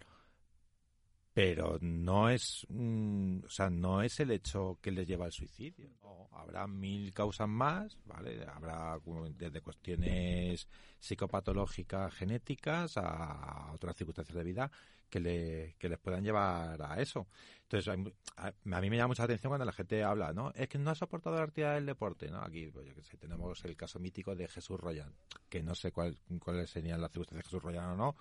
Pero 1.34 1.78
no 1.80 2.28
es, 2.28 2.66
mm, 2.68 3.44
o 3.46 3.50
sea, 3.50 3.70
no 3.70 4.02
es 4.02 4.20
el 4.20 4.30
hecho 4.32 4.78
que 4.82 4.90
les 4.90 5.06
lleva 5.06 5.24
al 5.24 5.32
suicidio. 5.32 5.88
No, 6.02 6.28
habrá 6.32 6.66
mil 6.66 7.12
causas 7.14 7.48
más, 7.48 7.98
¿vale? 8.04 8.44
Habrá 8.46 8.98
desde 9.30 9.62
cuestiones 9.62 10.68
psicopatológicas, 11.00 12.14
genéticas, 12.14 12.98
a 12.98 13.72
otras 13.72 13.96
circunstancias 13.96 14.36
de 14.36 14.44
vida 14.44 14.70
que, 15.12 15.20
le, 15.20 15.76
que 15.78 15.90
les 15.90 15.98
puedan 15.98 16.24
llevar 16.24 16.80
a 16.82 17.00
eso. 17.00 17.28
Entonces, 17.64 17.94
a, 18.36 18.46
a, 18.46 18.80
mí 18.80 18.88
me 18.88 18.96
llama 18.96 19.08
mucha 19.08 19.24
atención 19.24 19.50
cuando 19.50 19.66
la 19.66 19.72
gente 19.72 20.02
habla, 20.02 20.32
¿no? 20.32 20.52
Es 20.54 20.68
que 20.68 20.78
no 20.78 20.90
ha 20.90 20.94
soportado 20.94 21.36
la 21.36 21.42
actividad 21.42 21.74
del 21.74 21.84
deporte, 21.84 22.30
¿no? 22.30 22.40
Aquí, 22.40 22.70
pues 22.70 22.86
yo 22.86 22.94
que 22.94 23.02
sé, 23.02 23.18
tenemos 23.18 23.62
el 23.66 23.76
caso 23.76 24.00
mítico 24.00 24.34
de 24.34 24.48
Jesús 24.48 24.80
Royan, 24.80 25.14
que 25.50 25.62
no 25.62 25.74
sé 25.74 25.92
cuál, 25.92 26.18
cuáles 26.40 26.70
serían 26.70 27.00
las 27.00 27.12
circunstancias 27.12 27.44
de 27.44 27.48
Jesús 27.50 27.62
Royan 27.62 27.90
o 27.90 27.96
no, 27.96 28.16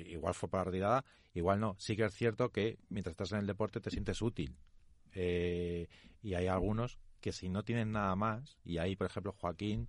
igual 0.00 0.34
fue 0.34 0.48
para 0.48 0.62
la 0.62 0.70
retirada, 0.70 1.04
igual 1.34 1.60
no. 1.60 1.76
Sí 1.78 1.96
que 1.96 2.04
es 2.04 2.14
cierto 2.14 2.50
que 2.50 2.78
mientras 2.88 3.12
estás 3.12 3.32
en 3.32 3.38
el 3.38 3.46
deporte 3.46 3.80
te 3.80 3.90
sientes 3.90 4.22
útil. 4.22 4.56
Eh, 5.14 5.88
y 6.22 6.34
hay 6.34 6.46
algunos 6.46 6.98
que 7.20 7.32
si 7.32 7.48
no 7.48 7.62
tienen 7.64 7.92
nada 7.92 8.16
más, 8.16 8.58
y 8.64 8.78
ahí, 8.78 8.96
por 8.96 9.06
ejemplo, 9.06 9.32
Joaquín, 9.32 9.88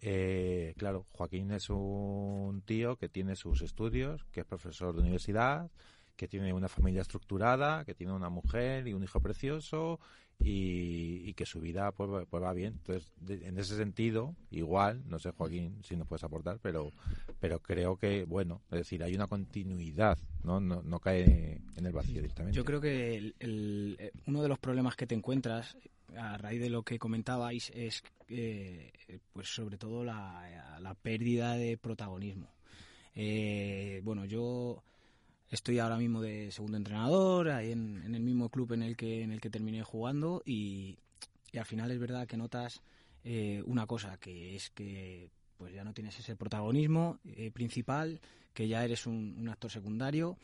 eh, 0.00 0.74
claro, 0.78 1.06
Joaquín 1.12 1.50
es 1.50 1.68
un 1.68 2.62
tío 2.64 2.96
que 2.96 3.08
tiene 3.08 3.36
sus 3.36 3.62
estudios, 3.62 4.24
que 4.32 4.40
es 4.40 4.46
profesor 4.46 4.94
de 4.94 5.02
universidad, 5.02 5.70
que 6.20 6.28
tiene 6.28 6.52
una 6.52 6.68
familia 6.68 7.00
estructurada, 7.00 7.82
que 7.86 7.94
tiene 7.94 8.12
una 8.12 8.28
mujer 8.28 8.86
y 8.86 8.92
un 8.92 9.02
hijo 9.02 9.20
precioso 9.20 9.98
y, 10.38 11.32
que 11.32 11.46
su 11.46 11.62
vida 11.62 11.92
pues, 11.92 12.26
pues 12.28 12.42
va 12.42 12.52
bien. 12.52 12.74
Entonces, 12.74 13.10
en 13.26 13.58
ese 13.58 13.74
sentido, 13.74 14.36
igual, 14.50 15.02
no 15.06 15.18
sé 15.18 15.30
Joaquín 15.30 15.78
si 15.82 15.96
nos 15.96 16.06
puedes 16.06 16.22
aportar, 16.22 16.58
pero 16.60 16.90
pero 17.40 17.58
creo 17.60 17.96
que, 17.96 18.26
bueno, 18.26 18.60
es 18.70 18.80
decir, 18.80 19.02
hay 19.02 19.14
una 19.14 19.28
continuidad, 19.28 20.18
no, 20.44 20.60
no, 20.60 21.00
cae 21.00 21.62
en 21.76 21.86
el 21.86 21.92
vacío 21.92 22.16
directamente. 22.16 22.54
Yo 22.54 22.66
creo 22.66 22.82
que 22.82 23.32
uno 24.26 24.42
de 24.42 24.48
los 24.48 24.58
problemas 24.58 24.96
que 24.96 25.06
te 25.06 25.14
encuentras 25.14 25.74
a 26.18 26.36
raíz 26.36 26.60
de 26.60 26.68
lo 26.68 26.82
que 26.82 26.98
comentabais 26.98 27.72
es 27.74 28.02
eh, 28.28 28.92
pues 29.32 29.48
sobre 29.48 29.78
todo 29.78 30.04
la, 30.04 30.78
la 30.80 30.92
pérdida 30.92 31.54
de 31.54 31.78
protagonismo. 31.78 32.52
Eh, 33.14 34.02
bueno, 34.04 34.26
yo 34.26 34.82
Estoy 35.50 35.80
ahora 35.80 35.96
mismo 35.96 36.20
de 36.20 36.52
segundo 36.52 36.76
entrenador, 36.76 37.50
ahí 37.50 37.72
en, 37.72 38.14
el 38.14 38.22
mismo 38.22 38.50
club 38.50 38.72
en 38.72 38.82
el 38.82 38.96
que, 38.96 39.22
en 39.22 39.32
el 39.32 39.40
que 39.40 39.50
terminé 39.50 39.82
jugando 39.82 40.42
y, 40.46 40.96
al 41.52 41.64
final 41.64 41.90
es 41.90 41.98
verdad 41.98 42.28
que 42.28 42.36
notas 42.36 42.80
eh, 43.24 43.60
una 43.66 43.84
cosa, 43.86 44.16
que 44.18 44.54
es 44.54 44.70
que 44.70 45.28
pues 45.56 45.74
ya 45.74 45.82
no 45.82 45.92
tienes 45.92 46.16
ese 46.18 46.36
protagonismo 46.36 47.18
eh, 47.24 47.50
principal, 47.50 48.20
que 48.54 48.68
ya 48.68 48.84
eres 48.84 49.06
un, 49.06 49.48
actor 49.48 49.72
secundario 49.72 50.38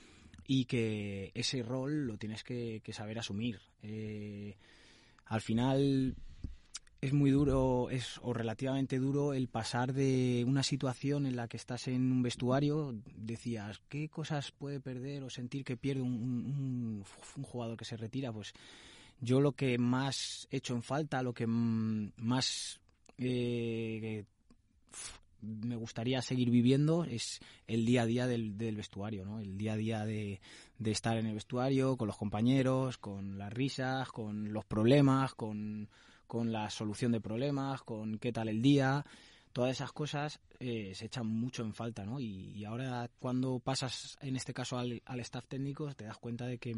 y 0.45 0.65
que 0.65 1.31
ese 1.35 1.63
rol 1.63 2.09
lo 2.09 2.19
tienes 2.19 2.43
que, 2.43 2.83
saber 2.93 3.21
asumir. 3.21 3.61
Eh, 3.83 4.57
al 5.27 5.41
final 5.41 6.17
es 7.01 7.13
muy 7.13 7.31
duro, 7.31 7.91
es 7.91 8.19
o 8.23 8.33
relativamente 8.33 8.99
duro 8.99 9.35
el 9.35 9.49
pasar 9.49 9.93
de 9.93 10.45
una 10.47 10.63
situación 10.63 11.27
en 11.27 11.37
la 11.37 11.47
que 11.47 11.57
estás 11.57 11.89
en 11.89 12.11
un 12.11 12.23
vestuario, 12.23 12.95
decías, 13.17 13.81
¿qué 13.89 14.09
cosas 14.09 14.53
puede 14.53 14.81
perder 14.81 15.23
o 15.23 15.31
sentir 15.31 15.65
que 15.65 15.77
pierde 15.77 16.03
un, 16.03 17.05
jugador 17.43 17.77
que 17.77 17.85
se 17.85 17.97
retira? 17.97 18.33
Pues 18.33 18.55
yo 19.21 19.41
lo 19.41 19.53
que 19.53 19.79
más 19.79 20.49
echo 20.51 20.75
en 20.75 20.83
falta, 20.83 21.23
lo 21.23 21.35
que 21.35 21.47
más 21.47 22.81
eh, 23.19 24.25
me 25.43 25.77
gustaría 25.77 26.23
seguir 26.23 26.51
viviendo 26.51 27.05
es 27.05 27.41
el 27.67 27.85
día 27.85 28.03
a 28.03 28.07
día 28.07 28.27
del, 28.27 28.55
vestuario, 28.55 29.25
¿no? 29.25 29.39
El 29.39 29.59
día 29.59 29.75
a 29.75 29.77
día 29.77 30.05
de, 30.07 30.41
de, 30.79 30.91
estar 30.91 31.19
en 31.19 31.27
el 31.27 31.35
vestuario, 31.35 31.97
con 31.97 32.09
los 32.09 32.17
compañeros, 32.17 32.97
con 32.97 33.39
las 33.39 33.53
risas, 33.53 34.09
con 34.09 34.53
los 34.53 34.65
problemas, 34.65 35.35
con 35.35 35.89
con 36.27 36.53
la 36.53 36.71
solución 36.71 37.13
de 37.13 37.21
problemas, 37.21 37.83
con 37.83 38.19
qué 38.19 38.33
tal 38.33 38.49
el 38.49 38.63
día, 38.63 39.05
todas 39.53 39.71
esas 39.71 39.93
cosas 39.93 40.41
eh, 40.61 40.93
se 40.95 41.07
echan 41.07 41.27
mucho 41.27 41.63
en 41.63 41.73
falta, 41.73 42.05
¿no? 42.05 42.21
Y, 42.21 42.65
ahora 42.65 43.11
cuando 43.19 43.59
pasas, 43.59 44.19
en 44.21 44.37
este 44.37 44.53
caso, 44.53 44.79
al, 44.79 45.03
staff 45.21 45.47
técnico, 45.47 45.93
te 45.95 46.05
das 46.05 46.19
cuenta 46.19 46.47
de 46.47 46.59
que, 46.59 46.77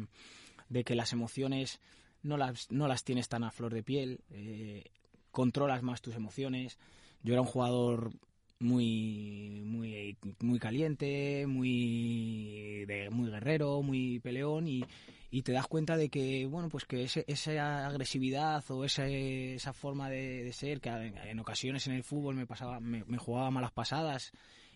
de 0.69 0.83
que 0.83 0.95
las 0.95 1.11
emociones 1.13 1.79
no 2.23 2.37
las, 2.37 2.71
no 2.71 2.87
las 2.87 3.03
tienes 3.03 3.27
tan 3.27 3.43
a 3.43 3.51
flor 3.51 3.73
de 3.73 3.83
piel, 3.83 4.21
eh, 4.29 4.85
controlas 5.31 5.83
más 5.83 6.01
tus 6.01 6.15
emociones. 6.15 6.77
Yo 7.23 7.33
era 7.33 7.41
un 7.41 7.47
jugador 7.47 8.11
muy 8.59 9.61
muy 9.65 10.17
muy 10.39 10.59
caliente, 10.59 11.45
muy 11.47 12.85
de, 12.85 13.09
muy 13.09 13.29
guerrero, 13.29 13.81
muy 13.81 14.19
peleón 14.19 14.67
y, 14.67 14.85
y 15.31 15.43
te 15.43 15.51
das 15.51 15.67
cuenta 15.67 15.95
de 15.97 16.09
que 16.09 16.45
bueno 16.45 16.69
pues 16.69 16.85
que 16.85 17.03
esa 17.03 17.87
agresividad 17.87 18.63
o 18.69 18.83
esa, 18.83 19.05
esa 19.07 19.73
forma 19.73 20.09
de, 20.09 20.51
ser 20.53 20.81
que 20.81 20.89
en 20.89 21.39
ocasiones 21.39 21.85
en 21.87 21.93
el 21.93 22.03
fútbol 22.03 22.35
me 22.35 22.47
pasaba 22.47 22.79
me, 22.79 23.03
jugaba 23.17 23.51
malas 23.51 23.71
pasadas 23.71 24.31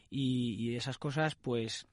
y, 0.09 0.75
esas 0.75 0.97
cosas 0.97 1.35
pues 1.35 1.87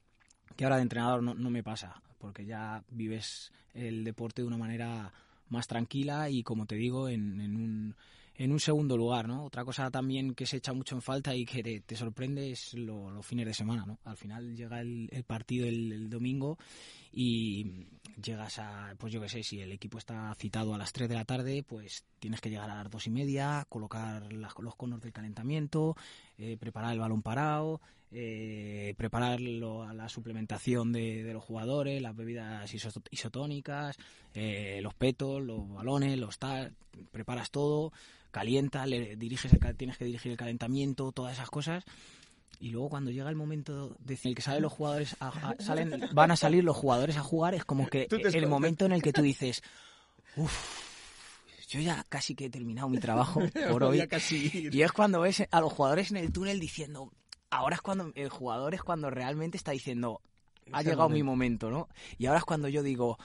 que 0.57 0.64
ahora 0.64 0.77
de 0.77 0.83
entrenador 0.83 1.23
no, 1.23 1.35
no 1.35 1.51
me 1.51 1.62
pasa 1.62 2.03
porque 2.18 2.44
ya 2.44 2.85
vives 2.90 3.53
el 3.73 4.05
deporte 4.05 4.42
de 4.42 4.49
una 4.49 4.59
manera 4.59 5.12
más 5.49 5.66
tranquila 5.66 6.29
y 6.29 6.42
como 6.42 6.66
te 6.66 6.75
digo 6.75 7.09
en, 7.09 7.40
en 7.40 7.57
un 7.57 7.96
en 8.40 8.53
un 8.53 8.59
segundo 8.61 8.96
lugar, 8.96 9.29
¿no? 9.29 9.44
Otra 9.44 9.66
cosa 9.66 9.90
también 9.90 10.35
que 10.35 10.46
se 10.46 10.57
echa 10.57 10.73
mucho 10.73 10.94
en 10.94 11.03
falta 11.03 11.37
y 11.37 11.44
que 11.44 11.83
te, 11.83 11.94
sorprende 11.94 12.53
es 12.53 12.73
los 12.73 13.25
fines 13.27 13.44
de 13.44 13.53
semana, 13.53 13.85
¿no? 13.85 13.99
Al 14.03 14.16
final 14.16 14.57
llega 14.57 14.81
el, 14.81 15.11
partido 15.27 15.66
el, 15.66 16.09
domingo 16.09 16.57
y 17.12 17.87
llegas 18.23 18.59
a, 18.59 18.94
pues 18.99 19.12
yo 19.12 19.20
qué 19.20 19.29
sé, 19.29 19.42
si 19.42 19.61
el 19.61 19.73
equipo 19.73 19.99
está 19.99 20.35
citado 20.35 20.75
a 20.75 20.79
las 20.79 20.92
3 20.92 21.09
de 21.09 21.14
la 21.14 21.25
tarde, 21.25 21.62
pues 21.62 22.05
tienes 22.18 22.40
que 22.40 22.51
llegar 22.51 22.70
a 22.70 22.77
las 22.77 22.90
dos 22.90 23.07
y 23.07 23.11
media, 23.11 23.66
colocar 23.68 24.33
los 24.33 24.75
conos 24.77 25.01
del 25.01 25.12
calentamiento, 25.12 25.96
eh, 26.38 26.57
preparar 26.59 26.92
el 26.92 27.01
balón 27.01 27.23
parado, 27.23 27.81
eh, 28.12 28.94
preparar 28.96 29.40
la 29.40 30.09
suplementación 30.09 30.92
de, 30.92 31.31
los 31.33 31.44
jugadores, 31.44 32.03
las 32.03 32.16
bebidas 32.16 32.73
isotónicas, 33.11 33.96
eh, 34.35 34.81
los 34.83 34.94
petos, 34.94 35.42
los 35.42 35.68
balones, 35.73 36.18
los 36.18 36.38
tal, 36.38 36.75
preparas 37.12 37.51
todo 37.51 37.92
calienta, 38.31 38.87
le 38.87 39.16
diriges 39.16 39.53
tienes 39.77 39.99
que 39.99 40.05
dirigir 40.05 40.33
el 40.33 40.38
calentamiento, 40.38 41.12
todas 41.12 41.35
esas 41.35 41.51
cosas. 41.51 41.85
Y 42.61 42.70
luego 42.70 42.90
cuando 42.90 43.11
llega 43.11 43.31
el 43.31 43.37
momento 43.37 43.96
de 44.01 44.18
el 44.23 44.35
que 44.35 44.42
salen 44.42 44.62
los 44.62 44.73
jugadores 44.73 45.16
salen, 45.59 46.09
van 46.12 46.31
a 46.31 46.37
salir 46.37 46.62
los 46.62 46.77
jugadores 46.77 47.16
a 47.16 47.23
jugar, 47.23 47.55
es 47.55 47.64
como 47.64 47.88
que 47.88 48.07
el 48.11 48.46
momento 48.46 48.85
en 48.85 48.92
el 48.92 49.03
que 49.03 49.12
tú 49.12 49.23
dices, 49.23 49.62
uff, 50.37 50.53
yo 51.70 51.81
ya 51.81 52.05
casi 52.09 52.35
que 52.35 52.46
he 52.46 52.51
terminado 52.51 52.88
mi 52.88 52.99
trabajo 52.99 53.40
por 53.70 53.85
hoy. 53.85 54.03
Y 54.53 54.83
es 54.83 54.92
cuando 54.92 55.20
ves 55.20 55.44
a 55.51 55.61
los 55.61 55.73
jugadores 55.73 56.11
en 56.11 56.18
el 56.18 56.33
túnel 56.33 56.61
diciendo, 56.61 57.11
ahora 57.49 57.77
es 57.77 57.81
cuando 57.81 58.12
el 58.14 58.29
jugador 58.29 58.75
es 58.75 58.83
cuando 58.83 59.09
realmente 59.09 59.57
está 59.57 59.73
diciendo, 59.73 60.20
ha 60.73 60.83
llegado 60.83 61.09
mi 61.09 61.23
momento, 61.23 61.70
¿no? 61.70 61.88
Y 62.18 62.27
ahora 62.27 62.40
es 62.40 62.44
cuando 62.44 62.68
yo 62.68 62.83
digo, 62.83 63.18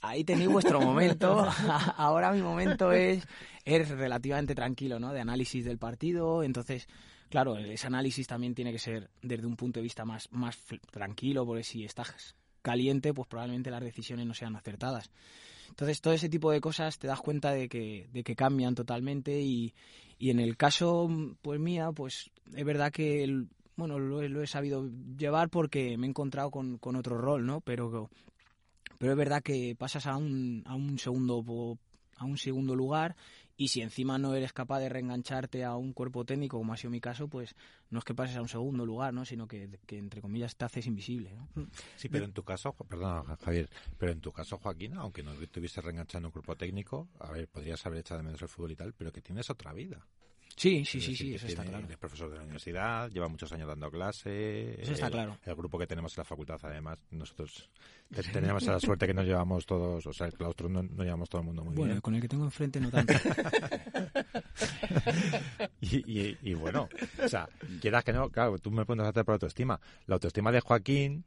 ahí 0.00 0.24
tenéis 0.24 0.50
vuestro 0.50 0.80
momento, 0.80 1.48
ahora 1.96 2.32
mi 2.32 2.42
momento 2.42 2.92
es, 2.92 3.26
es 3.64 3.88
relativamente 3.88 4.54
tranquilo, 4.54 4.98
¿no? 4.98 5.12
De 5.12 5.20
análisis 5.20 5.64
del 5.64 5.78
partido, 5.78 6.42
entonces, 6.42 6.88
claro, 7.34 7.58
ese 7.58 7.88
análisis 7.88 8.28
también 8.28 8.54
tiene 8.54 8.70
que 8.70 8.78
ser 8.78 9.10
desde 9.20 9.44
un 9.44 9.56
punto 9.56 9.80
de 9.80 9.82
vista 9.82 10.04
más, 10.04 10.30
más 10.30 10.56
tranquilo, 10.92 11.44
porque 11.44 11.64
si 11.64 11.84
estás 11.84 12.36
caliente, 12.62 13.12
pues 13.12 13.26
probablemente 13.26 13.72
las 13.72 13.82
decisiones 13.82 14.24
no 14.24 14.34
sean 14.34 14.54
acertadas. 14.54 15.10
Entonces, 15.68 16.00
todo 16.00 16.14
ese 16.14 16.28
tipo 16.28 16.52
de 16.52 16.60
cosas 16.60 16.96
te 16.96 17.08
das 17.08 17.18
cuenta 17.18 17.50
de 17.50 17.68
que, 17.68 18.08
de 18.12 18.22
que 18.22 18.36
cambian 18.36 18.76
totalmente 18.76 19.40
y, 19.40 19.74
y 20.16 20.30
en 20.30 20.38
el 20.38 20.56
caso, 20.56 21.10
pues 21.42 21.58
mía, 21.58 21.90
pues 21.90 22.30
es 22.54 22.64
verdad 22.64 22.92
que, 22.92 23.46
bueno, 23.74 23.98
lo, 23.98 24.22
lo, 24.28 24.40
he 24.40 24.46
sabido 24.46 24.88
llevar 25.18 25.50
porque 25.50 25.98
me 25.98 26.06
he 26.06 26.10
encontrado 26.10 26.52
con, 26.52 26.78
con 26.78 26.94
otro 26.94 27.18
rol, 27.18 27.44
¿no? 27.44 27.60
Pero 27.62 28.10
pero 28.96 29.10
es 29.10 29.18
verdad 29.18 29.42
que 29.42 29.74
pasas 29.76 30.06
a 30.06 30.16
un, 30.16 30.62
a 30.66 30.76
un 30.76 31.00
segundo 31.00 31.42
a 32.16 32.26
un 32.26 32.38
segundo 32.38 32.76
lugar 32.76 33.16
y 33.56 33.68
si 33.68 33.80
encima 33.82 34.18
no 34.18 34.34
eres 34.34 34.52
capaz 34.52 34.80
de 34.80 34.88
reengancharte 34.88 35.64
a 35.64 35.76
un 35.76 35.92
cuerpo 35.92 36.24
técnico 36.24 36.58
como 36.58 36.72
ha 36.72 36.76
sido 36.76 36.90
mi 36.90 37.00
caso 37.00 37.28
pues 37.28 37.54
no 37.90 37.98
es 37.98 38.04
que 38.04 38.14
pases 38.14 38.36
a 38.36 38.42
un 38.42 38.48
segundo 38.48 38.84
lugar 38.84 39.14
no 39.14 39.24
sino 39.24 39.46
que, 39.46 39.68
entre 39.88 40.20
comillas 40.20 40.56
te 40.56 40.64
haces 40.64 40.86
invisible 40.86 41.32
¿no? 41.34 41.68
sí 41.96 42.08
pero 42.08 42.24
en 42.24 42.32
tu 42.32 42.42
caso 42.42 42.72
perdón 42.72 43.24
Javier 43.36 43.70
pero 43.98 44.12
en 44.12 44.20
tu 44.20 44.32
caso 44.32 44.58
Joaquín 44.58 44.94
aunque 44.94 45.22
no 45.22 45.32
estuviese 45.32 45.80
reenganchando 45.80 46.28
un 46.28 46.32
cuerpo 46.32 46.56
técnico 46.56 47.08
a 47.20 47.30
ver 47.30 47.48
podrías 47.48 47.84
haber 47.86 48.00
echado 48.00 48.18
de 48.18 48.24
menos 48.24 48.42
el 48.42 48.48
fútbol 48.48 48.72
y 48.72 48.76
tal 48.76 48.92
pero 48.92 49.12
que 49.12 49.20
tienes 49.20 49.48
otra 49.50 49.72
vida 49.72 50.06
Sí, 50.56 50.84
sí, 50.84 51.00
sí, 51.00 51.16
sí, 51.16 51.34
eso 51.34 51.46
está 51.46 51.64
claro. 51.64 51.86
Es 51.88 51.96
profesor 51.96 52.30
de 52.30 52.36
la 52.36 52.42
universidad, 52.42 53.10
lleva 53.10 53.28
muchos 53.28 53.52
años 53.52 53.68
dando 53.68 53.90
clase. 53.90 54.80
Eso 54.80 54.92
está 54.92 55.10
claro. 55.10 55.38
El 55.44 55.54
grupo 55.54 55.78
que 55.78 55.86
tenemos 55.86 56.16
en 56.16 56.20
la 56.20 56.24
facultad, 56.24 56.58
además, 56.62 56.98
nosotros 57.10 57.68
tenemos 58.32 58.62
la 58.64 58.80
suerte 58.80 59.06
que 59.06 59.14
nos 59.14 59.24
llevamos 59.26 59.66
todos, 59.66 60.06
o 60.06 60.12
sea, 60.12 60.26
el 60.26 60.34
claustro 60.34 60.68
no, 60.68 60.82
llevamos 61.02 61.28
todo 61.28 61.40
el 61.40 61.46
mundo 61.46 61.64
muy 61.64 61.74
bien. 61.74 61.88
Bueno, 61.88 62.02
con 62.02 62.14
el 62.14 62.20
que 62.20 62.28
tengo 62.28 62.44
enfrente 62.44 62.80
no 62.80 62.90
tanto. 62.90 63.14
y, 65.80 66.54
bueno, 66.54 66.88
o 67.22 67.28
sea, 67.28 67.48
quieras 67.80 68.04
que 68.04 68.12
no, 68.12 68.30
claro, 68.30 68.58
tú 68.58 68.70
me 68.70 68.84
pones 68.84 69.06
a 69.06 69.10
hacer 69.10 69.24
por 69.24 69.34
autoestima. 69.34 69.80
La 70.06 70.14
autoestima 70.14 70.52
de 70.52 70.60
Joaquín 70.60 71.24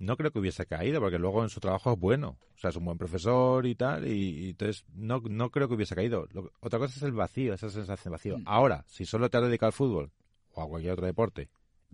no 0.00 0.16
creo 0.16 0.32
que 0.32 0.38
hubiese 0.38 0.66
caído, 0.66 0.98
porque 1.00 1.18
luego 1.18 1.42
en 1.42 1.50
su 1.50 1.60
trabajo 1.60 1.92
es 1.92 1.98
bueno. 1.98 2.38
O 2.54 2.58
sea, 2.58 2.70
es 2.70 2.76
un 2.76 2.86
buen 2.86 2.98
profesor 2.98 3.66
y 3.66 3.74
tal, 3.74 4.08
y, 4.08 4.50
entonces 4.50 4.84
no, 4.94 5.20
no 5.20 5.50
creo 5.50 5.68
que 5.68 5.74
hubiese 5.74 5.94
caído. 5.94 6.26
otra 6.60 6.78
cosa 6.78 6.94
es 6.96 7.02
el 7.02 7.12
vacío, 7.12 7.54
esa 7.54 7.68
sensación 7.68 8.04
de 8.04 8.10
vacío. 8.10 8.38
Mm. 8.38 8.44
Ahora, 8.46 8.84
si 8.88 9.04
solo 9.04 9.28
te 9.28 9.36
has 9.36 9.44
dedicado 9.44 9.68
al 9.68 9.72
fútbol 9.74 10.10
o 10.54 10.62
a 10.62 10.68
cualquier 10.68 10.94
otro 10.94 11.06
deporte 11.06 11.50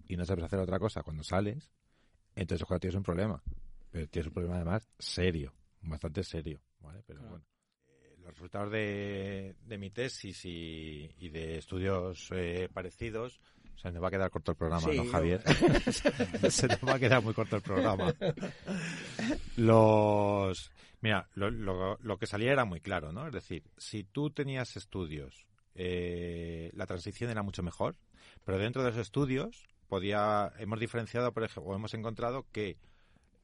y 0.07 0.17
no 0.17 0.25
sabes 0.25 0.45
hacer 0.45 0.61
otra 0.61 0.79
cosa 0.79 1.03
cuando 1.03 1.25
sales, 1.25 1.73
entonces 2.37 2.63
ojalá 2.63 2.79
tienes 2.79 2.97
un 2.97 3.03
problema. 3.03 3.43
Pero 3.91 4.07
tienes 4.09 4.29
un 4.29 4.35
problema 4.35 4.57
además 4.57 4.89
serio, 4.99 5.53
bastante 5.83 6.23
serio. 6.23 6.61
¿vale? 6.81 7.03
Pero 7.05 7.23
bueno. 7.23 7.45
Eh, 7.89 8.17
los 8.19 8.29
resultados 8.29 8.71
de, 8.71 9.57
de 9.65 9.79
mi 9.79 9.91
tesis 9.91 10.45
y, 10.45 11.11
y 11.19 11.29
de 11.29 11.59
estudios 11.59 12.29
eh, 12.31 12.69
parecidos 12.73 13.41
se 13.77 13.91
nos 13.93 14.03
va 14.03 14.09
a 14.09 14.11
quedar 14.11 14.31
corto 14.31 14.53
el 14.53 14.57
programa, 14.57 14.87
¿no, 14.93 15.05
Javier? 15.07 15.43
se 16.51 16.69
nos 16.69 16.81
va 16.83 16.95
a 16.95 16.99
quedar 16.99 17.23
muy 17.23 17.35
corto 17.35 17.57
el 17.57 17.63
programa. 17.63 18.15
Los... 19.57 20.71
Mira, 21.01 21.29
lo, 21.35 21.51
lo, 21.51 22.19
que 22.19 22.27
salía 22.27 22.53
era 22.53 22.65
muy 22.65 22.81
claro, 22.81 23.13
¿no? 23.13 23.27
Es 23.27 23.33
decir, 23.33 23.63
si 23.77 24.03
tú 24.03 24.31
tenías 24.31 24.77
estudios, 24.77 25.47
eh, 25.75 26.71
la 26.75 26.87
transición 26.87 27.31
era 27.31 27.43
mucho 27.43 27.63
mejor, 27.63 27.97
pero 28.45 28.59
dentro 28.59 28.83
de 28.83 28.91
los 28.91 28.99
estudios 28.99 29.69
podía, 29.89 30.53
hemos 30.59 30.81
diferenciado, 30.81 31.33
por 31.33 31.45
ejemplo, 31.45 31.71
o 31.71 31.77
hemos 31.77 31.95
encontrado 31.95 32.47
que 32.51 32.79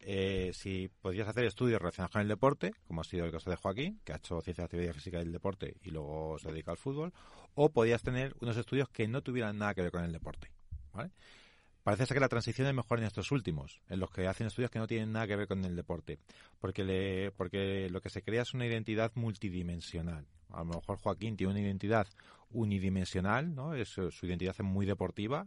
eh, 0.03 0.51
si 0.55 0.91
podías 1.01 1.29
hacer 1.29 1.45
estudios 1.45 1.81
relacionados 1.81 2.13
con 2.13 2.23
el 2.23 2.29
deporte, 2.29 2.73
como 2.87 3.01
ha 3.01 3.05
sido 3.05 3.25
el 3.25 3.33
caso 3.33 3.51
de 3.51 3.57
Joaquín, 3.57 4.01
que 4.05 4.13
ha 4.13 4.17
hecho 4.17 4.41
ciencia 4.41 4.63
de 4.63 4.67
actividad 4.67 4.95
física 4.95 5.19
del 5.19 5.33
deporte 5.33 5.77
y 5.83 5.91
luego 5.91 6.39
se 6.39 6.51
dedica 6.51 6.71
al 6.73 6.77
fútbol, 6.77 7.13
o 7.55 7.71
podías 7.71 8.03
tener 8.03 8.35
unos 8.41 8.57
estudios 8.57 8.89
que 8.89 9.09
no 9.09 9.23
tuvieran 9.23 9.59
nada 9.59 9.75
que 9.75 9.83
ver 9.83 9.93
con 9.93 10.05
el 10.05 10.13
deporte. 10.13 10.51
¿vale? 10.93 11.11
Parece 11.83 12.07
ser 12.07 12.15
que 12.15 12.21
la 12.21 12.29
transición 12.29 12.69
es 12.69 12.75
mejor 12.75 12.99
en 13.01 13.07
estos 13.07 13.33
últimos, 13.33 13.81
en 13.89 13.99
los 13.99 14.11
que 14.11 14.27
hacen 14.29 14.47
estudios 14.47 14.71
que 14.71 14.79
no 14.79 14.87
tienen 14.87 15.13
nada 15.13 15.27
que 15.27 15.37
ver 15.37 15.49
con 15.49 15.65
el 15.65 15.75
deporte, 15.75 16.19
porque, 16.61 16.85
le, 16.85 17.33
porque 17.33 17.89
lo 17.91 18.01
que 18.01 18.09
se 18.09 18.23
crea 18.23 18.43
es 18.43 18.55
una 18.55 18.67
identidad 18.67 19.11
multidimensional. 19.17 20.27
A 20.51 20.59
lo 20.59 20.67
mejor 20.67 20.99
Joaquín 20.99 21.37
tiene 21.37 21.53
una 21.53 21.61
identidad 21.61 22.07
unidimensional, 22.51 23.55
¿no? 23.55 23.75
Es, 23.75 23.89
su 23.89 24.27
identidad 24.27 24.55
es 24.57 24.65
muy 24.65 24.87
deportiva, 24.87 25.47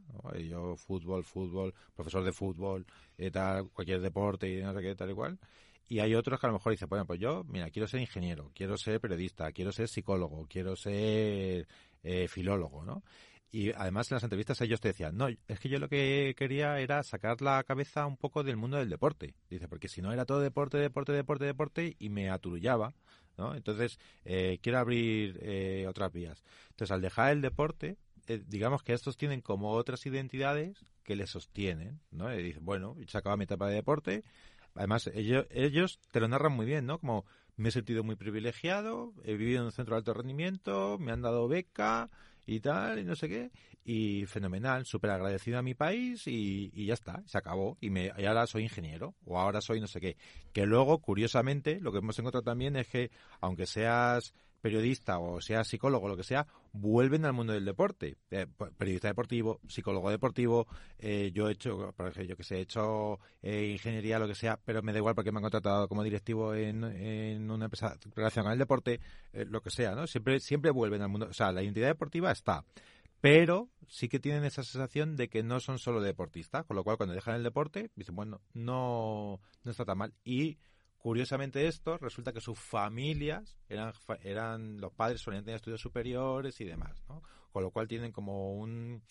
yo 0.50 0.76
fútbol, 0.76 1.24
fútbol, 1.24 1.74
profesor 1.96 2.24
de 2.24 2.34
fútbol, 2.34 2.86
eh, 3.18 3.32
cualquier 3.74 4.02
deporte 4.02 4.50
y 4.50 4.62
no 4.62 4.74
sé 4.74 4.82
qué, 4.82 4.96
tal 4.96 5.12
y 5.12 5.14
cual. 5.14 5.40
Y 5.88 6.00
hay 6.00 6.16
otros 6.16 6.40
que 6.40 6.48
a 6.48 6.50
lo 6.50 6.54
mejor 6.54 6.72
dicen, 6.72 6.90
bueno, 6.90 7.06
pues 7.06 7.20
yo, 7.20 7.44
mira, 7.44 7.70
quiero 7.70 7.88
ser 7.88 8.02
ingeniero, 8.02 8.52
quiero 8.56 8.76
ser 8.76 9.00
periodista, 9.00 9.52
quiero 9.52 9.72
ser 9.72 9.88
psicólogo, 9.88 10.48
quiero 10.50 10.76
ser 10.76 11.68
eh, 12.04 12.28
filólogo, 12.28 12.84
¿no? 12.84 13.04
Y 13.56 13.72
además 13.72 14.12
en 14.12 14.16
las 14.16 14.24
entrevistas 14.24 14.60
ellos 14.60 14.82
te 14.82 14.90
decían, 14.90 15.16
no, 15.16 15.30
es 15.30 15.60
que 15.62 15.70
yo 15.70 15.80
lo 15.80 15.88
que 15.88 16.36
quería 16.38 16.78
era 16.82 17.02
sacar 17.04 17.42
la 17.42 17.64
cabeza 17.64 18.06
un 18.06 18.18
poco 18.18 18.44
del 18.44 18.58
mundo 18.58 18.76
del 18.76 18.90
deporte. 18.90 19.34
Dice, 19.50 19.70
porque 19.70 19.88
si 19.88 20.02
no 20.02 20.12
era 20.12 20.26
todo 20.26 20.42
deporte, 20.42 20.78
deporte, 20.78 21.14
deporte, 21.14 21.46
deporte 21.46 21.96
y 21.98 22.10
me 22.10 22.30
aturullaba. 22.30 22.94
¿no? 23.38 23.56
Entonces, 23.56 23.98
eh, 24.26 24.60
quiero 24.62 24.80
abrir 24.80 25.40
eh, 25.42 25.86
otras 25.88 26.12
vías. 26.12 26.44
Entonces, 26.72 26.92
al 26.92 27.00
dejar 27.00 27.32
el 27.32 27.42
deporte, 27.42 27.98
eh, 28.28 28.44
digamos 28.46 28.84
que 28.84 28.92
estos 28.92 29.16
tienen 29.16 29.40
como 29.40 29.72
otras 29.72 30.06
identidades 30.06 30.78
que 31.06 31.16
le 31.16 31.26
sostienen, 31.26 32.02
¿no? 32.12 32.38
Y 32.38 32.58
bueno, 32.60 32.98
se 33.08 33.18
acaba 33.18 33.38
mi 33.38 33.46
etapa 33.46 33.70
de 33.70 33.76
deporte. 33.76 34.26
Además, 34.74 35.08
ellos, 35.14 35.46
ellos 35.50 36.02
te 36.12 36.20
lo 36.20 36.28
narran 36.28 36.52
muy 36.52 36.66
bien, 36.66 36.86
¿no? 36.86 37.00
Como 37.00 37.24
me 37.56 37.70
he 37.70 37.72
sentido 37.72 38.04
muy 38.04 38.18
privilegiado, 38.18 39.14
he 39.24 39.36
vivido 39.36 39.62
en 39.62 39.68
un 39.68 39.72
centro 39.72 39.96
de 39.96 40.00
alto 40.00 40.14
rendimiento, 40.14 40.98
me 41.00 41.14
han 41.14 41.22
dado 41.22 41.48
beca, 41.48 42.10
y 42.46 42.60
tal, 42.60 43.00
y 43.00 43.04
no 43.04 43.16
sé 43.16 43.30
qué. 43.30 43.52
Y 43.84 44.26
fenomenal, 44.26 44.86
súper 44.86 45.12
agradecido 45.12 45.60
a 45.60 45.62
mi 45.62 45.74
país 45.74 46.28
y, 46.28 46.72
y, 46.74 46.86
ya 46.88 46.94
está, 46.94 47.24
se 47.26 47.38
acabó. 47.38 47.78
Y, 47.82 47.90
me, 47.90 48.12
y 48.18 48.26
ahora 48.26 48.48
soy 48.48 48.64
ingeniero, 48.64 49.16
o 49.26 49.40
ahora 49.40 49.62
soy 49.62 49.80
no 49.80 49.88
sé 49.88 50.00
qué. 50.00 50.18
Que 50.54 50.66
luego, 50.66 51.00
curiosamente, 51.00 51.80
lo 51.80 51.92
que 51.92 52.00
hemos 52.00 52.18
encontrado 52.20 52.44
también 52.44 52.76
es 52.76 52.88
que, 52.88 53.12
aunque 53.42 53.66
seas 53.66 54.34
periodista 54.66 55.20
o 55.20 55.40
sea 55.42 55.64
psicólogo, 55.64 56.08
lo 56.08 56.18
que 56.18 56.24
sea, 56.24 56.48
vuelven 56.74 57.24
al 57.26 57.34
mundo 57.34 57.54
del 57.54 57.66
deporte. 57.66 58.16
Eh, 58.32 58.48
periodista 58.76 59.08
deportivo, 59.08 59.60
psicólogo 59.68 60.10
deportivo, 60.10 60.66
eh, 60.98 61.30
yo 61.32 61.48
he 61.48 61.52
hecho, 61.52 61.94
por 61.96 62.08
ejemplo, 62.08 62.24
yo 62.24 62.36
que 62.36 62.44
sé, 62.44 62.58
he 62.58 62.62
hecho 62.62 63.20
eh, 63.44 63.68
ingeniería, 63.74 64.18
lo 64.18 64.28
que 64.28 64.34
sea, 64.34 64.60
pero 64.66 64.82
me 64.82 64.92
da 64.92 64.98
igual 64.98 65.14
porque 65.14 65.32
me 65.32 65.38
han 65.38 65.44
contratado 65.44 65.88
como 65.88 66.04
directivo 66.04 66.56
en, 66.56 66.84
en 66.84 67.52
una 67.52 67.66
empresa 67.66 67.96
relacionada 68.16 68.50
con 68.50 68.54
el 68.54 68.58
deporte, 68.58 69.00
lo 69.34 69.62
que 69.62 69.70
sea, 69.70 69.94
¿no? 69.94 70.08
Siempre, 70.08 70.40
siempre 70.40 70.72
vuelven 70.72 71.04
al 71.04 71.10
mundo. 71.10 71.28
O 71.30 71.34
sea, 71.34 71.52
la 71.52 71.62
identidad 71.62 71.90
deportiva 71.90 72.32
está 72.32 72.66
pero 73.22 73.70
sí 73.88 74.08
que 74.08 74.20
tienen 74.20 74.44
esa 74.46 74.62
sensación 74.62 75.16
de 75.16 75.30
que 75.30 75.42
no 75.42 75.60
son 75.60 75.80
solo 75.80 76.00
deportistas, 76.00 76.66
con 76.66 76.76
lo 76.76 76.84
cual 76.84 76.98
cuando 76.98 77.16
dejan 77.16 77.36
el 77.36 77.44
deporte, 77.44 77.90
dicen, 77.96 78.16
bueno, 78.16 78.42
no, 78.54 79.40
no 79.64 79.72
está 79.72 79.84
tan 79.84 79.98
mal. 79.98 80.14
Y 80.24 80.60
Curiosamente 81.06 81.68
esto, 81.68 82.00
resulta 82.00 82.34
que 82.34 82.42
sus 82.42 82.58
familias 82.58 83.60
eran, 83.70 83.94
eran 84.24 84.82
los 84.82 84.92
padres 84.92 85.22
solían 85.22 85.44
tener 85.44 85.58
estudios 85.58 85.80
superiores 85.80 86.60
y 86.62 86.66
demás, 86.66 87.04
¿no? 87.08 87.22
Con 87.52 87.62
lo 87.62 87.70
cual 87.70 87.88
tienen 87.88 88.12
como 88.12 88.56
un 88.56 89.04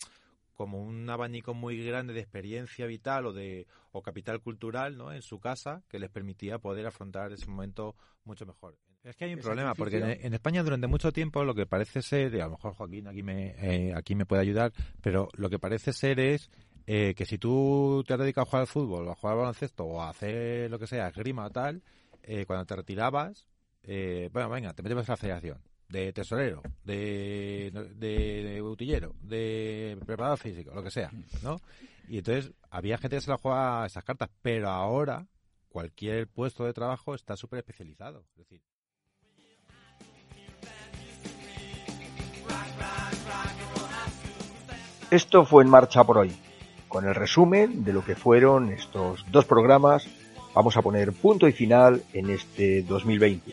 como 0.55 0.81
un 0.81 1.09
abanico 1.09 1.53
muy 1.53 1.81
grande 1.85 2.13
de 2.13 2.19
experiencia 2.19 2.85
vital 2.85 3.27
o 3.27 3.31
de 3.31 3.65
o 3.93 4.01
capital 4.01 4.41
cultural, 4.41 4.97
¿no? 4.97 5.13
En 5.13 5.21
su 5.21 5.39
casa 5.39 5.83
que 5.87 5.97
les 5.97 6.09
permitía 6.09 6.59
poder 6.59 6.85
afrontar 6.85 7.31
ese 7.31 7.47
momento 7.47 7.95
mucho 8.25 8.45
mejor. 8.45 8.77
Es 9.05 9.15
que 9.15 9.23
hay 9.23 9.33
un 9.33 9.39
problema 9.39 9.73
porque 9.73 9.99
en, 9.99 10.33
España 10.33 10.63
durante 10.63 10.87
mucho 10.87 11.13
tiempo 11.13 11.45
lo 11.45 11.55
que 11.55 11.65
parece 11.65 12.01
ser, 12.01 12.35
y 12.35 12.41
a 12.41 12.45
lo 12.47 12.51
mejor 12.51 12.73
Joaquín 12.73 13.07
aquí 13.07 13.23
me 13.23 13.55
eh, 13.57 13.93
aquí 13.95 14.15
me 14.15 14.25
puede 14.25 14.41
ayudar, 14.41 14.73
pero 15.01 15.29
lo 15.37 15.49
que 15.49 15.59
parece 15.59 15.93
ser 15.93 16.19
es 16.19 16.51
eh, 16.87 17.13
que 17.15 17.25
si 17.25 17.37
tú 17.37 18.03
te 18.07 18.13
has 18.13 18.19
dedicado 18.19 18.43
a 18.43 18.45
jugar 18.45 18.61
al 18.61 18.67
fútbol, 18.67 19.09
a 19.09 19.15
jugar 19.15 19.33
al 19.33 19.39
baloncesto, 19.39 19.85
o 19.85 20.01
a 20.01 20.09
hacer 20.09 20.69
lo 20.69 20.79
que 20.79 20.87
sea, 20.87 21.07
esgrima 21.07 21.45
o 21.45 21.49
tal, 21.49 21.81
eh, 22.23 22.45
cuando 22.45 22.65
te 22.65 22.75
retirabas, 22.75 23.47
eh, 23.83 24.29
bueno, 24.31 24.49
venga, 24.49 24.73
te 24.73 24.83
metes 24.83 25.09
a 25.09 25.13
la 25.13 25.17
federación 25.17 25.61
de 25.89 26.13
tesorero, 26.13 26.61
de, 26.83 27.71
de, 27.95 28.43
de 28.43 28.61
utillero, 28.61 29.13
de 29.21 29.97
preparador 30.05 30.39
físico, 30.39 30.73
lo 30.73 30.83
que 30.83 30.91
sea, 30.91 31.11
¿no? 31.43 31.61
Y 32.07 32.19
entonces 32.19 32.51
había 32.69 32.97
gente 32.97 33.17
que 33.17 33.21
se 33.21 33.29
la 33.29 33.37
jugaba 33.37 33.85
esas 33.85 34.03
cartas, 34.03 34.29
pero 34.41 34.69
ahora 34.69 35.27
cualquier 35.69 36.27
puesto 36.27 36.65
de 36.65 36.73
trabajo 36.73 37.13
está 37.13 37.35
súper 37.35 37.59
especializado. 37.59 38.25
Es 38.31 38.37
decir, 38.37 38.61
Esto 45.11 45.45
fue 45.45 45.63
en 45.63 45.69
marcha 45.69 46.03
por 46.03 46.17
hoy. 46.17 46.35
Con 46.95 47.05
el 47.05 47.13
resumen 47.13 47.83
de 47.83 47.91
lo 47.91 48.05
que 48.05 48.15
fueron 48.15 48.71
estos 48.71 49.25
dos 49.29 49.43
programas, 49.43 50.07
vamos 50.53 50.77
a 50.77 50.81
poner 50.81 51.11
punto 51.11 51.45
y 51.45 51.51
final 51.51 52.01
en 52.13 52.29
este 52.29 52.83
2020. 52.83 53.51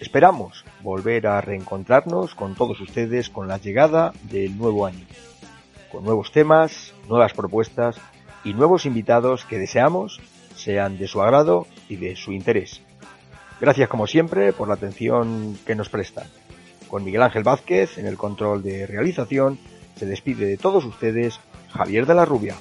Esperamos 0.00 0.64
volver 0.82 1.26
a 1.26 1.42
reencontrarnos 1.42 2.34
con 2.34 2.54
todos 2.54 2.80
ustedes 2.80 3.28
con 3.28 3.48
la 3.48 3.58
llegada 3.58 4.14
del 4.22 4.56
nuevo 4.56 4.86
año, 4.86 5.04
con 5.92 6.04
nuevos 6.04 6.32
temas, 6.32 6.94
nuevas 7.06 7.34
propuestas 7.34 8.00
y 8.44 8.54
nuevos 8.54 8.86
invitados 8.86 9.44
que 9.44 9.58
deseamos 9.58 10.18
sean 10.56 10.96
de 10.96 11.06
su 11.06 11.20
agrado 11.20 11.66
y 11.86 11.96
de 11.96 12.16
su 12.16 12.32
interés. 12.32 12.80
Gracias 13.60 13.90
como 13.90 14.06
siempre 14.06 14.54
por 14.54 14.68
la 14.68 14.74
atención 14.74 15.58
que 15.66 15.74
nos 15.74 15.90
prestan. 15.90 16.28
Con 16.88 17.04
Miguel 17.04 17.24
Ángel 17.24 17.42
Vázquez 17.42 17.98
en 17.98 18.06
el 18.06 18.16
control 18.16 18.62
de 18.62 18.86
realización, 18.86 19.58
se 19.96 20.06
despide 20.06 20.46
de 20.46 20.56
todos 20.56 20.86
ustedes 20.86 21.40
Javier 21.74 22.06
de 22.06 22.14
la 22.14 22.24
Rubia. 22.24 22.54